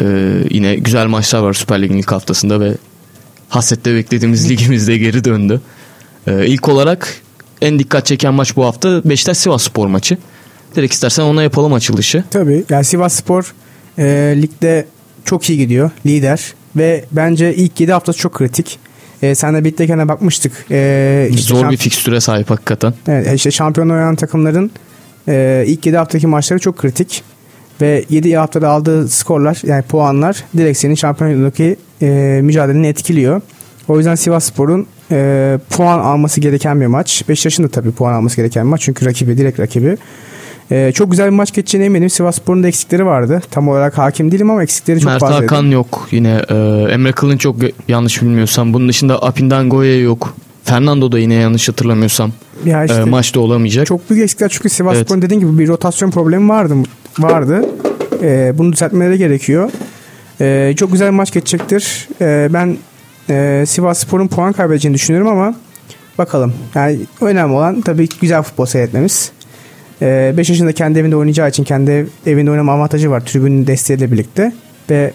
Ee, 0.01 0.05
yine 0.49 0.75
güzel 0.75 1.05
maçlar 1.05 1.39
var 1.39 1.53
Süper 1.53 1.81
Lig'in 1.81 1.97
ilk 1.97 2.11
haftasında 2.11 2.59
ve 2.59 2.73
hasette 3.49 3.95
beklediğimiz 3.95 4.49
ligimizde 4.49 4.97
geri 4.97 5.23
döndü. 5.23 5.61
Ee, 6.27 6.47
ilk 6.47 6.69
olarak 6.69 7.21
en 7.61 7.79
dikkat 7.79 8.05
çeken 8.05 8.33
maç 8.33 8.55
bu 8.55 8.65
hafta 8.65 9.01
Beşiktaş 9.05 9.37
Sivas 9.37 9.63
Spor 9.63 9.87
maçı. 9.87 10.17
Direkt 10.75 10.93
istersen 10.93 11.23
ona 11.23 11.43
yapalım 11.43 11.73
açılışı. 11.73 12.23
Tabii. 12.29 12.63
Yani 12.69 12.85
Sivas 12.85 13.13
Spor 13.13 13.53
e, 13.97 14.03
ligde 14.41 14.85
çok 15.25 15.49
iyi 15.49 15.57
gidiyor. 15.57 15.91
Lider. 16.05 16.53
Ve 16.75 17.05
bence 17.11 17.55
ilk 17.55 17.79
7 17.79 17.91
haftası 17.91 18.19
çok 18.19 18.33
kritik. 18.33 18.79
E, 19.21 19.35
sen 19.35 19.55
de 19.55 19.59
birlikteyken 19.59 20.07
bakmıştık. 20.07 20.65
E, 20.71 21.27
işte 21.29 21.41
Zor 21.41 21.65
şamp- 21.65 21.71
bir 21.71 21.77
fikstüre 21.77 22.19
sahip 22.19 22.49
hakikaten. 22.49 22.93
Evet 23.07 23.33
işte 23.33 23.51
şampiyon 23.51 23.89
oynayan 23.89 24.15
takımların 24.15 24.71
e, 25.27 25.63
ilk 25.67 25.85
7 25.85 25.97
haftaki 25.97 26.27
maçları 26.27 26.59
çok 26.59 26.77
kritik. 26.77 27.23
Ve 27.81 28.05
7 28.09 28.35
haftada 28.37 28.69
aldığı 28.69 29.07
skorlar 29.07 29.61
yani 29.63 29.83
puanlar 29.83 30.43
direkt 30.57 30.77
senin 30.77 30.95
şampiyonluktaki 30.95 31.75
e, 32.01 32.39
mücadeleni 32.43 32.87
etkiliyor. 32.87 33.41
O 33.91 33.97
yüzden 33.97 34.15
Sivas 34.15 34.45
Spor'un 34.45 34.87
e, 35.11 35.59
puan 35.69 35.99
alması 35.99 36.41
gereken 36.41 36.81
bir 36.81 36.85
maç. 36.85 37.23
Beşiktaş'ın 37.29 37.63
da 37.63 37.67
tabii 37.67 37.91
puan 37.91 38.13
alması 38.13 38.35
gereken 38.35 38.63
bir 38.63 38.69
maç. 38.69 38.81
Çünkü 38.81 39.05
rakibi 39.05 39.37
direkt 39.37 39.59
rakibi. 39.59 39.97
E, 40.71 40.91
çok 40.91 41.11
güzel 41.11 41.25
bir 41.25 41.35
maç 41.35 41.53
geçeceğine 41.53 41.85
eminim. 41.85 42.09
Sivas 42.09 42.35
Spor'un 42.35 42.63
da 42.63 42.67
eksikleri 42.67 43.05
vardı. 43.05 43.41
Tam 43.51 43.67
olarak 43.67 43.97
hakim 43.97 44.31
değilim 44.31 44.49
ama 44.49 44.63
eksikleri 44.63 44.99
çok 44.99 45.09
Mert 45.11 45.19
fazlaydı. 45.19 45.43
Hakan 45.43 45.65
yok. 45.65 46.07
Yine 46.11 46.41
e, 46.49 46.55
Emre 46.91 47.11
Kılınç 47.11 47.45
yok 47.45 47.55
yanlış 47.87 48.21
bilmiyorsam. 48.21 48.73
Bunun 48.73 48.89
dışında 48.89 49.23
Apindangoye 49.23 49.97
yok. 49.97 50.35
Fernando 50.63 51.11
da 51.11 51.19
yine 51.19 51.33
yanlış 51.33 51.69
hatırlamıyorsam 51.69 52.31
Ya 52.65 52.83
e, 52.83 52.85
işte 52.85 53.03
maçta 53.03 53.39
olamayacak. 53.39 53.85
Çok 53.85 54.09
büyük 54.09 54.23
eksikler 54.23 54.49
çünkü 54.49 54.69
Sivas 54.69 54.95
Evet. 54.95 55.05
Spor'un 55.05 55.21
dediğin 55.21 55.39
gibi 55.39 55.59
bir 55.59 55.67
rotasyon 55.67 56.11
problemi 56.11 56.49
vardı. 56.49 56.73
vardı. 57.19 57.65
Ee, 58.23 58.53
bunu 58.57 58.73
düzeltmeleri 58.73 59.17
gerekiyor. 59.17 59.71
Ee, 60.41 60.73
çok 60.77 60.91
güzel 60.91 61.07
bir 61.07 61.15
maç 61.15 61.33
geçecektir. 61.33 62.07
Ee, 62.21 62.49
ben 62.53 62.77
e, 63.29 63.63
Sivas 63.67 63.99
Spor'un 63.99 64.27
puan 64.27 64.53
kaybedeceğini 64.53 64.95
düşünüyorum 64.95 65.27
ama 65.31 65.55
bakalım. 66.17 66.53
Yani 66.75 66.99
önemli 67.21 67.53
olan 67.53 67.81
tabii 67.81 68.07
güzel 68.21 68.41
futbol 68.41 68.65
seyretmemiz. 68.65 69.31
Ee, 70.01 70.33
5 70.37 70.49
yaşında 70.49 70.71
kendi 70.71 70.99
evinde 70.99 71.15
oynayacağı 71.15 71.49
için 71.49 71.63
kendi 71.63 71.91
ev- 71.91 72.07
evinde 72.25 72.51
oynama 72.51 72.73
avantajı 72.73 73.09
var 73.11 73.25
tribünün 73.25 73.67
desteğiyle 73.67 74.11
birlikte. 74.11 74.53
Ve 74.89 75.13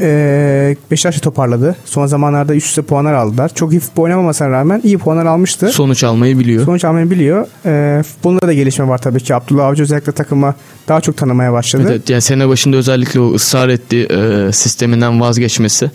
e, 0.00 0.76
Beşiktaş 0.90 1.20
toparladı. 1.20 1.76
Son 1.84 2.06
zamanlarda 2.06 2.54
üst 2.54 2.66
üste 2.66 2.82
puanlar 2.82 3.12
aldılar. 3.14 3.50
Çok 3.54 3.72
iyi 3.72 3.80
futbol 3.80 4.02
oynamamasına 4.02 4.50
rağmen 4.50 4.80
iyi 4.84 4.98
puanlar 4.98 5.26
almıştı. 5.26 5.68
Sonuç 5.68 6.04
almayı 6.04 6.38
biliyor. 6.38 6.64
Sonuç 6.64 6.84
almayı 6.84 7.10
biliyor. 7.10 7.46
Ee, 7.66 8.02
futbolunda 8.02 8.46
da 8.46 8.52
gelişme 8.52 8.88
var 8.88 8.98
tabii 8.98 9.20
ki. 9.20 9.34
Abdullah 9.34 9.66
Avcı 9.66 9.82
özellikle 9.82 10.12
takıma 10.12 10.54
daha 10.88 11.00
çok 11.00 11.16
tanımaya 11.16 11.52
başladı. 11.52 11.82
Evet, 11.86 11.92
Evet, 11.96 12.10
yani 12.10 12.22
sene 12.22 12.48
başında 12.48 12.76
özellikle 12.76 13.20
o 13.20 13.34
ısrar 13.34 13.68
ettiği 13.68 14.06
e, 14.06 14.52
sisteminden 14.52 15.20
vazgeçmesi. 15.20 15.90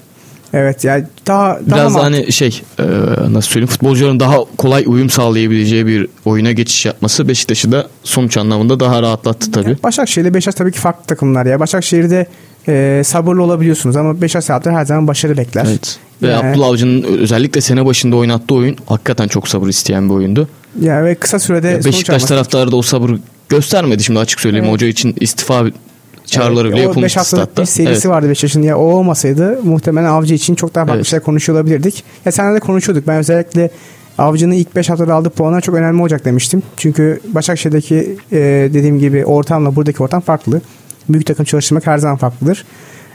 Yani 0.54 1.04
daha, 1.28 1.60
daha 1.70 1.78
Biraz 1.80 1.96
da 1.96 2.00
mant- 2.00 2.02
hani 2.04 2.32
şey 2.32 2.62
e, 2.80 2.84
nasıl 3.30 3.50
söyleyeyim 3.50 3.68
futbolcuların 3.68 4.20
daha 4.20 4.38
kolay 4.58 4.84
uyum 4.88 5.10
sağlayabileceği 5.10 5.88
bir 5.88 6.08
oyuna 6.26 6.52
geçiş 6.52 6.86
yapması 6.86 7.28
Beşiktaş'ı 7.28 7.72
da 7.72 7.88
sonuç 8.04 8.38
anlamında 8.38 8.80
daha 8.80 9.02
rahatlattı 9.02 9.52
tabii. 9.52 9.78
Başakşehir 9.84 10.26
ile 10.26 10.34
Beşiktaş 10.34 10.56
tabii 10.56 10.72
ki 10.72 10.80
farklı 10.80 11.06
takımlar 11.06 11.46
ya. 11.46 11.60
Başakşehir'de 11.60 12.28
e, 12.68 13.02
sabırlı 13.06 13.44
olabiliyorsunuz 13.44 13.96
ama 13.96 14.22
Beşiktaş 14.22 14.46
taraftarı 14.46 14.76
her 14.76 14.86
zaman 14.86 15.08
başarı 15.08 15.38
bekler. 15.38 15.66
Evet. 15.70 15.98
Ve 16.22 16.28
Yani- 16.28 16.50
Abdullah 16.50 16.68
Avcı'nın 16.68 17.04
özellikle 17.04 17.62
sene 17.62 17.86
başında 17.86 18.16
oynattığı 18.16 18.56
oyun 18.56 18.78
hakikaten 18.86 19.28
çok 19.28 19.48
sabır 19.48 19.68
isteyen 19.68 20.10
bir 20.10 20.14
oyundu. 20.14 20.48
Ya 20.82 21.06
ve 21.06 21.16
kısa 21.16 21.40
sürede 21.40 21.68
Ya 21.68 21.74
sonuç 21.74 21.86
Beşiktaş 21.86 22.24
taraftarı 22.24 22.72
da 22.72 22.76
o 22.76 22.82
sabır 22.82 23.12
göstermedi 23.50 24.04
şimdi 24.04 24.20
açık 24.20 24.40
söyleyeyim. 24.40 24.66
Evet. 24.66 24.74
Hoca 24.74 24.88
için 24.88 25.16
istifa 25.20 25.64
çağrıları 26.32 26.68
bile 26.68 26.76
Evet, 26.76 26.86
o 26.86 26.89
yapılmış 26.89 27.04
beş 27.06 27.18
haftalık 27.18 27.44
statta. 27.44 27.62
bir 27.62 27.68
serisi 27.68 27.92
Evet. 27.92 28.06
vardı 28.15 28.30
Beşiktaş'ın. 28.30 28.62
Ya 28.62 28.78
o 28.78 28.82
olmasaydı 28.84 29.60
muhtemelen 29.63 30.10
Avcı 30.10 30.34
için 30.34 30.56
çok 30.56 30.76
daha 30.76 30.86
farklı 30.86 30.96
Evet. 30.98 31.08
şeyler 31.08 31.24
konuşuyor 31.24 31.60
olabilirdik. 31.60 32.04
Ya 32.26 32.32
senle 32.32 32.56
de 32.56 32.60
konuşuyorduk. 32.60 33.08
Ben 33.08 33.18
özellikle 33.18 33.70
Avcı'nın 34.18 34.52
ilk 34.54 34.76
5 34.76 34.89
haftada 34.89 35.13
aldığı 35.13 35.30
puanlar 35.30 35.62
çok 35.62 35.76
önemli 35.76 36.02
olacak 36.02 36.26
demiştim. 36.26 36.63
Çünkü 36.78 37.20
Başakşehir'deki 37.28 38.18
e, 38.32 38.38
dediğim 38.74 39.00
gibi 39.00 39.26
ortamla 39.26 39.76
buradaki 39.76 40.04
ortam 40.04 40.22
farklı. 40.22 40.62
Büyük 41.10 41.26
takım 41.26 41.46
çalıştırmak 41.46 41.88
her 41.88 41.98
zaman 41.98 42.18
farklıdır. 42.18 42.65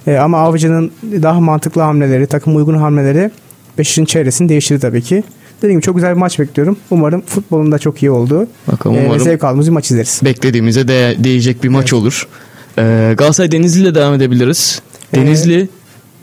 E, 0.07 0.17
ama 0.17 0.39
Avcı'nın 0.39 0.91
daha 1.03 1.41
mantıklı 1.41 1.83
hamleleri, 1.83 2.27
takım 2.27 2.57
uygun 2.57 2.75
hamleleri 2.77 3.31
Beşiktaş'ın 3.79 4.05
çevresini 4.05 4.49
değiştirdi 4.49 4.81
tabii 4.81 5.03
ki. 5.03 5.23
Dediğim 5.63 5.81
gibi 5.81 5.87
çok 5.87 5.95
güzel 5.95 6.11
bir 6.15 6.19
maç 6.19 6.39
bekliyorum. 6.39 6.77
Umarım 6.91 7.21
futbolun 7.27 7.73
da 7.73 7.79
çok 7.79 8.03
iyi 8.03 8.11
olduğu 8.11 8.47
Bakalım 8.73 8.97
e, 8.97 9.05
umarım 9.07 9.21
zevk 9.21 9.45
aldığımız 9.45 9.67
bir 9.67 9.73
maç 9.73 9.91
izleriz. 9.91 10.21
beklediğimize 10.25 10.89
de 10.89 11.17
değecek 11.19 11.65
bir 11.65 11.69
maç 11.69 11.93
olur. 11.93 12.29
Ee, 12.79 13.15
Galatasaray 13.19 13.53
Denizli 13.53 13.83
ile 13.83 13.95
devam 13.95 14.15
edebiliriz. 14.15 14.83
Denizli 15.15 15.69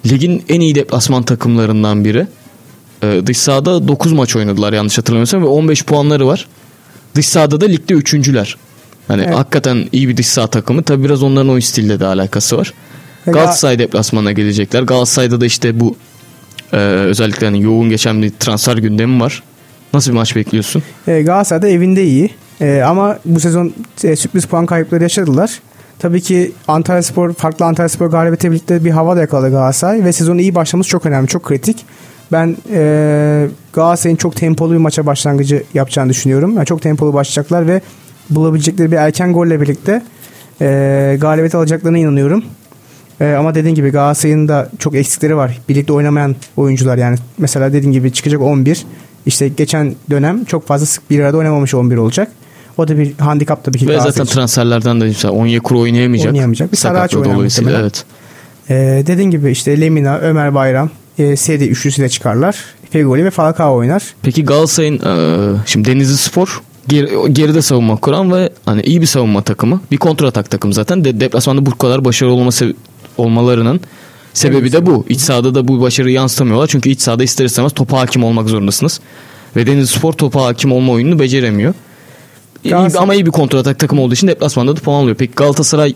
ligin 0.05 0.43
en 0.49 0.59
iyi 0.61 0.75
deplasman 0.75 1.23
takımlarından 1.23 2.05
biri. 2.05 2.27
Ee, 3.03 3.21
dış 3.25 3.37
sahada 3.37 3.87
9 3.87 4.11
maç 4.13 4.35
oynadılar 4.35 4.73
yanlış 4.73 4.97
hatırlamıyorsam 4.97 5.41
ve 5.41 5.45
15 5.47 5.85
puanları 5.85 6.27
var. 6.27 6.47
Dış 7.15 7.25
sahada 7.27 7.61
da 7.61 7.65
ligde 7.65 7.93
üçüncüler. 7.93 8.57
Hani 9.07 9.23
Evet. 9.25 9.35
hakikaten 9.35 9.87
iyi 9.91 10.09
bir 10.09 10.17
dış 10.17 10.27
saha 10.27 10.47
takımı. 10.47 10.83
Tabi 10.83 11.03
biraz 11.03 11.23
onların 11.23 11.49
oyun 11.49 11.59
stiliyle 11.59 11.99
de 11.99 12.05
alakası 12.05 12.57
var. 12.57 12.73
Ve 13.27 13.31
Galatasaray 13.31 13.79
deplasmana 13.79 14.31
gelecekler. 14.31 14.83
Galatasaray'da 14.83 15.41
da 15.41 15.45
işte 15.45 15.79
bu 15.79 15.95
e, 16.73 16.77
özellikle 16.77 17.45
hani 17.47 17.61
yoğun 17.61 17.89
geçen 17.89 18.21
bir 18.21 18.29
transfer 18.39 18.77
gündemi 18.77 19.21
var. 19.21 19.43
Nasıl 19.93 20.11
bir 20.11 20.15
maç 20.15 20.35
bekliyorsun? 20.35 20.83
E, 21.07 21.21
Galatasaray 21.21 21.61
da 21.61 21.67
evinde 21.67 22.03
iyi. 22.05 22.29
E, 22.61 22.81
ama 22.81 23.19
bu 23.25 23.39
sezon 23.39 23.73
e, 24.03 24.15
sürpriz 24.15 24.45
puan 24.45 24.65
kayıpları 24.65 25.03
yaşadılar. 25.03 25.59
Tabii 26.01 26.21
ki 26.21 26.51
Antalya 26.67 27.03
Spor, 27.03 27.33
farklı 27.33 27.65
Antalya 27.65 27.89
Spor 27.89 28.07
galibiyeti 28.07 28.51
birlikte 28.51 28.85
bir 28.85 28.91
hava 28.91 29.15
da 29.15 29.21
yakaladı 29.21 29.51
Galatasaray 29.51 30.03
ve 30.03 30.11
sezonu 30.11 30.41
iyi 30.41 30.55
başlaması 30.55 30.89
çok 30.89 31.05
önemli, 31.05 31.27
çok 31.27 31.43
kritik. 31.43 31.85
Ben 32.31 32.57
e, 32.73 33.47
Galatasaray'ın 33.73 34.17
çok 34.17 34.35
tempolu 34.35 34.71
bir 34.71 34.77
maça 34.77 35.05
başlangıcı 35.05 35.63
yapacağını 35.73 36.09
düşünüyorum. 36.09 36.55
Yani 36.55 36.65
çok 36.65 36.81
tempolu 36.81 37.13
başlayacaklar 37.13 37.67
ve 37.67 37.81
bulabilecekleri 38.29 38.91
bir 38.91 38.97
erken 38.97 39.33
golle 39.33 39.61
birlikte 39.61 40.01
e, 40.61 41.17
galibiyet 41.21 41.55
alacaklarına 41.55 41.97
inanıyorum. 41.97 42.43
E, 43.19 43.33
ama 43.33 43.55
dediğim 43.55 43.75
gibi 43.75 43.89
Galatasaray'ın 43.89 44.47
da 44.47 44.69
çok 44.79 44.95
eksikleri 44.95 45.35
var. 45.37 45.59
Birlikte 45.69 45.93
oynamayan 45.93 46.35
oyuncular 46.57 46.97
yani. 46.97 47.17
Mesela 47.37 47.73
dediğim 47.73 47.93
gibi 47.93 48.13
çıkacak 48.13 48.41
11. 48.41 48.85
İşte 49.25 49.47
geçen 49.47 49.95
dönem 50.09 50.45
çok 50.45 50.67
fazla 50.67 50.85
sık 50.85 51.09
bir 51.09 51.19
arada 51.19 51.37
oynamamış 51.37 51.73
11 51.73 51.97
olacak. 51.97 52.31
O 52.82 52.88
da 52.88 52.98
bir 52.98 53.17
handikap 53.17 53.63
tabii 53.63 53.78
ki. 53.78 53.88
Ve 53.88 54.00
zaten 54.00 54.24
için. 54.24 54.34
transferlerden 54.34 55.02
de 55.02 55.06
mesela 55.06 55.34
Onyekuru 55.34 55.80
oynayamayacak. 55.80 56.32
Oynayamayacak. 56.34 56.72
Bir 56.72 56.78
Saraç 56.78 57.13
dolayısıyla 57.13 57.80
evet. 57.80 58.06
Ee, 58.70 59.04
dediğin 59.08 59.32
gibi 59.32 59.52
işte 59.52 59.82
Lemina, 59.82 60.17
Ömer 60.17 60.56
Bayram 60.56 60.89
e, 61.17 61.36
seri 61.36 61.67
üçlüsüyle 61.67 62.10
çıkarlar. 62.10 62.56
Fegoli 62.89 63.26
ve 63.26 63.30
Falcao 63.32 63.76
oynar. 63.76 64.04
Peki 64.22 64.46
Galatasaray'ın 64.46 65.00
e, 65.00 65.58
şimdi 65.65 65.89
Denizli 65.89 66.17
Spor 66.17 66.62
geri, 66.88 67.34
geride 67.34 67.62
savunma 67.62 67.96
kuran 67.96 68.34
ve 68.34 68.50
hani 68.65 68.82
iyi 68.82 69.02
bir 69.02 69.06
savunma 69.06 69.41
takımı. 69.41 69.82
Bir 69.91 69.98
kontratak 69.98 70.50
takım 70.50 70.74
zaten. 70.74 71.04
De, 71.04 71.20
deplasmanda 71.20 71.65
bu 71.65 71.78
kadar 71.78 72.06
başarılı 72.06 72.34
olması 72.34 72.74
olmalarının 73.17 73.82
sebebi 74.34 74.72
de 74.72 74.86
bu. 74.86 75.06
İç 75.10 75.20
sahada 75.22 75.56
da 75.56 75.67
bu 75.67 75.82
başarıyı 75.82 76.15
yansıtamıyorlar. 76.15 76.67
Çünkü 76.67 76.89
iç 76.89 77.02
sahada 77.02 77.24
ister 77.24 77.46
istemez 77.46 77.72
topa 77.74 78.00
hakim 78.00 78.24
olmak 78.24 78.50
zorundasınız. 78.50 79.00
Ve 79.56 79.67
Denizli 79.67 79.88
Spor 79.88 80.13
topa 80.13 80.44
hakim 80.44 80.72
olma 80.72 80.91
oyununu 80.91 81.20
beceremiyor. 81.20 81.74
İyi, 82.63 82.76
ama 82.76 83.13
iyi 83.13 83.26
bir 83.26 83.32
kontratak 83.32 83.80
takım 83.80 84.00
olduğu 84.00 84.13
için 84.13 84.28
deplasmanda 84.28 84.76
da 84.76 84.80
puan 84.80 85.02
alıyor. 85.02 85.15
Peki 85.19 85.34
Galatasaray 85.36 85.93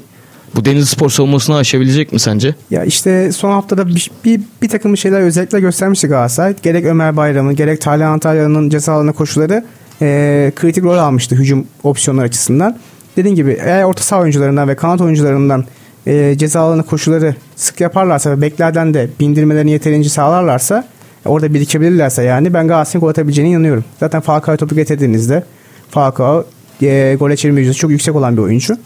bu 0.55 0.65
Denizli 0.65 0.85
Spor 0.85 1.09
savunmasını 1.09 1.55
aşabilecek 1.55 2.13
mi 2.13 2.19
sence? 2.19 2.55
Ya 2.71 2.83
işte 2.83 3.31
son 3.31 3.51
haftada 3.51 3.87
bir, 3.87 4.11
bir, 4.25 4.41
bir 4.61 4.69
takım 4.69 4.97
şeyler 4.97 5.21
özellikle 5.21 5.59
göstermişti 5.59 6.07
Galatasaray. 6.07 6.55
Gerek 6.63 6.85
Ömer 6.85 7.17
Bayram'ın 7.17 7.55
gerek 7.55 7.81
Talha 7.81 8.07
Antalya'nın 8.07 8.69
ceza 8.69 8.93
alanı 8.93 9.13
koşuları 9.13 9.65
e, 10.01 10.51
kritik 10.55 10.83
rol 10.83 10.97
almıştı 10.97 11.35
hücum 11.35 11.67
opsiyonlar 11.83 12.23
açısından. 12.23 12.77
Dediğim 13.17 13.35
gibi 13.35 13.57
eğer 13.61 13.83
orta 13.83 14.03
saha 14.03 14.21
oyuncularından 14.21 14.67
ve 14.67 14.75
kanat 14.75 15.01
oyuncularından 15.01 15.65
e, 16.07 16.35
ceza 16.37 16.61
alanı 16.61 16.83
koşuları 16.83 17.35
sık 17.55 17.81
yaparlarsa 17.81 18.31
ve 18.31 18.41
beklerden 18.41 18.93
de 18.93 19.09
bindirmelerini 19.19 19.71
yeterince 19.71 20.09
sağlarlarsa 20.09 20.87
orada 21.25 21.53
birikebilirlerse 21.53 22.23
yani 22.23 22.53
ben 22.53 22.67
Galatasaray'ın 22.67 23.01
gol 23.01 23.09
atabileceğine 23.09 23.51
inanıyorum. 23.51 23.85
Zaten 23.99 24.21
Falcao'yu 24.21 24.57
topu 24.57 24.75
getirdiğinizde 24.75 25.43
Falcao 25.89 26.45
e, 26.81 27.15
gol 27.19 27.35
çevirme 27.35 27.59
yüzdesi 27.59 27.79
çok 27.79 27.91
yüksek 27.91 28.15
olan 28.15 28.37
bir 28.37 28.41
oyuncu. 28.41 28.77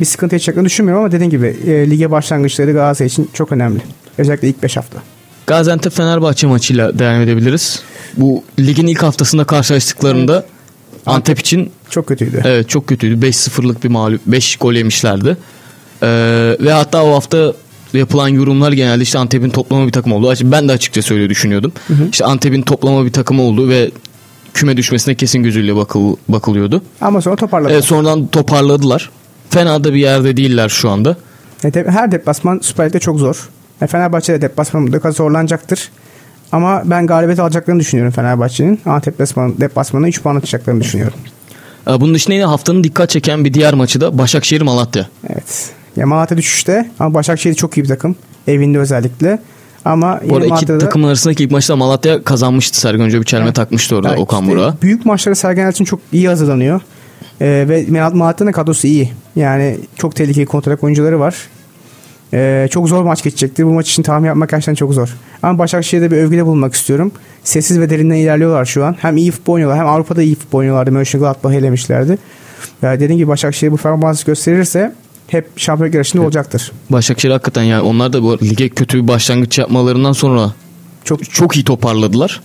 Bir 0.00 0.04
sıkıntı 0.04 0.34
yaşayacaklarını 0.34 0.66
düşünmüyorum 0.66 1.04
ama 1.04 1.12
dediğim 1.12 1.30
gibi 1.30 1.56
e, 1.66 1.90
lige 1.90 2.10
başlangıçları 2.10 2.72
Galatasaray 2.72 3.06
için 3.06 3.30
çok 3.32 3.52
önemli. 3.52 3.80
Özellikle 4.18 4.48
ilk 4.48 4.62
5 4.62 4.76
hafta. 4.76 4.98
Gaziantep 5.46 5.92
Fenerbahçe 5.92 6.46
maçıyla 6.46 6.98
devam 6.98 7.20
edebiliriz. 7.20 7.82
Bu 8.16 8.44
ligin 8.58 8.86
ilk 8.86 9.02
haftasında 9.02 9.44
karşılaştıklarında 9.44 10.34
evet. 10.34 10.58
Antep 11.06 11.38
için 11.38 11.70
çok 11.90 12.06
kötüydü. 12.06 12.42
Evet 12.44 12.68
çok 12.68 12.86
kötüydü. 12.86 13.26
5-0'lık 13.26 13.84
bir 13.84 13.88
mağlup 13.88 14.20
5 14.26 14.56
gol 14.56 14.72
yemişlerdi. 14.72 15.36
Ee, 16.02 16.56
ve 16.60 16.72
hatta 16.72 17.04
o 17.04 17.14
hafta 17.14 17.52
yapılan 17.92 18.28
yorumlar 18.28 18.72
genelde 18.72 19.02
işte 19.02 19.18
Antep'in 19.18 19.50
toplama 19.50 19.86
bir 19.86 19.92
takım 19.92 20.12
oldu. 20.12 20.34
Ben 20.42 20.68
de 20.68 20.72
açıkça 20.72 21.14
öyle 21.14 21.30
düşünüyordum. 21.30 21.72
Hı 21.88 21.94
hı. 21.94 22.08
İşte 22.12 22.24
Antep'in 22.24 22.62
toplama 22.62 23.06
bir 23.06 23.12
takım 23.12 23.40
oldu 23.40 23.68
ve 23.68 23.90
küme 24.58 24.76
düşmesine 24.76 25.14
kesin 25.14 25.42
gözüyle 25.42 25.76
bakıl, 25.76 26.16
bakılıyordu. 26.28 26.82
Ama 27.00 27.20
sonra 27.20 27.36
toparladılar. 27.36 27.74
Evet, 27.74 27.84
sonradan 27.84 28.26
toparladılar. 28.26 29.10
Fena 29.50 29.84
da 29.84 29.94
bir 29.94 29.98
yerde 29.98 30.36
değiller 30.36 30.68
şu 30.68 30.90
anda. 30.90 31.16
Evet, 31.64 31.76
her 31.76 32.12
deplasman 32.12 32.60
Süper 32.62 32.86
Lig'de 32.86 32.98
çok 32.98 33.18
zor. 33.18 33.48
E, 33.82 33.86
Fenerbahçe 33.86 34.32
de 34.32 34.42
deplasman 34.42 34.82
mutlaka 34.82 35.10
zorlanacaktır. 35.10 35.90
Ama 36.52 36.82
ben 36.84 37.06
galibiyet 37.06 37.40
alacaklarını 37.40 37.80
düşünüyorum 37.80 38.12
Fenerbahçe'nin. 38.12 38.80
Antep 38.86 39.14
deplasmanı, 39.14 39.60
deplasmanına 39.60 40.08
3 40.08 40.22
puan 40.22 40.36
atacaklarını 40.36 40.80
düşünüyorum. 40.80 41.18
Bunun 41.86 42.14
dışında 42.14 42.34
yine 42.34 42.44
haftanın 42.44 42.84
dikkat 42.84 43.10
çeken 43.10 43.44
bir 43.44 43.54
diğer 43.54 43.74
maçı 43.74 44.00
da 44.00 44.18
Başakşehir 44.18 44.62
Malatya. 44.62 45.06
Evet. 45.30 45.70
Ya 45.96 46.06
Malatya 46.06 46.36
düşüşte 46.36 46.90
ama 46.98 47.14
Başakşehir 47.14 47.54
çok 47.54 47.78
iyi 47.78 47.82
bir 47.82 47.88
takım. 47.88 48.16
Evinde 48.46 48.78
özellikle. 48.78 49.38
Ama 49.84 50.20
Bu 50.28 50.34
arada 50.34 50.44
iki 50.44 50.50
Malatya'da... 50.54 50.78
takım 50.78 51.04
arasındaki 51.04 51.44
ilk 51.44 51.50
maçta 51.50 51.76
Malatya 51.76 52.22
kazanmıştı. 52.22 52.80
Sergen 52.80 53.04
Hoca 53.04 53.20
bir 53.20 53.24
çelme 53.24 53.44
evet. 53.44 53.54
takmıştı 53.54 53.96
orada 53.96 54.08
yani 54.08 54.20
Okan 54.20 54.42
işte 54.42 54.52
Burak'a. 54.52 54.82
Büyük 54.82 55.06
maçlara 55.06 55.34
Sergen 55.34 55.62
Yalçın 55.62 55.84
çok 55.84 56.00
iyi 56.12 56.28
hazırlanıyor. 56.28 56.80
Ee, 57.40 57.66
ve 57.68 57.86
Malatya'nın 57.90 58.52
kadrosu 58.52 58.86
iyi. 58.86 59.12
Yani 59.36 59.78
çok 59.96 60.16
tehlikeli 60.16 60.46
kontrak 60.46 60.84
oyuncuları 60.84 61.20
var. 61.20 61.36
Ee, 62.34 62.68
çok 62.70 62.88
zor 62.88 63.04
maç 63.04 63.22
geçecektir. 63.22 63.64
Bu 63.64 63.72
maç 63.72 63.90
için 63.90 64.02
tahmin 64.02 64.26
yapmak 64.26 64.50
gerçekten 64.50 64.74
çok 64.74 64.94
zor. 64.94 65.16
Ama 65.42 65.58
Başakşehir'de 65.58 66.10
bir 66.10 66.16
övgüde 66.16 66.46
bulunmak 66.46 66.74
istiyorum. 66.74 67.12
Sessiz 67.44 67.80
ve 67.80 67.90
derinden 67.90 68.14
ilerliyorlar 68.14 68.64
şu 68.64 68.84
an. 68.84 68.96
Hem 69.00 69.16
iyi 69.16 69.30
futbol 69.30 69.52
oynuyorlar 69.52 69.78
hem 69.78 69.86
Avrupa'da 69.86 70.22
iyi 70.22 70.34
futbol 70.34 70.58
oynuyorlardı. 70.58 70.92
Mönchengladbach'ı 70.92 71.56
elemişlerdi. 71.56 72.18
Yani 72.82 73.00
dediğim 73.00 73.18
gibi 73.18 73.28
Başakşehir 73.28 73.72
bu 73.72 73.76
performansı 73.76 74.26
gösterirse 74.26 74.92
hep 75.28 75.58
şampiyon 75.58 75.92
yarışında 75.92 76.22
olacaktır. 76.22 76.72
Başakşehir 76.90 77.32
hakikaten 77.32 77.62
yani 77.62 77.82
onlar 77.82 78.12
da 78.12 78.22
bu 78.22 78.38
lige 78.42 78.68
kötü 78.68 79.02
bir 79.02 79.08
başlangıç 79.08 79.58
yapmalarından 79.58 80.12
sonra 80.12 80.52
çok 81.04 81.30
çok 81.30 81.56
iyi 81.56 81.64
toparladılar. 81.64 82.40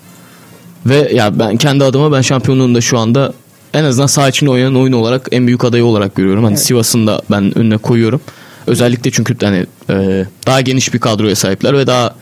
Ve 0.85 1.11
ya 1.13 1.39
ben 1.39 1.57
kendi 1.57 1.83
adıma 1.83 2.11
ben 2.11 2.21
şampiyonluğunda 2.21 2.81
şu 2.81 2.99
anda 2.99 3.33
en 3.73 3.83
azından 3.83 4.07
saha 4.07 4.29
içinde 4.29 4.51
oynayan 4.51 4.75
oyun 4.75 4.93
olarak 4.93 5.27
en 5.31 5.47
büyük 5.47 5.65
adayı 5.65 5.85
olarak 5.85 6.15
görüyorum. 6.15 6.43
Hani 6.43 6.53
evet. 6.53 6.65
Sivas'ın 6.65 7.07
da 7.07 7.21
ben 7.31 7.57
önüne 7.57 7.77
koyuyorum. 7.77 8.21
Özellikle 8.67 9.11
çünkü 9.11 9.37
hani 9.41 9.65
e, 9.89 10.25
daha 10.47 10.61
geniş 10.61 10.93
bir 10.93 10.99
kadroya 10.99 11.35
sahipler 11.35 11.77
ve 11.77 11.87
daha 11.87 12.15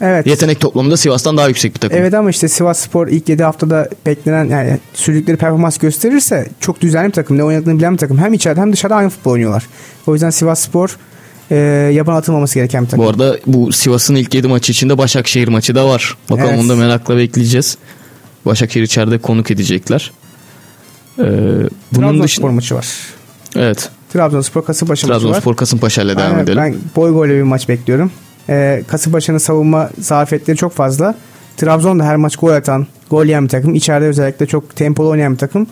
Evet. 0.00 0.26
Yetenek 0.26 0.60
toplamında 0.60 0.96
Sivas'tan 0.96 1.36
daha 1.36 1.48
yüksek 1.48 1.74
bir 1.74 1.80
takım. 1.80 1.98
Evet 1.98 2.14
ama 2.14 2.30
işte 2.30 2.48
Sivas 2.48 2.80
Spor 2.80 3.08
ilk 3.08 3.28
7 3.28 3.42
haftada 3.42 3.88
beklenen 4.06 4.44
yani 4.44 4.78
sürdükleri 4.94 5.36
performans 5.36 5.78
gösterirse 5.78 6.48
çok 6.60 6.80
düzenli 6.80 7.08
bir 7.08 7.12
takım. 7.12 7.38
Ne 7.38 7.44
oynadığını 7.44 7.78
bilen 7.78 7.92
bir 7.92 7.98
takım. 7.98 8.18
Hem 8.18 8.32
içeride 8.32 8.60
hem 8.60 8.72
dışarıda 8.72 8.96
aynı 8.96 9.10
futbol 9.10 9.30
oynuyorlar. 9.30 9.66
O 10.06 10.12
yüzden 10.12 10.30
Sivas 10.30 10.60
Spor 10.60 10.96
e, 11.50 11.56
yaban 11.94 12.16
atılmaması 12.16 12.54
gereken 12.54 12.84
bir 12.84 12.88
takım. 12.88 13.04
Bu 13.04 13.08
arada 13.08 13.38
bu 13.46 13.72
Sivas'ın 13.72 14.14
ilk 14.14 14.34
7 14.34 14.48
maçı 14.48 14.72
içinde 14.72 14.98
Başakşehir 14.98 15.48
maçı 15.48 15.74
da 15.74 15.88
var. 15.88 16.16
Bakalım 16.30 16.50
evet. 16.50 16.60
onu 16.60 16.68
da 16.68 16.76
merakla 16.76 17.16
bekleyeceğiz. 17.16 17.78
Başakşehir 18.46 18.84
içeride 18.84 19.18
konuk 19.18 19.50
edecekler. 19.50 20.12
Ee, 21.18 21.22
bunun 21.22 21.68
Trabzonspor 21.92 22.24
dışında... 22.24 22.46
maçı 22.52 22.74
var. 22.74 22.88
Evet. 23.56 23.90
Trabzonspor 24.12 24.64
Kasımpaşa 24.64 25.06
maçı 25.06 25.14
var. 25.14 25.20
Trabzonspor 25.20 25.56
Kasımpaşa 25.56 26.02
ile 26.02 26.16
devam 26.16 26.38
edelim. 26.38 26.58
Ben 26.58 26.76
boy 26.96 27.12
golle 27.12 27.36
bir 27.36 27.42
maç 27.42 27.68
bekliyorum. 27.68 28.12
Ee, 28.48 28.82
Kasımpaşa'nın 28.88 29.38
savunma 29.38 29.90
zafiyetleri 29.98 30.56
çok 30.56 30.72
fazla. 30.72 31.14
Trabzon 31.56 31.98
da 31.98 32.04
her 32.04 32.16
maç 32.16 32.36
gol 32.36 32.50
atan, 32.50 32.86
gol 33.10 33.24
yiyen 33.24 33.44
bir 33.44 33.48
takım. 33.48 33.74
İçeride 33.74 34.06
özellikle 34.06 34.46
çok 34.46 34.76
tempolu 34.76 35.08
oynayan 35.08 35.32
bir 35.32 35.38
takım. 35.38 35.66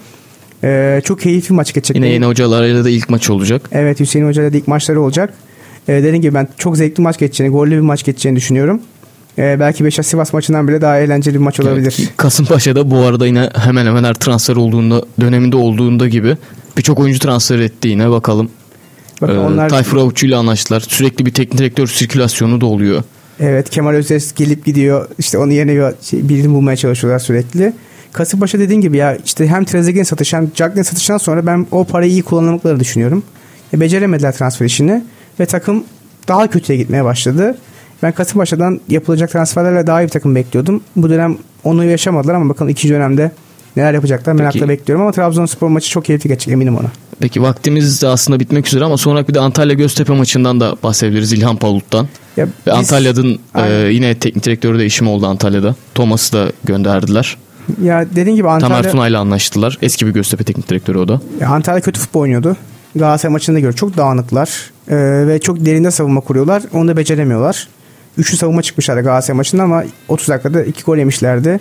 Ee, 0.64 1.00
çok 1.04 1.20
keyifli 1.20 1.54
maç 1.54 1.74
geçecek. 1.74 1.96
Yine 1.96 2.09
yeni 2.09 2.26
hocalarıyla 2.26 2.85
da 2.85 2.90
ilk 2.90 3.11
maç 3.11 3.30
olacak. 3.30 3.68
Evet 3.72 4.00
Hüseyin 4.00 4.26
Hoca 4.26 4.42
ile 4.42 4.52
de 4.52 4.59
ilk 4.59 4.68
maçları 4.68 5.00
olacak. 5.00 5.35
Ee, 5.88 5.92
dediğim 5.92 6.22
gibi 6.22 6.35
ben 6.35 6.48
çok 6.59 6.76
zevkli 6.76 7.02
maç 7.02 7.18
geçeceğini, 7.18 7.52
gollü 7.52 7.70
bir 7.70 7.80
maç 7.80 8.04
geçeceğini 8.04 8.37
düşünüyorum. 8.37 8.80
Ee, 9.38 9.56
belki 9.61 9.85
Beşiktaş 9.85 10.06
Sivas 10.06 10.33
maçından 10.33 10.68
bile 10.68 10.80
daha 10.80 10.98
eğlenceli 10.98 11.35
bir 11.35 11.40
maç 11.40 11.61
olabilir. 11.61 11.96
Evet, 11.98 12.12
Kasımpaşa'da 12.16 12.90
bu 12.90 12.98
arada 12.98 13.26
yine 13.26 13.50
hemen 13.54 13.87
hemen 13.87 14.04
her 14.04 14.14
transfer 14.14 14.56
olduğunda 14.56 15.02
döneminde 15.20 15.56
olduğunda 15.56 16.09
gibi 16.09 16.37
birçok 16.76 16.98
oyuncu 16.98 17.18
transfer 17.18 17.59
etti 17.59 17.88
yine 17.88 18.11
bakalım. 18.11 18.50
Bakın 19.20 19.35
ee, 19.35 19.38
onlar... 19.38 19.68
Tayfur 19.68 19.96
Avuççu 19.96 20.26
ile 20.26 20.37
anlaştılar. 20.37 20.80
Sürekli 20.80 21.26
bir 21.26 21.35
teknik 21.35 21.59
direktör 21.59 21.87
sirkülasyonu 21.87 22.60
da 22.60 22.66
oluyor. 22.66 23.02
Evet 23.40 23.71
Kemal 23.71 23.94
Özes 23.94 24.35
gelip 24.35 24.64
gidiyor. 24.64 25.08
İşte 25.18 25.38
onun 25.38 25.50
yerine 25.50 25.92
şey, 26.02 26.29
birini 26.29 26.54
bulmaya 26.54 26.77
çalışıyorlar 26.77 27.18
sürekli. 27.18 27.73
Kasımpaşa 28.12 28.58
dediğin 28.58 28.81
gibi 28.81 28.96
ya 28.96 29.16
işte 29.25 29.46
hem 29.46 29.64
Trezeguet'in 29.64 30.02
satışı 30.02 30.37
hem 30.37 30.50
Cagney'in 30.54 30.83
satışından 30.83 31.18
sonra 31.18 31.46
ben 31.46 31.66
o 31.71 31.85
parayı 31.85 32.10
iyi 32.10 32.23
kullanamadıklarını 32.23 32.81
düşünüyorum. 32.81 33.23
E, 33.75 33.81
beceremediler 33.81 34.33
transfer 34.33 34.66
işini 34.66 35.04
ve 35.40 35.46
takım 35.46 35.85
daha 36.29 36.50
kötüye 36.50 36.79
gitmeye 36.79 37.04
başladı. 37.04 37.56
Ben 38.02 38.12
Kasımpaşa'dan 38.12 38.81
yapılacak 38.88 39.31
transferlerle 39.31 39.87
daha 39.87 40.02
iyi 40.02 40.04
bir 40.04 40.10
takım 40.10 40.35
bekliyordum. 40.35 40.81
Bu 40.96 41.10
dönem 41.10 41.37
onu 41.64 41.85
yaşamadılar 41.85 42.35
ama 42.35 42.48
bakın 42.48 42.68
ikinci 42.68 42.94
dönemde 42.94 43.31
neler 43.77 43.94
yapacaklar 43.94 44.33
merakla 44.33 44.60
Peki. 44.60 44.68
bekliyorum 44.68 45.02
ama 45.02 45.12
Trabzonspor 45.12 45.68
maçı 45.68 45.90
çok 45.90 46.04
keyifli 46.04 46.29
geçecek 46.29 46.52
eminim 46.52 46.77
ona. 46.77 46.88
Peki 47.21 47.42
vaktimiz 47.42 48.02
de 48.02 48.06
aslında 48.06 48.40
bitmek 48.40 48.66
üzere 48.66 48.85
ama 48.85 48.96
sonra 48.96 49.29
bir 49.29 49.35
de 49.35 49.40
Antalya 49.40 49.75
Göztepe 49.75 50.12
maçından 50.12 50.60
da 50.60 50.77
bahsedebiliriz 50.83 51.33
İlhan 51.33 51.56
Palut'tan. 51.56 52.08
Ya 52.37 52.46
Ve 52.46 52.50
biz, 52.66 52.73
Antalya'nın 52.73 53.38
e, 53.54 53.73
yine 53.73 54.14
teknik 54.14 54.44
direktörü 54.44 54.79
değişimi 54.79 55.10
oldu 55.10 55.27
Antalya'da. 55.27 55.75
Thomas'ı 55.94 56.33
da 56.33 56.52
gönderdiler. 56.64 57.37
Ya 57.83 58.06
dediğin 58.14 58.37
gibi 58.37 58.48
Antalya... 58.48 58.77
Tamer 58.77 58.92
Tuna'yla 58.92 59.21
anlaştılar. 59.21 59.79
Eski 59.83 60.06
bir 60.06 60.12
Göztepe 60.12 60.44
teknik 60.44 60.68
direktörü 60.68 60.98
o 60.98 61.08
da. 61.08 61.21
Ya 61.40 61.48
Antalya 61.48 61.81
kötü 61.81 62.00
futbol 62.00 62.21
oynuyordu. 62.21 62.56
Galatasaray 62.96 63.33
maçında 63.33 63.60
göre 63.60 63.73
çok 63.73 63.96
dağınıklar 63.96 64.71
ee, 64.88 64.96
ve 65.27 65.38
çok 65.38 65.66
derinde 65.66 65.90
savunma 65.90 66.21
kuruyorlar. 66.21 66.62
Onu 66.73 66.88
da 66.88 66.96
beceremiyorlar. 66.96 67.68
Üçlü 68.18 68.37
savunma 68.37 68.62
çıkmışlardı 68.62 69.02
Galatasaray 69.02 69.37
maçında 69.37 69.62
ama 69.62 69.85
30 70.08 70.29
dakikada 70.29 70.62
iki 70.62 70.83
gol 70.83 70.96
yemişlerdi. 70.96 71.60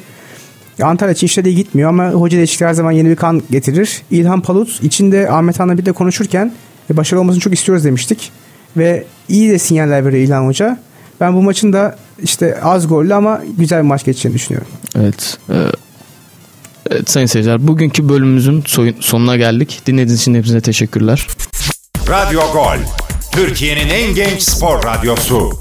Antalya 0.83 1.13
için 1.13 1.27
işleri 1.27 1.49
iyi 1.49 1.55
gitmiyor 1.55 1.89
ama 1.89 2.09
hoca 2.09 2.37
değişikliği 2.37 2.65
her 2.65 2.73
zaman 2.73 2.91
yeni 2.91 3.09
bir 3.09 3.15
kan 3.15 3.41
getirir. 3.51 4.01
İlhan 4.11 4.41
Palut 4.41 4.83
içinde 4.83 5.31
Ahmet 5.31 5.59
Han'la 5.59 5.77
bir 5.77 5.85
de 5.85 5.91
konuşurken 5.91 6.53
E, 6.93 6.97
başarılı 6.97 7.21
olmasını 7.21 7.41
çok 7.41 7.53
istiyoruz 7.53 7.83
demiştik. 7.85 8.31
Ve 8.77 9.05
iyi 9.29 9.49
de 9.49 9.59
sinyaller 9.59 10.05
veriyor 10.05 10.23
İlhan 10.27 10.45
Hoca. 10.47 10.79
Ben 11.21 11.33
bu 11.35 11.41
maçın 11.41 11.73
da 11.73 11.97
işte 12.23 12.61
az 12.63 12.87
gollü 12.87 13.13
ama 13.13 13.41
güzel 13.57 13.77
bir 13.83 13.87
maç 13.87 14.05
geçeceğini 14.05 14.35
düşünüyorum. 14.35 14.67
Evet. 14.95 15.37
E, 15.49 15.55
evet 16.89 17.09
sayın 17.09 17.27
seyirciler 17.27 17.67
bugünkü 17.67 18.09
bölümümüzün 18.09 18.63
sonuna 18.99 19.37
geldik. 19.37 19.81
Dinlediğiniz 19.85 20.21
için 20.21 20.33
hepinize 20.35 20.61
teşekkürler. 20.61 21.27
Radyo 22.09 22.41
Gol. 22.53 22.77
Türkiye'nin 23.31 23.89
en 23.89 24.15
genç 24.15 24.41
spor 24.41 24.83
radyosu. 24.83 25.51